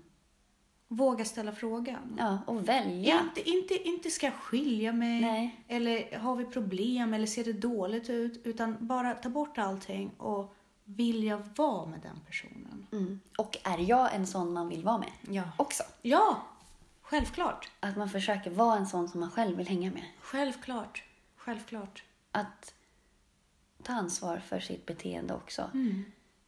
Våga 0.89 1.25
ställa 1.25 1.53
frågan. 1.53 2.17
Ja, 2.19 2.39
och 2.47 2.69
välja. 2.69 3.21
Inte, 3.21 3.51
inte, 3.51 3.89
inte 3.89 4.11
ska 4.11 4.27
jag 4.27 4.35
skilja 4.35 4.93
mig 4.93 5.21
Nej. 5.21 5.65
eller 5.69 6.19
har 6.19 6.37
vi 6.37 6.45
problem 6.45 7.15
eller 7.15 7.27
ser 7.27 7.45
det 7.45 7.53
dåligt 7.53 8.11
ut 8.11 8.47
utan 8.47 8.77
bara 8.81 9.15
ta 9.15 9.29
bort 9.29 9.59
allting 9.59 10.11
och 10.19 10.55
vill 10.85 11.25
jag 11.25 11.43
vara 11.57 11.87
med 11.87 12.01
den 12.01 12.21
personen? 12.27 12.87
Mm. 12.93 13.21
Och 13.39 13.57
är 13.65 13.79
jag 13.79 14.15
en 14.15 14.27
sån 14.27 14.53
man 14.53 14.69
vill 14.69 14.85
vara 14.85 14.99
med? 14.99 15.13
Ja. 15.21 15.43
Också. 15.57 15.83
Ja, 16.03 16.43
självklart. 17.03 17.71
Att 17.81 17.97
man 17.97 18.09
försöker 18.09 18.51
vara 18.51 18.77
en 18.77 18.87
sån 18.87 19.09
som 19.09 19.21
man 19.21 19.31
själv 19.31 19.57
vill 19.57 19.69
hänga 19.69 19.91
med. 19.91 20.05
Självklart. 20.21 21.05
Självklart. 21.37 22.05
Att 22.33 22.75
ta 23.83 23.93
ansvar 23.93 24.39
för 24.39 24.61
sitt 24.61 24.87
beteende 24.87 25.35
också. 25.35 25.71
Mm. 25.75 26.05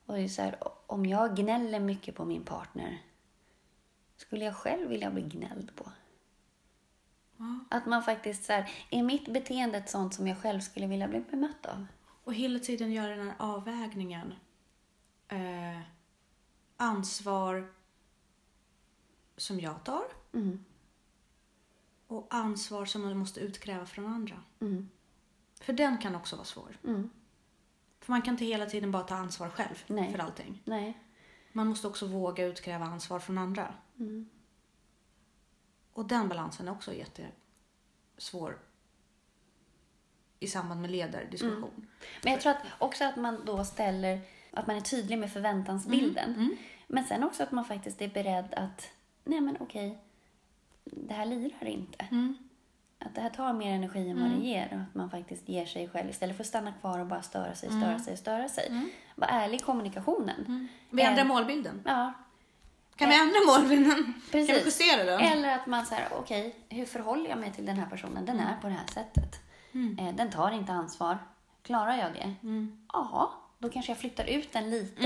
Och 0.06 0.14
det 0.14 0.20
är 0.20 0.28
så 0.28 0.42
här, 0.42 0.56
om 0.86 1.06
jag 1.06 1.36
gnäller 1.36 1.80
mycket 1.80 2.14
på 2.14 2.24
min 2.24 2.44
partner, 2.44 3.02
skulle 4.16 4.44
jag 4.44 4.56
själv 4.56 4.88
vilja 4.88 5.10
bli 5.10 5.22
gnälld 5.22 5.76
på? 5.76 5.90
Att 7.68 7.86
man 7.86 8.02
faktiskt 8.02 8.44
så 8.44 8.52
här, 8.52 8.70
är 8.90 9.02
mitt 9.02 9.28
beteende 9.28 9.78
ett 9.78 9.90
sånt 9.90 10.14
som 10.14 10.26
jag 10.26 10.38
själv 10.38 10.60
skulle 10.60 10.86
vilja 10.86 11.08
bli 11.08 11.20
bemött 11.30 11.66
av? 11.66 11.86
Och 12.26 12.34
hela 12.34 12.58
tiden 12.58 12.92
göra 12.92 13.16
den 13.16 13.26
här 13.26 13.36
avvägningen. 13.38 14.34
Eh, 15.28 15.80
ansvar 16.76 17.72
som 19.36 19.60
jag 19.60 19.84
tar 19.84 20.04
Mm. 20.32 20.64
och 22.06 22.26
ansvar 22.30 22.84
som 22.84 23.02
man 23.02 23.18
måste 23.18 23.40
utkräva 23.40 23.86
från 23.86 24.06
andra. 24.06 24.42
Mm. 24.60 24.88
För 25.60 25.72
den 25.72 25.98
kan 25.98 26.14
också 26.14 26.36
vara 26.36 26.44
svår. 26.44 26.78
Mm. 26.84 27.10
För 28.00 28.12
man 28.12 28.22
kan 28.22 28.34
inte 28.34 28.44
hela 28.44 28.66
tiden 28.66 28.90
bara 28.92 29.02
ta 29.02 29.14
ansvar 29.14 29.50
själv 29.50 29.84
Nej. 29.86 30.12
för 30.12 30.18
allting. 30.18 30.62
Nej. 30.64 30.98
Man 31.52 31.66
måste 31.66 31.86
också 31.86 32.06
våga 32.06 32.44
utkräva 32.46 32.84
ansvar 32.84 33.18
från 33.20 33.38
andra. 33.38 33.74
Mm. 33.98 34.28
Och 35.92 36.06
den 36.06 36.28
balansen 36.28 36.68
är 36.68 36.72
också 36.72 36.92
jättesvår 36.94 38.58
i 40.40 40.46
samband 40.46 40.80
med 40.80 40.90
ledardiskussion. 40.90 41.86
Men 42.22 42.32
jag 42.32 42.40
tror 42.42 42.52
att 42.52 42.62
också 42.78 43.04
att 43.04 43.16
man 43.16 43.44
då 43.44 43.64
ställer, 43.64 44.20
att 44.50 44.66
man 44.66 44.76
är 44.76 44.80
tydlig 44.80 45.18
med 45.18 45.32
förväntansbilden. 45.32 46.34
Mm. 46.34 46.56
Men 46.86 47.04
sen 47.04 47.24
också 47.24 47.42
att 47.42 47.52
man 47.52 47.64
faktiskt 47.64 48.02
är 48.02 48.08
beredd 48.08 48.54
att, 48.54 48.90
nej 49.24 49.40
men 49.40 49.56
okej, 49.60 49.98
det 50.84 51.14
här 51.14 51.26
lirar 51.26 51.64
inte. 51.66 52.06
Mm. 52.10 52.36
Att 52.98 53.14
det 53.14 53.20
här 53.20 53.30
tar 53.30 53.52
mer 53.52 53.74
energi 53.74 54.08
än 54.10 54.20
vad 54.22 54.30
det 54.30 54.46
ger 54.46 54.68
och 54.72 54.80
att 54.80 54.94
man 54.94 55.10
faktiskt 55.10 55.48
ger 55.48 55.66
sig 55.66 55.88
själv 55.88 56.10
istället 56.10 56.36
för 56.36 56.44
att 56.44 56.48
stanna 56.48 56.72
kvar 56.72 56.98
och 56.98 57.06
bara 57.06 57.22
störa 57.22 57.54
sig, 57.54 57.68
störa 57.68 57.98
sig, 57.98 58.16
störa 58.16 58.48
sig. 58.48 58.82
Var 59.14 59.28
ärlig 59.28 59.56
i 59.60 59.62
kommunikationen. 59.62 60.68
Vi 60.90 61.02
ändrar 61.02 61.22
Eh, 61.24 61.28
målbilden. 61.28 61.82
Ja, 61.84 62.12
Kan 62.96 63.08
vi 63.08 63.20
ändra 63.20 63.36
målbilden? 63.46 64.14
precis. 64.30 64.46
Kan 64.46 64.56
vi 64.56 64.64
justera 64.64 65.04
den? 65.04 65.20
Eller 65.20 65.54
att 65.54 65.66
man 65.66 65.86
säger, 65.86 66.06
okej, 66.18 66.54
hur 66.68 66.86
förhåller 66.86 67.30
jag 67.30 67.38
mig 67.38 67.52
till 67.52 67.66
den 67.66 67.76
här 67.78 67.86
personen? 67.86 68.26
Den 68.26 68.40
är 68.40 68.56
på 68.60 68.66
det 68.68 68.74
här 68.74 68.86
sättet. 68.94 69.40
Eh, 69.98 70.14
Den 70.14 70.30
tar 70.30 70.50
inte 70.50 70.72
ansvar. 70.72 71.18
Klarar 71.62 71.96
jag 71.96 72.12
det? 72.12 72.34
Ja, 72.92 73.32
då 73.58 73.68
kanske 73.68 73.92
jag 73.92 73.98
flyttar 73.98 74.24
ut 74.24 74.52
den 74.52 74.70
lite 74.70 75.02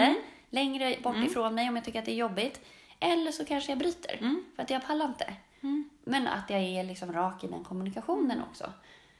längre 0.50 0.96
bort 1.02 1.16
ifrån 1.16 1.54
mig 1.54 1.68
om 1.68 1.76
jag 1.76 1.84
tycker 1.84 1.98
att 1.98 2.04
det 2.04 2.12
är 2.12 2.16
jobbigt. 2.16 2.60
Eller 3.00 3.30
så 3.32 3.44
kanske 3.44 3.72
jag 3.72 3.78
bryter, 3.78 4.18
för 4.56 4.62
att 4.62 4.70
jag 4.70 4.86
pallar 4.86 5.06
inte. 5.06 5.34
Men 6.04 6.26
att 6.26 6.50
jag 6.50 6.60
är 6.60 6.84
liksom 6.84 7.12
rak 7.12 7.44
i 7.44 7.46
den 7.46 7.64
kommunikationen 7.64 8.42
också. 8.50 8.72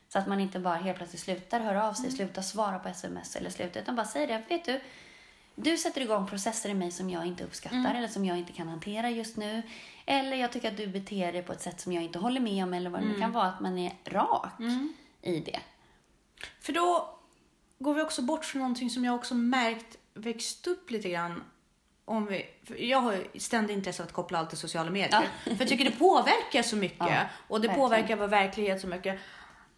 Så 0.08 0.18
att 0.18 0.26
man 0.28 0.40
inte 0.40 0.58
bara 0.58 0.74
helt 0.74 0.96
plötsligt 0.98 1.22
slutar 1.22 1.60
höra 1.60 1.88
av 1.88 1.92
sig, 1.92 2.10
slutar 2.10 2.42
svara 2.42 2.78
på 2.78 2.88
sms 2.88 3.36
eller 3.36 3.50
slutar, 3.50 3.80
utan 3.80 3.96
bara 3.96 4.06
säger 4.06 4.26
det. 4.26 4.42
Vet 4.48 4.64
du, 4.64 4.80
du 5.54 5.76
sätter 5.76 6.00
igång 6.00 6.26
processer 6.26 6.68
i 6.70 6.74
mig 6.74 6.90
som 6.90 7.10
jag 7.10 7.26
inte 7.26 7.44
uppskattar 7.44 7.94
eller 7.94 8.08
som 8.08 8.24
jag 8.24 8.38
inte 8.38 8.52
kan 8.52 8.68
hantera 8.68 9.10
just 9.10 9.36
nu. 9.36 9.62
Eller 10.06 10.36
jag 10.36 10.52
tycker 10.52 10.68
att 10.70 10.76
du 10.76 10.86
beter 10.86 11.32
dig 11.32 11.42
på 11.42 11.52
ett 11.52 11.60
sätt 11.62 11.80
som 11.80 11.92
jag 11.92 12.04
inte 12.04 12.18
håller 12.18 12.40
med 12.40 12.64
om 12.64 12.74
eller 12.74 12.90
vad 12.90 13.00
det 13.00 13.06
nu 13.06 13.20
kan 13.20 13.32
vara. 13.32 13.46
Att 13.46 13.60
man 13.60 13.78
är 13.78 13.92
rak 14.04 14.52
i 15.22 15.40
det. 15.40 15.60
För 16.60 16.72
då 16.72 17.18
går 17.78 17.94
vi 17.94 18.02
också 18.02 18.22
bort 18.22 18.44
från 18.44 18.58
någonting 18.62 18.90
som 18.90 19.04
jag 19.04 19.14
också 19.14 19.34
märkt 19.34 19.96
växt 20.14 20.66
upp 20.66 20.90
lite 20.90 21.08
grann. 21.08 21.44
Om 22.04 22.26
vi, 22.26 22.46
jag 22.90 22.98
har 23.00 23.24
ständigt 23.38 23.76
intresse 23.76 24.02
av 24.02 24.06
att 24.08 24.12
koppla 24.14 24.38
allt 24.38 24.48
till 24.48 24.58
sociala 24.58 24.90
medier. 24.90 25.28
För 25.44 25.56
jag 25.58 25.68
tycker 25.68 25.84
det 25.84 25.90
påverkar 25.98 26.62
så 26.62 26.76
mycket. 26.76 26.98
Ja, 27.00 27.20
och 27.48 27.60
det 27.60 27.68
verkligen. 27.68 27.88
påverkar 27.88 28.16
vår 28.16 28.26
verklighet 28.28 28.80
så 28.80 28.86
mycket. 28.86 29.20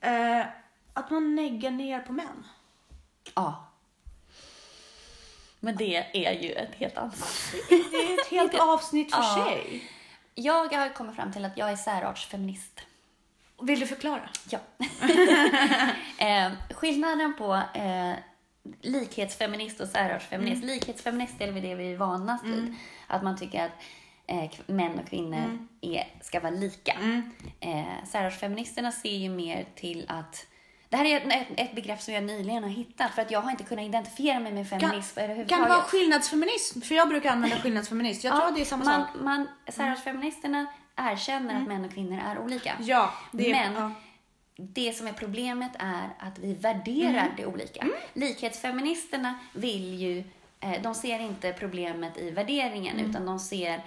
Eh, 0.01 0.41
att 0.93 1.11
man 1.11 1.35
neggar 1.35 1.71
ner 1.71 2.01
på 2.01 2.13
män. 2.13 2.45
Ja. 3.35 3.69
Men 5.61 5.77
det 5.77 6.27
är 6.27 6.43
ju 6.43 6.53
ett 6.53 6.75
helt 6.75 6.97
annat. 6.99 7.19
Det 7.69 7.75
är 7.75 8.21
ett 8.21 8.27
helt 8.27 8.55
avsnitt 8.61 9.15
för 9.15 9.23
Ja. 9.23 9.45
sig. 9.49 9.91
Jag 10.35 10.69
har 10.75 10.89
kommit 10.95 11.17
fram 11.17 11.33
till 11.33 11.45
att 11.45 11.57
jag 11.57 11.71
är 11.71 11.77
särartsfeminist. 11.77 12.81
Vill 13.63 13.81
du 13.81 13.87
förklara? 13.87 14.29
Ja. 14.51 14.59
eh, 16.27 16.53
skillnaden 16.71 17.35
på 17.39 17.55
eh, 17.75 18.13
likhetsfeminist 18.81 19.81
och 19.81 19.89
särartsfeminist. 19.89 20.65
Likhetsfeminist 20.65 21.41
är 21.41 21.53
väl 21.53 21.63
det 21.63 21.75
vi 21.75 21.93
är 21.93 21.97
vanast 21.97 22.45
vid. 22.45 22.75
Att 23.07 23.23
man 23.23 23.39
tycker 23.39 23.65
att 23.65 23.73
eh, 24.27 24.51
män 24.67 24.99
och 24.99 25.09
kvinnor 25.09 25.37
Mm. 25.39 25.69
är, 25.81 26.07
ska 26.21 26.41
vara 26.41 26.51
lika. 26.51 26.93
Eh, 27.61 28.05
Särartsfeministerna 28.07 28.93
ser 28.93 29.17
ju 29.17 29.29
mer 29.31 29.67
till 29.75 30.05
att 30.09 30.47
det 30.89 30.97
här 30.97 31.05
är 31.05 31.17
ett, 31.17 31.47
ett, 31.57 31.75
begrepp 31.75 32.01
som 32.01 32.15
jag 32.15 32.25
nyligen 32.25 32.63
har 32.63 32.71
hittat 32.71 33.15
för 33.15 33.23
att 33.23 33.31
jag 33.31 33.41
har 33.41 33.51
inte 33.51 33.65
kunnat 33.65 33.85
identifiera 33.85 34.41
mig 34.41 34.53
med 34.53 34.71
Kan, 34.71 34.81
feminism 34.81 35.15
kan 35.15 35.25
överhuvudtaget. 35.25 35.65
det 35.65 35.71
vara 35.71 35.83
skillnadsfeminism? 35.83 36.81
För 36.81 36.95
jag 36.95 37.09
brukar 37.09 37.31
använda 37.31 37.57
skillnadsfeminist. 37.57 38.25
Jag 38.25 38.37
tror 38.37 38.49
att 38.49 38.55
det 38.55 38.61
är 38.61 38.65
samma 38.65 38.85
man, 38.85 39.01
sak. 39.07 39.11
man, 39.21 39.49
Särartsfeministerna 39.69 40.67
erkänner 40.97 41.61
att 41.63 41.69
män 41.69 41.85
och 41.85 41.91
kvinnor 41.93 42.19
är 42.27 42.39
olika. 42.39 42.77
Ja, 42.81 43.13
det. 43.33 43.51
Men 43.53 43.75
ja. 43.75 43.91
det 44.57 44.93
som 44.93 45.07
är 45.07 45.13
problemet 45.13 45.73
är 45.79 46.09
att 46.19 46.39
vi 46.39 46.55
värderar 46.55 47.11
Mm. 47.27 47.33
det 47.37 47.47
olika. 47.47 47.87
Likhetsfeministerna 48.15 49.35
vill 49.55 49.95
ju, 50.01 50.25
eh, 50.61 50.83
de 50.83 50.95
ser 50.95 51.19
inte 51.19 51.53
problemet 51.53 52.19
i 52.19 52.31
värderingen 52.31 52.99
Mm. 52.99 53.11
utan 53.11 53.27
de 53.27 53.39
ser 53.39 53.83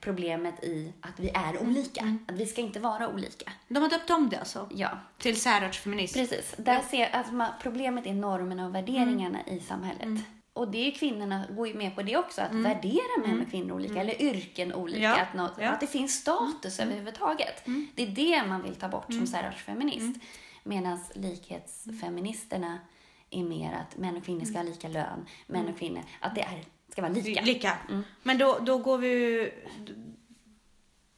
problemet 0.00 0.64
i 0.64 0.92
att 1.00 1.20
vi 1.20 1.30
är 1.30 1.62
olika. 1.62 2.00
Mm. 2.00 2.18
Att 2.28 2.34
vi 2.34 2.46
ska 2.46 2.60
inte 2.60 2.80
vara 2.80 3.08
olika. 3.08 3.52
De 3.68 3.82
har 3.82 3.90
döpt 3.90 4.10
om 4.10 4.28
det 4.28 4.38
alltså? 4.38 4.68
Ja, 4.74 4.90
Till 5.18 5.40
särartsfeminism? 5.40 6.18
precis. 6.18 6.54
Där 6.58 6.80
ser, 6.80 7.32
man, 7.32 7.48
problemet 7.62 8.06
är 8.06 8.14
normerna 8.14 8.66
och 8.66 8.74
värderingarna 8.74 9.38
Mm. 9.40 9.56
i 9.58 9.60
samhället. 9.60 10.24
Och 10.60 10.68
det 10.70 10.78
är 10.78 10.84
ju 10.84 10.90
kvinnorna 10.92 11.44
går 11.50 11.68
ju 11.68 11.74
med 11.74 11.94
på 11.94 12.02
det 12.02 12.16
också, 12.16 12.42
att 12.42 12.50
Mm. 12.50 12.62
värdera 12.62 13.26
män 13.26 13.40
och 13.42 13.50
kvinnor 13.50 13.74
olika, 13.74 14.00
eller 14.00 14.22
yrken 14.22 14.74
olika. 14.74 15.00
Ja, 15.00 15.20
Att, 15.22 15.34
något, 15.34 15.52
ja. 15.56 15.62
Mm. 15.62 15.74
att 15.74 15.80
det 15.80 15.86
finns 15.86 16.14
status 16.20 16.80
överhuvudtaget. 16.80 17.62
Det 17.94 18.02
är 18.02 18.06
det 18.06 18.46
man 18.48 18.62
vill 18.62 18.74
ta 18.74 18.88
bort 18.88 19.12
som 19.12 19.26
särartsfeminist. 19.26 19.98
Mm. 20.16 20.20
Medan 20.64 20.98
likhetsfeministerna 21.14 22.78
är 23.30 23.42
mer 23.44 23.72
att 23.72 23.96
män 23.96 24.16
och 24.16 24.24
kvinnor 24.24 24.44
ska 24.44 24.58
ha 24.58 24.62
lika 24.64 24.88
lön, 24.88 25.26
män 25.46 25.68
och 25.68 25.78
kvinnor, 25.78 26.02
att 26.20 26.34
det 26.34 26.40
är, 26.40 26.64
ska 26.88 27.02
vara 27.02 27.12
lika. 27.12 27.42
Lika. 27.42 27.78
Men 28.22 28.38
då, 28.38 28.58
då 28.62 28.78
går 28.78 28.98
vi. 28.98 29.50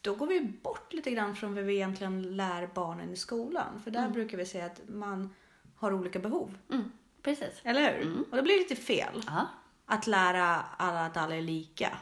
Då 0.01 0.15
går 0.15 0.27
vi 0.27 0.41
bort 0.41 0.93
lite 0.93 1.11
grann 1.11 1.37
från 1.37 1.55
vad 1.55 1.65
vi 1.65 1.75
egentligen 1.75 2.37
lär 2.37 2.67
barnen 2.75 3.13
i 3.13 3.17
skolan. 3.17 3.81
För 3.85 3.91
där 3.91 4.09
brukar 4.09 4.39
vi 4.39 4.47
säga 4.47 4.67
att 4.67 4.81
man 4.89 5.35
har 5.77 5.93
olika 5.93 6.19
behov. 6.19 6.59
Mm, 6.73 6.93
precis. 7.23 7.61
Eller 7.65 7.93
hur? 7.99 8.21
Och 8.31 8.37
det 8.37 8.43
blir 8.43 8.59
lite 8.59 8.77
fel. 8.77 9.23
Ja. 9.27 9.47
Att 9.87 10.07
lära 10.07 10.45
alla 10.77 11.01
att 11.07 11.17
alla 11.17 11.37
är 11.37 11.43
lika. 11.43 11.99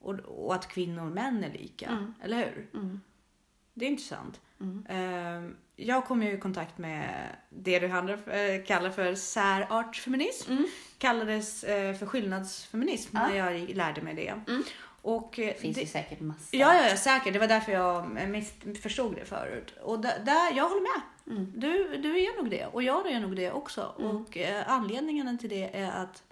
Och, 0.00 0.14
och 0.14 0.54
att 0.54 0.68
kvinnor 0.68 1.06
och 1.06 1.12
män 1.12 1.44
är 1.44 1.52
lika. 1.52 2.12
Eller 2.22 2.36
hur? 2.36 2.68
Det 3.74 3.84
är 3.84 3.88
intressant. 3.90 4.40
Ehm, 4.88 5.56
Jag 5.76 6.04
kom 6.06 6.22
ju 6.22 6.32
i 6.32 6.38
kontakt 6.40 6.78
med 6.78 7.28
det 7.50 7.78
du 7.78 7.86
eh, 7.86 8.64
kallar 8.66 8.90
för 8.90 9.14
särartsfeminism. 9.14 10.56
Kallades 10.98 11.64
eh, 11.64 11.94
för 11.94 12.06
skillnadsfeminism 12.06 13.16
när 13.16 13.36
jag 13.36 13.68
lärde 13.76 14.02
mig 14.02 14.14
det. 14.14 14.34
Och 15.02 15.38
eh, 15.38 15.46
Det 15.46 15.60
finns 15.60 15.74
det, 15.76 15.80
ju 15.80 15.86
säkert 15.86 16.20
massa. 16.20 16.56
Ja, 16.56 16.74
ja, 16.74 16.88
ja, 16.88 16.96
säkert. 16.96 17.32
Det 17.32 17.38
var 17.38 17.46
därför 17.48 17.72
jag 17.72 18.28
missförstod 18.28 19.14
det 19.14 19.24
förut. 19.24 19.74
Och 19.82 20.00
där, 20.00 20.52
jag 20.56 20.68
håller 20.68 20.82
med. 20.82 21.00
Du, 21.54 21.96
du 21.96 22.18
är 22.18 22.36
nog 22.42 22.50
det 22.50 22.66
och 22.66 22.82
jag 22.82 23.10
är 23.10 23.20
nog 23.20 23.36
det 23.36 23.52
också. 23.52 23.82
Och 23.96 24.36
eh, 24.36 24.62
anledningen 24.66 25.38
till 25.38 25.48
det 25.50 25.76
är 25.76 25.90
att 25.90 26.22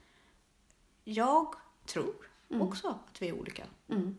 jag 1.04 1.54
tror 1.86 2.14
också 2.48 2.88
att 2.88 3.22
vi 3.22 3.28
är 3.28 3.32
olika. 3.32 3.62
Mm. 3.88 4.16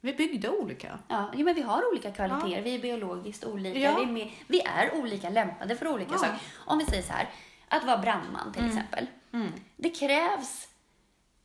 Vi 0.00 0.12
är 0.12 0.16
byggda 0.16 0.50
olika. 0.50 0.98
Ja, 1.08 1.30
jo, 1.34 1.44
men 1.44 1.54
vi 1.54 1.62
har 1.62 1.88
olika 1.90 2.10
kvaliteter. 2.10 2.62
Vi 2.62 2.74
är 2.74 2.78
biologiskt 2.78 3.44
olika. 3.44 3.78
Ja. 3.78 3.96
Vi, 3.96 4.02
är 4.02 4.06
med, 4.06 4.30
vi 4.46 4.60
är 4.60 4.94
olika 4.94 5.30
lämpade 5.30 5.76
för 5.76 5.88
olika 5.88 6.12
Ja. 6.12 6.18
saker. 6.18 6.38
Om 6.66 6.78
vi 6.78 6.84
säger 6.84 7.02
så 7.02 7.12
här, 7.12 7.28
att 7.68 7.84
vara 7.84 7.98
brandman 7.98 8.52
till 8.52 8.66
exempel. 8.66 9.06
Det 9.76 9.90
krävs... 9.90 10.68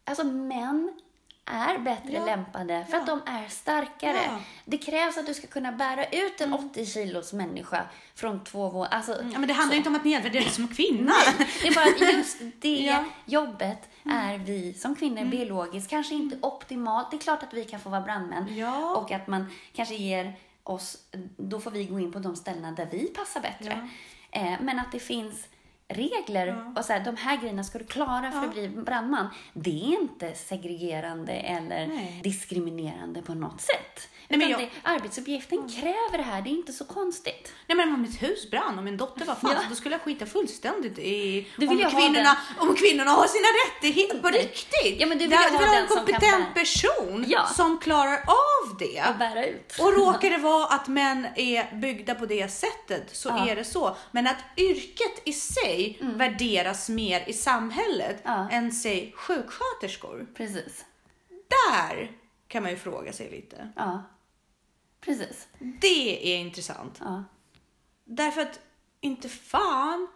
Alltså 0.04 0.24
män 0.24 1.00
är 1.48 1.78
bättre 1.78 2.14
Ja. 2.14 2.26
lämpade 2.26 2.86
för 2.90 2.98
att 2.98 3.06
de 3.08 3.22
är 3.26 3.48
starkare. 3.50 4.18
Ja. 4.26 4.40
Det 4.66 4.78
krävs 4.78 5.18
att 5.18 5.26
du 5.26 5.34
ska 5.34 5.48
kunna 5.48 5.72
bära 5.72 6.06
ut 6.06 6.42
en 6.42 6.54
80 6.54 6.86
kilos 6.86 7.34
människa 7.34 7.84
från 8.16 8.44
två 8.44 8.70
våningar. 8.70 8.88
Alltså, 8.98 9.12
Ja, 9.12 9.40
men 9.40 9.48
det 9.48 9.54
handlar 9.54 9.78
inte 9.78 9.90
om 9.90 9.96
att 9.96 10.04
nedvärdera 10.06 10.44
dig 10.44 10.52
som 10.52 10.68
kvinna. 10.68 11.14
det 11.62 11.68
är 11.68 11.76
bara 11.76 11.86
att 11.86 12.14
just 12.18 12.38
det 12.62 12.70
Ja. 12.78 12.98
Mm. 12.98 13.10
jobbet 13.26 13.90
är 14.06 14.38
vi 14.38 14.74
som 14.74 14.96
kvinnor 14.96 15.26
biologiskt 15.26 15.90
kanske 15.90 16.16
inte 16.16 16.38
optimalt. 16.42 17.12
Det 17.12 17.18
är 17.18 17.22
klart 17.22 17.44
att 17.44 17.54
vi 17.54 17.66
kan 17.66 17.80
få 17.80 17.90
vara 17.90 18.02
brandmän 18.02 18.56
Ja. 18.58 18.96
och 18.96 19.12
att 19.12 19.28
man 19.28 19.46
kanske 19.74 19.96
ger 19.96 20.34
oss, 20.64 20.98
då 21.38 21.60
får 21.60 21.72
vi 21.72 21.86
gå 21.86 22.00
in 22.00 22.12
på 22.12 22.20
de 22.20 22.36
ställena 22.36 22.72
där 22.72 22.88
vi 22.92 23.08
passar 23.08 23.42
bättre. 23.42 23.90
Eh, 24.32 24.54
men 24.62 24.80
att 24.80 24.92
det 24.92 25.00
finns 25.00 25.48
regler 25.88 26.74
och 26.76 26.86
så 26.86 26.94
här, 26.94 27.06
de 27.06 27.16
här 27.16 27.38
grejerna 27.38 27.64
ska 27.64 27.80
du 27.80 27.86
klara 27.86 28.32
för 28.32 28.40
att 28.40 28.54
bli 28.54 28.70
brandman. 28.70 29.28
Det 29.54 29.70
är 29.70 30.02
inte 30.02 30.34
segregerande 30.34 31.34
eller 31.34 31.88
Nej. 31.88 32.20
diskriminerande 32.24 33.22
på 33.22 33.34
något 33.34 33.62
sätt. 33.62 34.10
Nej, 34.30 34.40
men 34.40 34.50
jag- 34.50 34.60
det, 34.60 34.70
arbetsuppgiften 34.84 35.70
kräver 35.70 36.18
det 36.18 36.24
här, 36.24 36.42
det 36.42 36.50
är 36.50 36.52
inte 36.52 36.74
så 36.74 36.86
konstigt. 36.86 37.54
Nej 37.68 37.78
men 37.78 37.94
om 37.94 38.02
mitt 38.02 38.22
hus 38.24 38.52
brann 38.52 38.78
och 38.78 38.84
min 38.84 38.98
dotter 38.98 39.26
var 39.26 39.36
fast, 39.36 39.54
Ja. 39.54 39.70
då 39.70 39.76
skulle 39.76 39.96
jag 39.96 40.02
skita 40.02 40.26
fullständigt 40.26 41.00
i 41.00 41.48
om 41.58 41.68
kvinnorna, 41.92 42.38
om 42.60 42.76
kvinnorna 42.76 43.12
har 43.12 43.28
sina 43.28 43.48
rättigheter 43.66 44.20
på 44.22 44.28
riktigt. 44.28 45.00
Ja, 45.02 45.08
men 45.08 45.18
du 45.18 45.28
vill 45.28 45.38
du 45.52 45.58
vill 45.58 45.68
ha 45.68 45.76
en 45.76 45.88
som 45.88 45.98
kompetent 45.98 46.22
bära- 46.54 46.54
person 46.64 47.26
Ja. 47.28 47.46
som 47.56 47.78
klarar 47.80 48.18
av 48.18 48.78
det. 48.80 49.00
Att 49.00 49.20
bära 49.20 49.46
ut. 49.46 49.78
Och 49.80 49.94
råkar 49.94 50.30
det 50.30 50.38
vara 50.38 50.66
att 50.66 50.88
män 50.88 51.28
är 51.36 51.76
byggda 51.76 52.16
på 52.16 52.26
det 52.26 52.52
sättet 52.52 53.16
så 53.16 53.30
Ja. 53.30 53.48
är 53.50 53.56
det 53.56 53.64
så. 53.66 53.98
Men 54.12 54.28
att 54.28 54.38
yrket 54.58 55.22
i 55.26 55.34
sig 55.34 55.98
värderas 56.02 56.90
mer 56.90 57.24
i 57.30 57.34
samhället 57.34 58.22
Ja. 58.24 58.48
än 58.52 58.72
säg 58.72 59.14
sjuksköterskor. 59.16 60.28
Precis. 60.38 60.86
Där 61.30 62.12
kan 62.48 62.64
man 62.64 62.72
ju 62.72 62.78
fråga 62.78 63.14
sig 63.14 63.32
lite. 63.32 63.70
Ja. 63.76 64.04
Precis. 65.08 65.48
Det 65.82 66.34
är 66.34 66.40
intressant. 66.40 66.98
Ja. 67.04 67.24
Därför 68.06 68.42
att 68.42 68.60
inte 69.00 69.30
fan 69.30 70.08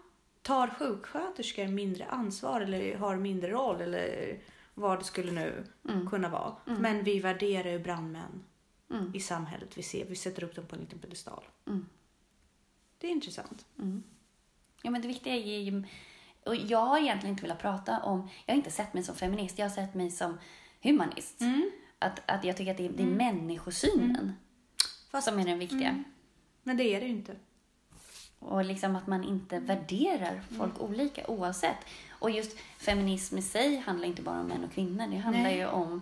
tar 0.41 0.67
sjuksköterskor 0.67 1.67
mindre 1.67 2.05
ansvar 2.05 2.61
eller 2.61 2.95
har 2.95 3.15
mindre 3.15 3.51
roll 3.51 3.81
eller 3.81 4.39
vad 4.73 4.99
det 4.99 5.03
skulle 5.03 5.31
nu 5.31 5.65
kunna 6.09 6.29
vara. 6.29 6.55
Men 6.65 7.03
vi 7.03 7.19
värderar 7.19 7.69
ju 7.71 7.79
brandmän 7.79 8.43
i 9.13 9.19
samhället. 9.19 9.77
Vi 9.77 9.83
ser, 9.83 10.05
vi 10.05 10.15
sätter 10.15 10.43
upp 10.43 10.55
dem 10.55 10.65
på 10.65 10.75
en 10.75 10.81
liten 10.81 10.99
pedestal. 10.99 11.43
Det 12.97 13.07
är 13.07 13.11
intressant. 13.11 13.65
Ja, 14.81 14.91
men 14.91 15.01
det 15.01 15.07
viktiga 15.07 15.35
är 15.35 15.59
ju... 15.59 15.83
Och 16.45 16.55
jag 16.55 16.85
har 16.85 16.97
egentligen 16.97 17.33
inte 17.33 17.43
velat 17.43 17.61
prata 17.61 17.99
om... 18.03 18.29
Jag 18.45 18.53
har 18.53 18.57
inte 18.57 18.71
sett 18.71 18.93
mig 18.93 19.03
som 19.03 19.15
feminist, 19.15 19.57
jag 19.59 19.65
har 19.65 19.75
sett 19.75 19.93
mig 19.93 20.11
som 20.11 20.37
humanist. 20.81 21.41
Att, 21.99 22.21
att 22.25 22.43
jag 22.43 22.57
tycker 22.57 22.71
att 22.71 22.77
det 22.77 22.85
är, 22.85 22.89
det 22.89 23.03
är 23.03 23.07
människosynen 23.07 24.33
som 25.20 25.39
är 25.39 25.45
den 25.45 25.59
viktiga. 25.59 26.03
Men 26.64 26.78
det 26.78 26.84
är 26.84 26.99
det 26.99 27.05
ju 27.05 27.12
inte. 27.12 27.36
Och 28.39 28.66
liksom 28.66 28.95
att 28.95 29.07
man 29.07 29.24
inte 29.24 29.59
värderar 29.59 30.41
folk 30.57 30.80
olika 30.82 31.28
oavsett. 31.28 31.78
Och 32.20 32.32
just 32.32 32.57
feminism 32.78 33.38
i 33.38 33.41
sig 33.41 33.78
handlar 33.78 34.07
inte 34.07 34.22
bara 34.22 34.39
om 34.39 34.45
män 34.47 34.64
och 34.64 34.74
kvinnor. 34.74 35.07
Det 35.07 35.18
handlar 35.18 35.43
Nej. 35.43 35.57
ju 35.57 35.68
om 35.68 36.01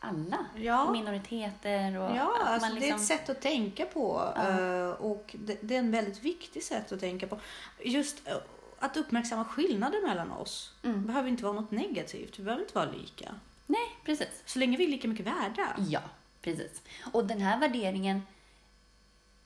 alla. 0.00 0.46
Ja. 0.56 0.92
Minoriteter 0.92 1.98
och 1.98 2.16
Ja, 2.16 2.36
alltså 2.44 2.66
man 2.68 2.74
det 2.74 2.80
är 2.80 2.80
liksom... 2.80 3.00
ett 3.00 3.06
sätt 3.06 3.28
att 3.30 3.40
tänka 3.40 3.86
på. 3.86 4.32
eh, 4.36 5.04
Och 5.04 5.36
det, 5.60 5.74
är 5.74 5.78
en 5.78 5.90
väldigt 5.90 6.22
viktigt 6.22 6.64
sätt 6.64 6.92
att 6.92 7.00
tänka 7.00 7.26
på. 7.26 7.38
Just 7.84 8.28
eh, 8.28 8.36
att 8.78 8.96
uppmärksamma 8.96 9.44
skillnader 9.44 10.06
mellan 10.06 10.30
oss. 10.32 10.72
Mm. 10.82 11.06
Behöver 11.06 11.28
inte 11.28 11.44
vara 11.44 11.52
något 11.52 11.70
negativt. 11.70 12.38
Vi 12.38 12.42
behöver 12.42 12.62
inte 12.62 12.74
vara 12.74 12.90
lika. 12.90 13.34
Nej, 13.66 13.96
precis. 14.04 14.42
Så 14.46 14.58
länge 14.58 14.76
vi 14.76 14.84
är 14.84 14.88
lika 14.88 15.08
mycket 15.08 15.26
värda. 15.26 15.76
Ja, 15.88 16.00
precis. 16.42 16.82
Och 17.12 17.26
den 17.26 17.40
här 17.40 17.60
värderingen, 17.60 18.22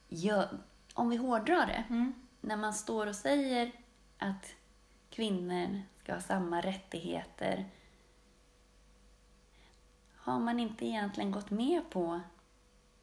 gör, 0.08 0.58
om 0.94 1.08
vi 1.08 1.16
hårdrar 1.16 1.66
det, 1.66 1.84
Mm. 1.88 2.14
när 2.40 2.56
man 2.56 2.74
står 2.74 3.06
och 3.06 3.14
säger 3.16 3.72
att 4.18 4.54
kvinnor 5.10 5.82
ska 6.02 6.12
ha 6.14 6.20
samma 6.20 6.60
rättigheter, 6.60 7.66
har 10.16 10.38
man 10.38 10.60
inte 10.60 10.86
egentligen 10.86 11.30
gått 11.30 11.50
med 11.50 11.90
på 11.90 12.20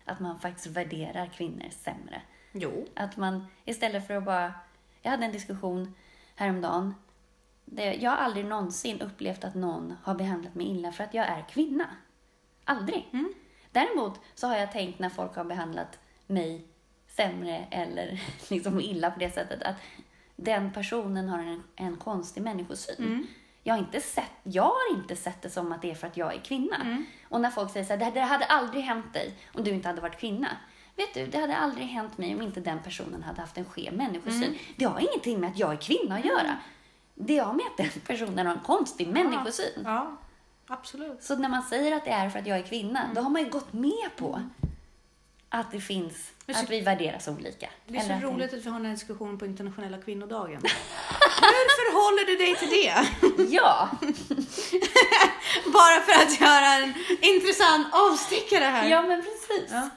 att 0.05 0.19
man 0.19 0.39
faktiskt 0.39 0.67
värderar 0.67 1.25
kvinnor 1.27 1.69
sämre? 1.71 2.21
Jo. 2.51 2.87
Att 2.95 3.17
man 3.17 3.45
istället 3.65 4.07
för 4.07 4.13
att 4.13 4.25
bara... 4.25 4.53
Jag 5.01 5.11
hade 5.11 5.25
en 5.25 5.31
diskussion 5.31 5.95
häromdagen. 6.35 6.95
Där 7.65 7.93
jag 7.93 8.11
har 8.11 8.17
aldrig 8.17 8.45
någonsin 8.45 9.01
upplevt 9.01 9.43
att 9.43 9.55
någon 9.55 9.95
har 10.03 10.15
behandlat 10.15 10.55
mig 10.55 10.67
illa 10.67 10.91
för 10.91 11.03
att 11.03 11.13
jag 11.13 11.27
är 11.27 11.41
kvinna. 11.49 11.87
Aldrig. 12.63 13.09
Däremot 13.73 14.19
så 14.35 14.47
har 14.47 14.55
jag 14.55 14.71
tänkt 14.71 14.99
när 14.99 15.09
folk 15.09 15.35
har 15.35 15.43
behandlat 15.43 15.99
mig 16.27 16.67
sämre 17.07 17.67
eller 17.71 18.21
liksom 18.49 18.79
illa 18.81 19.11
på 19.11 19.19
det 19.19 19.29
sättet 19.33 19.63
att 19.63 19.75
den 20.35 20.73
personen 20.73 21.29
har 21.29 21.39
en, 21.39 21.63
en 21.75 21.97
konstig 21.97 22.43
människosyn. 22.43 23.27
Jag, 23.63 23.73
har 23.73 23.79
inte 23.79 24.01
sett, 24.01 24.31
jag 24.43 24.63
har 24.63 24.95
inte 24.95 25.15
sett 25.15 25.41
det 25.41 25.49
som 25.49 25.71
att 25.71 25.81
det 25.81 25.91
är 25.91 25.95
för 25.95 26.07
att 26.07 26.17
jag 26.17 26.33
är 26.35 26.39
kvinna. 26.39 26.75
Och 27.29 27.41
när 27.41 27.49
folk 27.51 27.71
säger 27.71 27.85
så 27.85 27.93
här, 27.93 27.99
det, 27.99 28.11
det 28.11 28.19
hade 28.21 28.45
aldrig 28.45 28.83
hänt 28.83 29.13
dig 29.13 29.33
om 29.53 29.63
du 29.63 29.71
inte 29.71 29.87
hade 29.87 30.01
varit 30.01 30.19
kvinna. 30.19 30.47
Vet 30.95 31.13
du, 31.13 31.27
det 31.27 31.37
hade 31.37 31.57
aldrig 31.57 31.87
hänt 31.87 32.17
mig 32.17 32.35
om 32.35 32.41
inte 32.41 32.59
den 32.59 32.79
personen 32.83 33.23
hade 33.23 33.41
haft 33.41 33.57
en 33.57 33.65
skev 33.65 33.93
människosyn. 33.93 34.57
Det 34.75 34.85
har 34.85 34.99
ingenting 34.99 35.39
med 35.39 35.49
att 35.49 35.59
jag 35.59 35.71
är 35.71 35.77
kvinna 35.77 36.15
att 36.15 36.25
göra. 36.25 36.57
Det 37.15 37.37
har 37.37 37.53
med 37.53 37.65
att 37.65 37.77
den 37.77 38.01
personen 38.07 38.45
har 38.47 38.53
en 38.53 38.59
konstig 38.59 39.07
människosyn. 39.07 39.81
Ja. 39.83 40.17
Absolut. 40.67 41.23
Så 41.23 41.35
när 41.35 41.49
man 41.49 41.63
säger 41.63 41.95
att 41.95 42.05
det 42.05 42.11
är 42.11 42.29
för 42.29 42.39
att 42.39 42.47
jag 42.47 42.57
är 42.57 42.63
kvinna, 42.63 43.09
då 43.15 43.21
har 43.21 43.29
man 43.29 43.43
ju 43.43 43.49
gått 43.49 43.73
med 43.73 44.09
på 44.17 44.33
Mm. 44.35 44.49
att 45.49 45.71
det 45.71 45.81
finns, 45.81 46.31
Men 46.45 46.55
så- 46.55 46.61
att 46.63 46.69
vi 46.69 46.81
värderas 46.81 47.27
olika. 47.27 47.69
Det 47.87 47.97
är 47.97 48.01
så 48.01 48.13
att 48.13 48.23
roligt 48.23 48.53
att 48.53 48.65
vi 48.65 48.69
har 48.69 48.77
den 48.79 48.85
här 48.85 48.93
diskussionen 48.93 49.37
på 49.37 49.45
internationella 49.45 49.97
kvinnodagen. 49.97 50.61
Hur 50.61 51.69
förhåller 51.91 52.25
du 52.25 52.37
dig 52.37 52.55
till 52.55 52.69
det? 52.69 53.07
Ja, 53.55 53.89
Bara 55.73 56.01
för 56.01 56.23
att 56.23 56.41
göra 56.41 56.73
en 56.73 56.93
intressant 57.21 57.87
avstickare 57.93 58.63
här. 58.63 58.89
ja 58.89 59.01
men 59.01 59.21
precis. 59.21 59.71
Ja. 59.71 59.89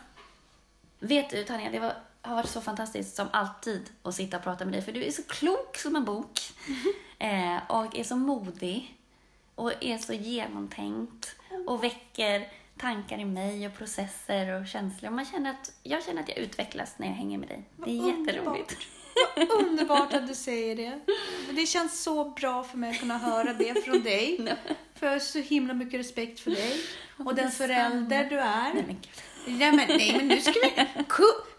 Vet 0.98 1.30
du 1.30 1.44
Tanja, 1.44 1.70
det 1.70 1.78
var, 1.78 1.92
har 2.22 2.34
varit 2.34 2.48
så 2.50 2.60
fantastiskt 2.60 3.16
som 3.16 3.26
alltid 3.32 3.90
att 4.02 4.14
sitta 4.14 4.36
och 4.36 4.42
prata 4.42 4.64
med 4.64 4.74
dig, 4.74 4.82
för 4.82 4.92
du 4.92 5.04
är 5.04 5.10
så 5.10 5.22
klok 5.22 5.76
som 5.76 5.96
en 5.96 6.04
bok. 6.04 6.40
Eh, 7.18 7.56
och 7.68 7.96
är 7.98 8.04
så 8.04 8.16
modig. 8.16 8.96
Och 9.56 9.84
är 9.84 9.98
så 9.98 10.12
genomtänkt. 10.12 11.36
Och 11.66 11.84
väcker 11.84 12.48
tankar 12.78 13.18
i 13.18 13.24
mig 13.24 13.66
och 13.66 13.76
processer 13.78 14.60
och 14.60 14.66
känslor. 14.66 15.10
Man 15.10 15.24
känner 15.24 15.50
att, 15.50 15.72
jag 15.82 16.04
känner 16.04 16.22
att 16.22 16.28
jag 16.28 16.38
utvecklas 16.38 16.94
när 16.96 17.06
jag 17.06 17.14
hänger 17.14 17.38
med 17.38 17.48
dig. 17.48 17.62
Det 17.76 17.90
är 17.90 18.00
Vad 18.00 18.08
jätteroligt. 18.08 18.76
Vad 19.36 19.50
underbart 19.50 20.12
att 20.12 20.26
du 20.26 20.34
säger 20.34 20.76
det. 20.76 21.00
Det 21.50 21.66
känns 21.66 22.02
så 22.02 22.24
bra 22.24 22.64
för 22.64 22.78
mig 22.78 22.90
att 22.90 23.00
kunna 23.00 23.18
höra 23.18 23.52
det 23.52 23.84
från 23.84 24.02
dig. 24.02 24.56
För 24.94 25.06
jag 25.06 25.12
har 25.12 25.18
så 25.18 25.38
himla 25.38 25.74
mycket 25.74 26.00
respekt 26.00 26.40
för 26.40 26.50
dig. 26.50 26.80
Och 27.16 27.34
den 27.34 27.50
förälder 27.50 28.24
du 28.24 28.38
är. 28.38 28.74
Nej, 28.74 28.84
men. 28.86 28.96
Nej 29.58 29.72
men, 29.72 29.88
nej, 29.88 30.14
men 30.16 30.28
nu 30.28 30.40
ska 30.40 30.52
vi 30.52 30.70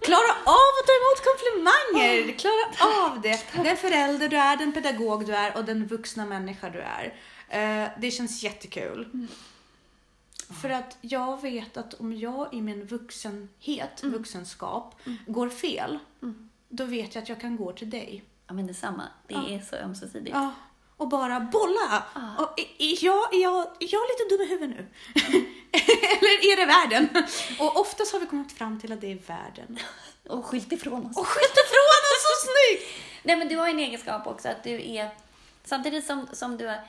klara 0.01 0.31
av 0.43 0.71
att 0.79 0.87
ta 0.87 0.93
emot 0.99 1.23
komplimanger. 1.29 2.37
Klara 2.37 2.91
av 3.03 3.21
det. 3.21 3.63
Den 3.63 3.77
förälder 3.77 4.29
du 4.29 4.37
är, 4.37 4.57
den 4.57 4.71
pedagog 4.71 5.25
du 5.25 5.35
är 5.35 5.57
och 5.57 5.65
den 5.65 5.87
vuxna 5.87 6.25
människa 6.25 6.69
du 6.69 6.79
är. 6.79 7.13
Eh, 7.49 7.87
det 7.99 8.11
känns 8.11 8.43
jättekul. 8.43 9.27
För 10.61 10.69
att 10.69 10.97
jag 11.01 11.41
vet 11.41 11.77
att 11.77 11.93
om 11.93 12.17
jag 12.17 12.53
i 12.53 12.61
min 12.61 12.85
vuxenhet, 12.85 14.03
vuxenskap, 14.03 14.95
går 15.27 15.49
fel, 15.49 15.99
då 16.69 16.85
vet 16.85 17.15
jag 17.15 17.21
att 17.21 17.29
jag 17.29 17.41
kan 17.41 17.57
gå 17.57 17.71
till 17.71 17.89
dig. 17.89 18.23
Ja, 18.47 18.53
men 18.53 18.67
detsamma. 18.67 19.03
Det 19.27 19.33
Ja. 19.33 19.47
är 19.49 19.59
så 19.69 19.75
ömsesidigt. 19.75 20.35
Ja, 20.35 20.51
och 20.97 21.07
bara 21.07 21.39
bolla. 21.39 22.03
Ja. 22.15 22.35
Och, 22.45 22.59
är, 22.59 23.05
jag, 23.05 23.33
är, 23.33 23.41
jag, 23.41 23.59
är 23.59 23.87
jag 23.93 24.01
lite 24.09 24.25
dum 24.29 24.41
i 24.41 24.45
huvudet 24.49 24.77
nu? 24.77 24.87
Eller 25.71 26.51
är 26.51 26.55
det 26.57 26.65
världen? 26.65 27.09
Och 27.59 27.79
oftast 27.81 28.13
har 28.13 28.19
vi 28.19 28.25
kommit 28.25 28.51
fram 28.51 28.79
till 28.79 28.91
att 28.91 29.01
det 29.01 29.11
är 29.11 29.19
världen. 29.27 29.79
Och 30.27 30.45
skylt 30.45 30.71
ifrån 30.71 31.05
oss. 31.05 31.17
Och 31.17 31.27
skjut 31.27 31.51
ifrån 31.51 32.01
oss 32.13 32.23
så 32.23 32.47
snyggt! 32.47 32.93
Nej, 33.23 33.35
men 33.35 33.47
du 33.47 33.55
har 33.57 33.67
en 33.69 33.79
egenskap 33.79 34.27
också 34.27 34.49
att 34.49 34.63
du 34.63 34.91
är, 34.95 35.09
samtidigt 35.63 36.05
som, 36.05 36.27
som 36.33 36.57
du 36.57 36.69
är, 36.69 36.81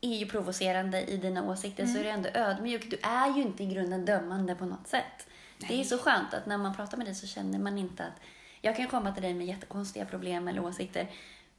är 0.00 0.14
ju 0.18 0.26
provocerande 0.26 1.04
i 1.04 1.16
dina 1.16 1.42
åsikter 1.50 1.86
så 1.86 1.98
är 1.98 2.04
du 2.04 2.10
ändå 2.10 2.28
ödmjuk. 2.34 2.90
Du 2.90 2.98
är 3.02 3.36
ju 3.36 3.42
inte 3.42 3.62
i 3.62 3.66
grunden 3.66 4.04
dömande 4.04 4.54
på 4.54 4.64
något 4.66 4.86
sätt. 4.88 5.26
Det 5.68 5.80
är 5.80 5.84
så 5.84 5.98
skönt 5.98 6.34
att 6.34 6.46
när 6.46 6.58
man 6.58 6.74
pratar 6.76 6.96
med 6.96 7.06
dig 7.06 7.14
så 7.14 7.26
känner 7.26 7.58
man 7.58 7.78
inte 7.78 8.04
att 8.04 8.20
jag 8.60 8.76
kan 8.76 8.86
komma 8.88 9.12
till 9.12 9.22
dig 9.22 9.34
med 9.34 9.46
jättekonstiga 9.46 10.04
problem 10.04 10.48
eller 10.48 10.64
åsikter 10.64 11.08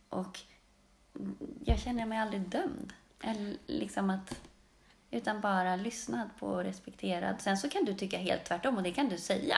och 0.10 0.40
jag 1.66 1.80
känner 1.80 2.06
mig 2.06 2.18
aldrig 2.18 2.42
dömd. 2.42 2.94
Eller 3.24 3.58
liksom 3.66 4.10
att, 4.10 4.42
utan 5.12 5.42
bara 5.42 5.76
lyssnad 5.76 6.30
på 6.40 6.48
och 6.48 6.64
respekterad. 6.64 7.42
Sen 7.42 7.58
så 7.58 7.70
kan 7.70 7.86
du 7.86 7.94
tycka 7.94 8.18
helt 8.18 8.46
tvärtom 8.46 8.78
och 8.78 8.84
det 8.84 8.92
kan 8.92 9.10
du 9.10 9.18
säga. 9.18 9.58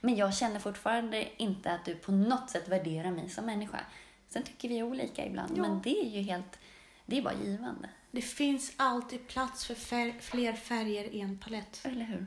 Men 0.00 0.16
jag 0.16 0.34
känner 0.34 0.60
fortfarande 0.60 1.42
inte 1.42 1.70
att 1.72 1.84
du 1.84 1.94
på 1.94 2.12
något 2.12 2.50
sätt 2.50 2.68
värderar 2.68 3.10
mig 3.10 3.28
som 3.28 3.46
människa. 3.46 3.80
Sen 4.28 4.42
tycker 4.42 4.68
vi 4.68 4.82
olika 4.82 5.26
ibland, 5.26 5.52
Ja. 5.58 5.62
men 5.62 5.82
det 5.82 6.00
är 6.00 6.10
ju 6.10 6.20
helt, 6.22 6.58
det 7.06 7.18
är 7.18 7.22
bara 7.22 7.34
givande. 7.34 7.88
Det 8.10 8.20
finns 8.22 8.72
alltid 8.76 9.28
plats 9.28 9.64
för 9.66 9.74
fär- 9.74 10.20
fler 10.20 10.52
färger 10.52 11.04
i 11.04 11.20
en 11.20 11.38
palett. 11.38 11.80
Eller 11.84 12.04
hur? 12.04 12.26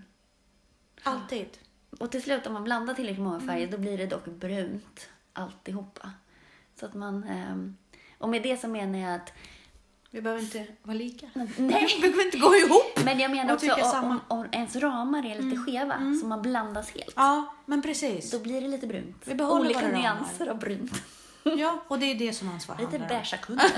Alltid. 1.04 1.48
Och 2.00 2.12
till 2.12 2.24
slut 2.24 2.48
om 2.48 2.54
man 2.54 2.64
blandar 2.64 2.94
tillräckligt 2.94 3.24
många 3.24 3.40
färger 3.40 3.68
då 3.72 3.78
blir 3.78 3.98
det 3.98 4.06
dock 4.06 4.26
brunt 4.26 5.10
alltihopa. 5.34 6.12
Så 6.80 6.86
att 6.86 6.94
man, 6.94 7.24
ehm, 7.24 7.78
och 8.18 8.30
med 8.30 8.44
det 8.44 8.58
så 8.58 8.68
menar 8.68 9.00
jag 9.00 9.16
att, 9.16 9.34
Vi 10.12 10.22
behöver 10.22 10.44
inte 10.44 10.68
vara 10.84 10.98
lika. 10.98 11.30
nej, 11.36 11.48
Vi 11.96 12.02
behöver 12.02 12.26
inte 12.26 12.38
gå 12.38 12.56
ihop. 12.56 13.06
men 13.06 13.20
jag 13.20 13.32
menar 13.32 13.54
också 13.54 13.72
om, 13.98 14.20
om, 14.28 14.48
ens 14.52 14.76
ramar 14.76 15.26
är 15.26 15.42
lite 15.42 15.58
skeva, 15.58 15.96
så 16.22 16.28
man 16.28 16.42
blandas 16.42 16.90
helt. 16.92 17.14
Ja, 17.16 17.56
men 17.66 17.82
precis. 17.82 18.32
Då 18.32 18.40
blir 18.40 18.62
det 18.62 18.68
lite 18.68 18.88
brunt. 18.88 19.24
Vi 19.28 19.36
behåller 19.36 19.66
Olika 19.66 19.80
våra 19.80 19.90
ramar. 19.90 20.00
nyanser 20.02 20.48
av 20.48 20.60
brunt. 20.60 21.04
Ja, 21.58 21.84
och 21.88 22.00
det 22.00 22.06
är 22.06 22.16
det 22.16 22.34
som 22.34 22.50
ansvar 22.50 22.76
Lite 22.76 22.86
handlar 22.90 23.06
om. 23.06 23.08
beiga 23.22 23.38
kuddar. 23.38 23.64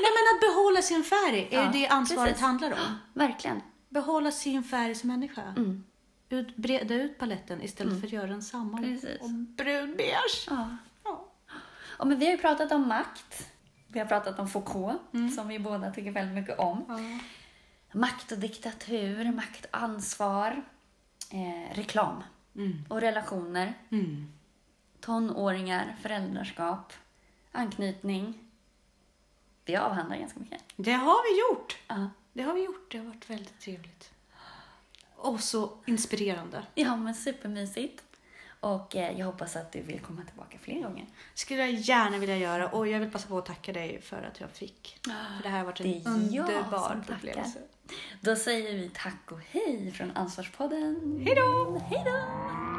Nej, 0.00 0.12
men 0.16 0.34
att 0.34 0.40
behålla 0.40 0.82
sin 0.82 1.04
färg 1.04 1.48
är 1.50 1.62
Ja, 1.64 1.70
det 1.72 1.88
ansvaret 1.88 2.28
precis. 2.28 2.42
handlar 2.42 2.70
om. 2.72 2.98
Verkligen. 3.14 3.60
Behålla 3.88 4.30
sin 4.30 4.64
färg 4.64 4.94
som 4.94 5.08
människa. 5.08 5.42
Mm. 5.42 5.84
Ut, 6.28 6.56
breda 6.56 6.94
ut 6.94 7.18
paletten 7.18 7.62
istället 7.62 8.00
för 8.00 8.06
att 8.06 8.12
göra 8.12 8.26
den 8.26 8.42
samma. 8.42 8.78
Precis. 8.78 9.20
Och 9.20 9.30
brunbeige. 9.30 10.46
Ja. 10.50 10.68
Ja. 11.04 11.28
Ja, 11.98 12.04
men 12.04 12.18
vi 12.18 12.24
har 12.24 12.32
ju 12.32 12.38
pratat 12.38 12.72
om 12.72 12.88
makt. 12.88 13.46
Vi 13.88 13.98
har 13.98 14.06
pratat 14.06 14.38
om 14.38 14.48
Foucault, 14.48 15.00
som 15.36 15.48
vi 15.48 15.58
båda 15.58 15.90
tycker 15.92 16.10
väldigt 16.10 16.34
mycket 16.34 16.58
om. 16.58 16.84
Ja. 16.88 16.98
Makt 17.98 18.32
och 18.32 18.38
diktatur, 18.38 19.32
makt 19.32 19.64
och 19.64 19.78
ansvar, 19.78 20.62
eh, 21.30 21.74
reklam 21.76 22.22
Mm. 22.56 22.84
och 22.88 23.00
relationer, 23.00 23.74
Mm. 23.90 24.32
Tonåringar, 25.00 25.96
föräldraskap, 26.02 26.92
anknytning. 27.52 28.38
Vi 29.64 29.76
avhandlar 29.76 30.16
ganska 30.16 30.40
mycket. 30.40 30.62
Det 30.76 30.92
har 30.92 31.34
vi 31.34 31.40
gjort. 31.40 31.76
Ja, 31.88 32.10
Det 32.32 32.42
har 32.42 32.54
vi 32.54 32.64
gjort. 32.64 32.92
Det 32.92 32.98
har 32.98 33.04
varit 33.04 33.30
väldigt 33.30 33.60
trevligt. 33.60 34.10
Och 35.16 35.40
så 35.40 35.70
inspirerande. 35.86 36.66
ja 36.74 36.96
men 36.96 37.14
supermysigt. 37.14 38.02
Och 38.60 38.96
eh, 38.96 39.18
jag 39.18 39.26
hoppas 39.26 39.56
att 39.56 39.72
du 39.72 39.80
vill 39.82 40.00
komma 40.00 40.22
tillbaka 40.24 40.58
fler 40.58 40.82
gånger. 40.82 41.06
skulle 41.34 41.60
jag 41.60 41.70
gärna 41.72 42.18
vilja 42.18 42.36
göra 42.36 42.68
och 42.68 42.88
jag 42.88 43.00
vill 43.00 43.10
passa 43.10 43.28
på 43.28 43.38
att 43.38 43.46
tacka 43.46 43.72
dig 43.72 44.02
för 44.02 44.22
att 44.22 44.40
jag 44.40 44.50
fick. 44.50 44.98
För 45.04 45.42
det 45.42 45.48
här 45.48 45.58
har 45.58 45.64
varit 45.64 45.78
Det 45.78 46.02
en 46.06 46.32
jag 46.32 46.48
underbar 46.48 46.88
tackar. 46.88 47.14
upplevelse. 47.16 47.58
Då 48.20 48.36
säger 48.36 48.72
vi 48.74 48.90
tack 48.94 49.32
och 49.32 49.40
hej 49.50 49.92
från 49.92 50.10
Ansvarspodden. 50.10 51.20
Hej 51.26 51.34
då! 51.34 51.78
Hej 51.90 52.02
då! 52.04 52.75